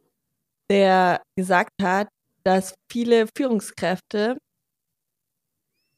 der 0.71 1.23
gesagt 1.37 1.83
hat, 1.83 2.09
dass 2.43 2.75
viele 2.91 3.27
Führungskräfte 3.37 4.37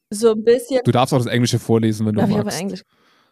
so 0.09 0.31
ein 0.31 0.43
bisschen. 0.43 0.81
Du 0.83 0.91
darfst 0.91 1.13
auch 1.13 1.17
das 1.17 1.27
Englische 1.27 1.59
vorlesen, 1.59 2.05
wenn 2.05 2.15
du 2.15 2.21
Darf 2.21 2.29
magst. 2.29 2.57
Ich, 2.57 2.61
Englisch? 2.61 2.83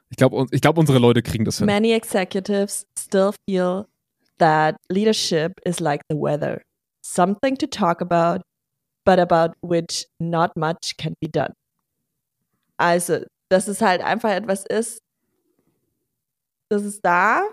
ich 0.09 0.17
glaube, 0.17 0.45
ich 0.51 0.61
glaub, 0.61 0.77
unsere 0.77 0.99
Leute 0.99 1.21
kriegen 1.21 1.45
das 1.45 1.57
hin. 1.57 1.65
Many 1.65 1.93
executives 1.93 2.86
still 2.97 3.31
feel 3.47 3.86
that 4.38 4.75
leadership 4.89 5.53
is 5.65 5.79
like 5.79 6.01
the 6.09 6.15
weather. 6.15 6.61
Something 7.01 7.55
to 7.57 7.67
talk 7.67 8.01
about, 8.01 8.41
but 9.05 9.19
about 9.19 9.53
which 9.61 10.07
not 10.19 10.51
much 10.55 10.97
can 10.97 11.13
be 11.21 11.29
done. 11.29 11.53
Also, 12.77 13.25
dass 13.49 13.67
es 13.67 13.81
halt 13.81 14.01
einfach 14.01 14.31
etwas 14.31 14.65
ist, 14.65 14.99
das 16.69 16.83
ist 16.83 17.01
da 17.03 17.47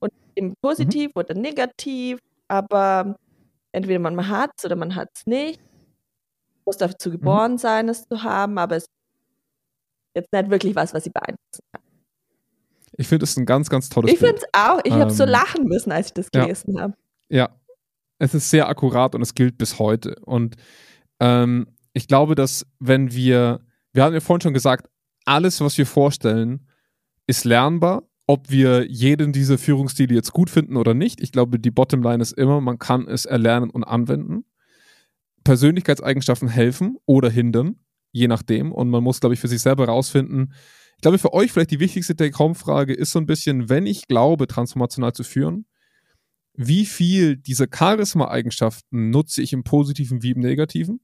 und 0.00 0.12
eben 0.34 0.54
positiv 0.62 1.14
mhm. 1.14 1.20
oder 1.20 1.34
negativ, 1.34 2.18
aber 2.48 3.16
entweder 3.72 3.98
man 3.98 4.28
hat 4.28 4.50
es 4.56 4.64
oder 4.64 4.76
man 4.76 4.94
hat 4.94 5.08
es 5.14 5.26
nicht. 5.26 5.60
Muss 6.64 6.76
dazu 6.76 7.08
mhm. 7.08 7.12
geboren 7.12 7.52
mhm. 7.52 7.58
sein, 7.58 7.88
es 7.88 8.06
zu 8.06 8.22
haben, 8.22 8.58
aber 8.58 8.76
es 8.76 8.84
ist 8.84 8.90
jetzt 10.14 10.32
nicht 10.32 10.50
wirklich 10.50 10.74
was, 10.76 10.94
was 10.94 11.04
sie 11.04 11.10
beeinflussen 11.10 11.64
kann. 11.72 11.82
Ich 12.96 13.08
finde 13.08 13.24
es 13.24 13.36
ein 13.36 13.46
ganz, 13.46 13.70
ganz 13.70 13.88
tolles 13.88 14.12
Ich 14.12 14.18
finde 14.18 14.36
es 14.36 14.44
auch. 14.52 14.80
Ich 14.84 14.92
ähm, 14.92 15.00
habe 15.00 15.10
so 15.10 15.24
lachen 15.24 15.64
müssen, 15.64 15.92
als 15.92 16.08
ich 16.08 16.12
das 16.12 16.30
gelesen 16.30 16.76
ja. 16.76 16.82
habe. 16.82 16.94
Ja, 17.30 17.48
es 18.18 18.34
ist 18.34 18.50
sehr 18.50 18.68
akkurat 18.68 19.14
und 19.14 19.22
es 19.22 19.34
gilt 19.34 19.56
bis 19.58 19.78
heute. 19.78 20.16
Und 20.24 20.56
ähm, 21.18 21.66
ich 21.94 22.06
glaube, 22.06 22.34
dass 22.34 22.66
wenn 22.78 23.12
wir, 23.12 23.60
wir 23.92 24.04
haben 24.04 24.14
ja 24.14 24.20
vorhin 24.20 24.42
schon 24.42 24.54
gesagt, 24.54 24.88
alles, 25.24 25.60
was 25.60 25.78
wir 25.78 25.86
vorstellen, 25.86 26.68
ist 27.26 27.44
lernbar. 27.44 28.02
Ob 28.26 28.50
wir 28.50 28.88
jeden 28.88 29.32
dieser 29.32 29.58
Führungsstile 29.58 30.14
jetzt 30.14 30.32
gut 30.32 30.48
finden 30.48 30.76
oder 30.76 30.94
nicht, 30.94 31.20
ich 31.20 31.32
glaube, 31.32 31.58
die 31.58 31.70
Bottomline 31.70 32.22
ist 32.22 32.32
immer, 32.32 32.60
man 32.60 32.78
kann 32.78 33.08
es 33.08 33.24
erlernen 33.24 33.70
und 33.70 33.84
anwenden. 33.84 34.44
Persönlichkeitseigenschaften 35.44 36.48
helfen 36.48 36.96
oder 37.04 37.28
hindern, 37.28 37.76
je 38.12 38.28
nachdem. 38.28 38.70
Und 38.70 38.90
man 38.90 39.02
muss, 39.02 39.20
glaube 39.20 39.34
ich, 39.34 39.40
für 39.40 39.48
sich 39.48 39.60
selber 39.60 39.86
herausfinden. 39.86 40.52
Ich 40.96 41.02
glaube, 41.02 41.18
für 41.18 41.32
euch 41.32 41.50
vielleicht 41.50 41.72
die 41.72 41.80
wichtigste 41.80 42.14
Take-Home-Frage 42.14 42.94
ist 42.94 43.10
so 43.10 43.18
ein 43.18 43.26
bisschen, 43.26 43.68
wenn 43.68 43.86
ich 43.86 44.06
glaube, 44.06 44.46
transformational 44.46 45.12
zu 45.12 45.24
führen, 45.24 45.66
wie 46.54 46.86
viel 46.86 47.36
dieser 47.36 47.66
Charisma-Eigenschaften 47.72 49.10
nutze 49.10 49.42
ich 49.42 49.52
im 49.52 49.64
Positiven 49.64 50.22
wie 50.22 50.32
im 50.32 50.40
Negativen? 50.40 51.00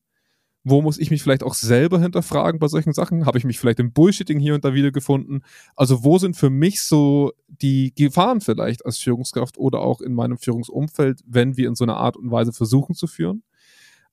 Wo 0.69 0.83
muss 0.83 0.99
ich 0.99 1.11
mich 1.11 1.23
vielleicht 1.23 1.43
auch 1.43 1.55
selber 1.55 2.01
hinterfragen 2.01 2.59
bei 2.61 2.69
solchen 2.69 2.93
Sachen? 2.93 3.27
Habe 3.27 3.39
ich 3.39 3.45
mich 3.45 3.59
vielleicht 3.59 3.81
im 3.81 3.93
Bullshitting 3.93 4.39
hier 4.39 4.55
und 4.55 4.65
da 4.65 4.75
wieder 4.75 4.91
gefunden? 4.91 5.43
Also 5.77 6.05
wo 6.05 6.19
sind 6.19 6.37
für 6.37 6.51
mich 6.51 6.83
so 6.83 7.33
die 7.47 7.95
Gefahren 7.95 8.41
vielleicht 8.41 8.85
als 8.85 8.99
Führungskraft 8.99 9.57
oder 9.59 9.81
auch 9.81 10.01
in 10.01 10.15
meinem 10.15 10.39
Führungsumfeld, 10.39 11.23
wenn 11.27 11.57
wir 11.57 11.69
in 11.69 11.75
so 11.75 11.85
einer 11.85 11.97
Art 11.97 12.17
und 12.17 12.31
Weise 12.31 12.53
versuchen 12.53 12.95
zu 12.95 13.07
führen? 13.07 13.43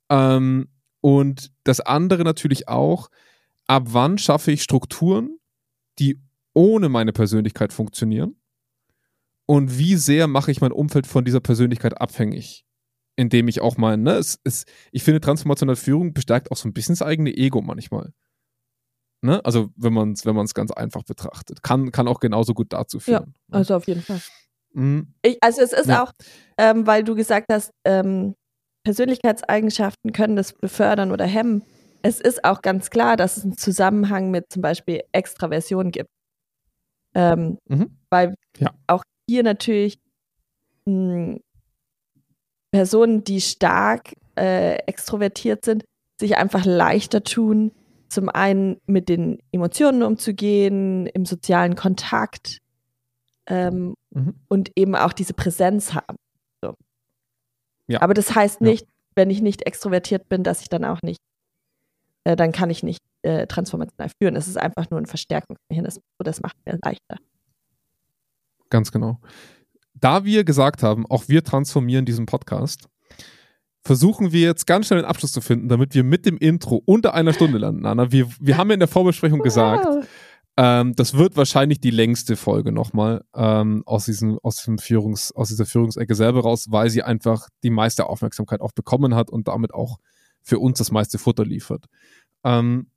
Ähm, 0.10 0.70
und 1.02 1.52
das 1.64 1.82
andere 1.82 2.24
natürlich 2.24 2.68
auch, 2.68 3.10
ab 3.68 3.84
wann 3.88 4.18
schaffe 4.18 4.52
ich 4.52 4.64
Strukturen, 4.64 5.38
die 6.00 6.20
ohne 6.54 6.90
meine 6.90 7.14
Persönlichkeit 7.14 7.74
funktionieren? 7.74 8.36
Und 9.46 9.78
wie 9.78 9.96
sehr 9.96 10.28
mache 10.28 10.52
ich 10.52 10.62
mein 10.62 10.72
Umfeld 10.72 11.06
von 11.06 11.26
dieser 11.26 11.40
Persönlichkeit 11.40 12.02
abhängig? 12.02 12.65
Indem 13.16 13.48
ich 13.48 13.62
auch 13.62 13.78
mal, 13.78 13.98
ne, 13.98 14.14
es, 14.14 14.40
es, 14.44 14.66
ich 14.92 15.04
finde, 15.04 15.22
transformationale 15.22 15.76
Führung 15.76 16.14
bestärkt 16.14 16.52
auch 16.52 16.58
so 16.58 16.68
ein 16.68 16.74
bisschen 16.74 16.94
das 16.94 17.02
eigene 17.02 17.36
Ego 17.36 17.62
manchmal. 17.62 18.14
Ne? 19.22 19.44
Also, 19.44 19.70
wenn 19.76 19.94
man 19.94 20.12
es 20.12 20.26
wenn 20.26 20.36
ganz 20.36 20.72
einfach 20.72 21.04
betrachtet. 21.04 21.64
Kann, 21.64 21.92
kann 21.92 22.08
auch 22.08 22.20
genauso 22.20 22.54
gut 22.54 22.74
dazu 22.74 23.00
führen. 23.00 23.34
Ja, 23.36 23.52
ne? 23.52 23.58
also 23.58 23.76
auf 23.76 23.88
jeden 23.88 24.02
Fall. 24.02 24.22
Mhm. 24.74 25.14
Ich, 25.24 25.38
also, 25.42 25.62
es 25.62 25.74
ist 25.74 25.88
ja. 25.88 26.04
auch, 26.04 26.12
ähm, 26.58 26.86
weil 26.86 27.04
du 27.04 27.16
gesagt 27.16 27.48
hast, 27.52 27.72
ähm, 27.86 28.36
Persönlichkeitseigenschaften 28.84 30.12
können 30.12 30.36
das 30.36 30.54
befördern 30.54 31.12
oder 31.12 31.26
hemmen. 31.26 31.64
Es 32.04 32.22
ist 32.22 32.46
auch 32.46 32.62
ganz 32.62 32.92
klar, 32.92 33.18
dass 33.18 33.38
es 33.38 33.44
einen 33.44 33.58
Zusammenhang 33.58 34.30
mit 34.30 34.52
zum 34.52 34.62
Beispiel 34.62 35.02
Extraversion 35.12 35.90
gibt. 35.92 36.10
Ähm, 37.16 37.58
mhm. 37.68 37.98
Weil 38.12 38.36
ja. 38.60 38.70
auch 38.86 39.02
hier 39.28 39.42
natürlich 39.42 39.98
mh, 40.86 41.40
Personen, 42.76 43.24
die 43.24 43.40
stark 43.40 44.16
äh, 44.36 44.76
extrovertiert 44.86 45.64
sind, 45.64 45.86
sich 46.20 46.36
einfach 46.36 46.66
leichter 46.66 47.24
tun, 47.24 47.72
zum 48.10 48.28
einen 48.28 48.82
mit 48.86 49.08
den 49.08 49.40
Emotionen 49.54 50.04
umzugehen, 50.04 51.08
im 51.08 51.26
sozialen 51.26 51.78
Kontakt 51.78 52.60
ähm, 53.48 53.96
mhm. 54.10 54.36
und 54.50 54.74
eben 54.76 54.94
auch 54.94 55.14
diese 55.14 55.34
Präsenz 55.34 55.94
haben. 55.94 56.18
So. 56.62 56.74
Ja. 57.88 58.02
Aber 58.02 58.14
das 58.14 58.36
heißt 58.36 58.60
nicht, 58.60 58.82
ja. 58.84 58.92
wenn 59.16 59.30
ich 59.30 59.42
nicht 59.42 59.66
extrovertiert 59.66 60.28
bin, 60.28 60.44
dass 60.44 60.60
ich 60.60 60.68
dann 60.68 60.84
auch 60.84 61.02
nicht, 61.02 61.22
äh, 62.26 62.36
dann 62.36 62.52
kann 62.52 62.70
ich 62.70 62.84
nicht 62.84 63.00
äh, 63.22 63.48
transformational 63.48 64.12
führen. 64.22 64.36
Es 64.36 64.50
ist 64.50 64.58
einfach 64.58 64.90
nur 64.90 65.00
ein 65.00 65.06
Verstärkungsmechanismus, 65.06 66.04
das 66.20 66.42
macht 66.42 66.58
mir 66.66 66.78
leichter. 66.84 67.20
Ganz 68.70 68.92
genau 68.92 69.22
da 69.96 70.26
wir 70.26 70.44
gesagt 70.44 70.84
haben, 70.84 71.06
auch 71.08 71.26
wir 71.28 71.44
transformieren 71.44 72.06
diesen 72.06 72.26
Podcast, 72.26 72.88
versuchen 73.84 74.32
wir 74.32 74.42
jetzt 74.42 74.68
ganz 74.68 74.88
schnell 74.88 75.00
einen 75.00 75.08
Abschluss 75.08 75.32
zu 75.32 75.42
finden, 75.42 75.70
damit 75.70 75.94
wir 75.94 76.04
mit 76.04 76.26
dem 76.26 76.38
Intro 76.38 76.82
unter 76.86 77.14
einer 77.14 77.34
Stunde 77.34 77.58
landen, 77.58 77.86
Anna. 77.86 78.12
Wir, 78.12 78.28
wir 78.40 78.58
haben 78.58 78.70
ja 78.70 78.74
in 78.74 78.80
der 78.80 78.88
Vorbesprechung 78.88 79.40
gesagt, 79.40 80.08
ähm, 80.58 80.96
das 80.96 81.16
wird 81.16 81.38
wahrscheinlich 81.38 81.82
die 81.82 81.92
längste 81.92 82.36
Folge 82.36 82.72
nochmal 82.72 83.24
ähm, 83.36 83.84
aus, 83.86 84.06
diesem, 84.06 84.40
aus, 84.42 84.58
diesem 84.58 84.80
Führungs, 84.80 85.32
aus 85.34 85.50
dieser 85.50 85.66
Führungsecke 85.66 86.16
selber 86.16 86.42
raus, 86.42 86.68
weil 86.70 86.90
sie 86.90 87.04
einfach 87.04 87.48
die 87.64 87.70
meiste 87.70 88.08
Aufmerksamkeit 88.08 88.62
auch 88.62 88.72
bekommen 88.72 89.16
hat 89.16 89.30
und 89.30 89.48
damit 89.48 89.74
auch 89.74 89.98
für 90.42 90.60
uns 90.60 90.78
das 90.78 90.92
meiste 90.92 91.18
Futter 91.18 91.46
liefert. 91.46 91.86
Ähm, 92.44 92.90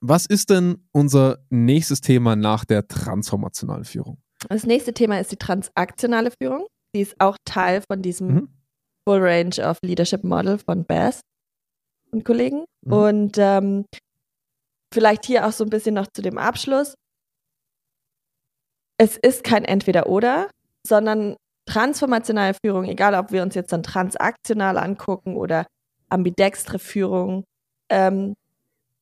was 0.00 0.26
ist 0.26 0.50
denn 0.50 0.86
unser 0.92 1.38
nächstes 1.50 2.00
Thema 2.00 2.34
nach 2.34 2.64
der 2.64 2.88
transformationalen 2.88 3.84
Führung? 3.84 4.18
Das 4.48 4.64
nächste 4.64 4.94
Thema 4.94 5.20
ist 5.20 5.32
die 5.32 5.36
transaktionale 5.36 6.30
Führung. 6.40 6.66
Die 6.94 7.00
ist 7.00 7.20
auch 7.20 7.36
Teil 7.44 7.82
von 7.90 8.02
diesem 8.02 8.28
mhm. 8.28 8.48
Full 9.06 9.18
Range 9.20 9.68
of 9.68 9.78
Leadership 9.82 10.24
Model 10.24 10.58
von 10.58 10.84
Bass 10.84 11.20
und 12.10 12.24
Kollegen. 12.24 12.64
Mhm. 12.82 12.92
Und 12.92 13.38
ähm, 13.38 13.84
vielleicht 14.92 15.26
hier 15.26 15.46
auch 15.46 15.52
so 15.52 15.64
ein 15.64 15.70
bisschen 15.70 15.94
noch 15.94 16.08
zu 16.14 16.22
dem 16.22 16.38
Abschluss. 16.38 16.94
Es 18.98 19.16
ist 19.16 19.44
kein 19.44 19.64
Entweder-Oder, 19.64 20.50
sondern 20.86 21.36
transformationale 21.66 22.54
Führung, 22.64 22.84
egal 22.84 23.14
ob 23.14 23.32
wir 23.32 23.42
uns 23.42 23.54
jetzt 23.54 23.72
dann 23.72 23.82
transaktional 23.82 24.76
angucken 24.76 25.36
oder 25.36 25.66
ambidextre 26.08 26.78
Führung, 26.78 27.44
ähm, 27.88 28.34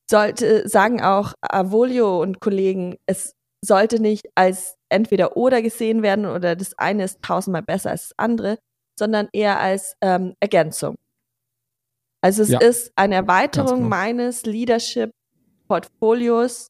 sollte, 0.09 0.67
sagen 0.67 1.01
auch 1.01 1.33
Avolio 1.41 2.21
und 2.21 2.39
Kollegen, 2.39 2.97
es 3.05 3.33
sollte 3.63 4.01
nicht 4.01 4.27
als 4.35 4.75
entweder 4.89 5.37
oder 5.37 5.61
gesehen 5.61 6.01
werden 6.01 6.25
oder 6.25 6.55
das 6.55 6.75
eine 6.77 7.03
ist 7.03 7.21
tausendmal 7.21 7.63
besser 7.63 7.91
als 7.91 8.09
das 8.09 8.17
andere, 8.17 8.57
sondern 8.97 9.29
eher 9.33 9.59
als 9.59 9.95
ähm, 10.01 10.33
Ergänzung. 10.39 10.95
Also 12.21 12.43
es 12.43 12.49
ja. 12.49 12.59
ist 12.59 12.91
eine 12.95 13.15
Erweiterung 13.15 13.77
genau. 13.77 13.89
meines 13.89 14.43
Leadership-Portfolios, 14.43 16.67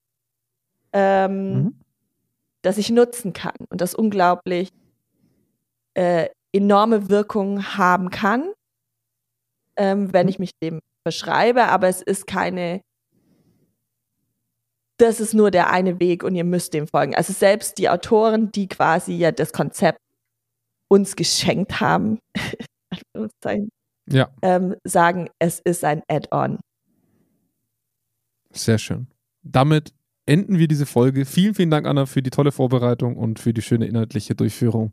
ähm, 0.93 1.53
mhm. 1.53 1.81
das 2.61 2.77
ich 2.77 2.91
nutzen 2.91 3.33
kann 3.33 3.55
und 3.69 3.81
das 3.81 3.95
unglaublich 3.95 4.69
äh, 5.95 6.29
enorme 6.51 7.09
Wirkung 7.09 7.65
haben 7.77 8.11
kann, 8.11 8.53
ähm, 9.75 10.13
wenn 10.13 10.27
mhm. 10.27 10.29
ich 10.29 10.37
mich 10.39 10.51
dem 10.61 10.79
verschreibe, 11.03 11.65
aber 11.65 11.87
es 11.87 12.01
ist 12.01 12.25
keine 12.27 12.81
das 14.99 15.19
ist 15.19 15.33
nur 15.33 15.49
der 15.49 15.71
eine 15.71 15.99
Weg 15.99 16.23
und 16.23 16.35
ihr 16.35 16.43
müsst 16.43 16.73
dem 16.73 16.87
folgen. 16.87 17.15
Also 17.15 17.33
selbst 17.33 17.77
die 17.77 17.89
Autoren, 17.89 18.51
die 18.51 18.67
quasi 18.67 19.13
ja 19.13 19.31
das 19.31 19.53
Konzept 19.53 19.99
uns 20.89 21.15
geschenkt 21.15 21.79
haben, 21.79 22.19
ja. 24.09 24.29
ähm, 24.41 24.75
sagen, 24.83 25.29
es 25.39 25.59
ist 25.59 25.83
ein 25.85 26.03
Add-on. 26.07 26.59
Sehr 28.51 28.77
schön. 28.77 29.07
Damit 29.41 29.93
enden 30.25 30.59
wir 30.59 30.67
diese 30.67 30.85
Folge. 30.85 31.25
Vielen, 31.25 31.55
vielen 31.55 31.71
Dank, 31.71 31.87
Anna, 31.87 32.05
für 32.05 32.21
die 32.21 32.29
tolle 32.29 32.51
Vorbereitung 32.51 33.15
und 33.15 33.39
für 33.39 33.53
die 33.53 33.61
schöne 33.61 33.87
inhaltliche 33.87 34.35
Durchführung. 34.35 34.91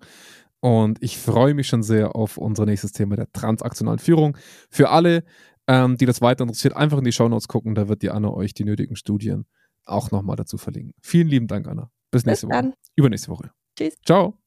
Und 0.60 1.02
ich 1.02 1.18
freue 1.18 1.54
mich 1.54 1.66
schon 1.66 1.82
sehr 1.82 2.14
auf 2.14 2.38
unser 2.38 2.64
nächstes 2.64 2.92
Thema 2.92 3.16
der 3.16 3.30
transaktionalen 3.32 3.98
Führung. 3.98 4.36
Für 4.70 4.90
alle, 4.90 5.24
ähm, 5.66 5.96
die 5.96 6.06
das 6.06 6.20
weiter 6.20 6.42
interessiert, 6.42 6.76
einfach 6.76 6.98
in 6.98 7.04
die 7.04 7.12
Shownotes 7.12 7.48
gucken. 7.48 7.74
Da 7.74 7.88
wird 7.88 8.02
die 8.02 8.10
Anna 8.10 8.30
euch 8.30 8.54
die 8.54 8.64
nötigen 8.64 8.96
Studien 8.96 9.46
auch 9.86 10.10
nochmal 10.10 10.36
dazu 10.36 10.58
verlinken. 10.58 10.94
Vielen 11.02 11.28
lieben 11.28 11.46
Dank, 11.46 11.66
Anna. 11.66 11.90
Bis 12.10 12.24
nächste 12.24 12.48
Bis 12.48 12.56
Woche. 12.68 12.74
Übernächste 12.96 13.28
Woche. 13.28 13.50
Tschüss. 13.78 13.96
Ciao. 14.04 14.38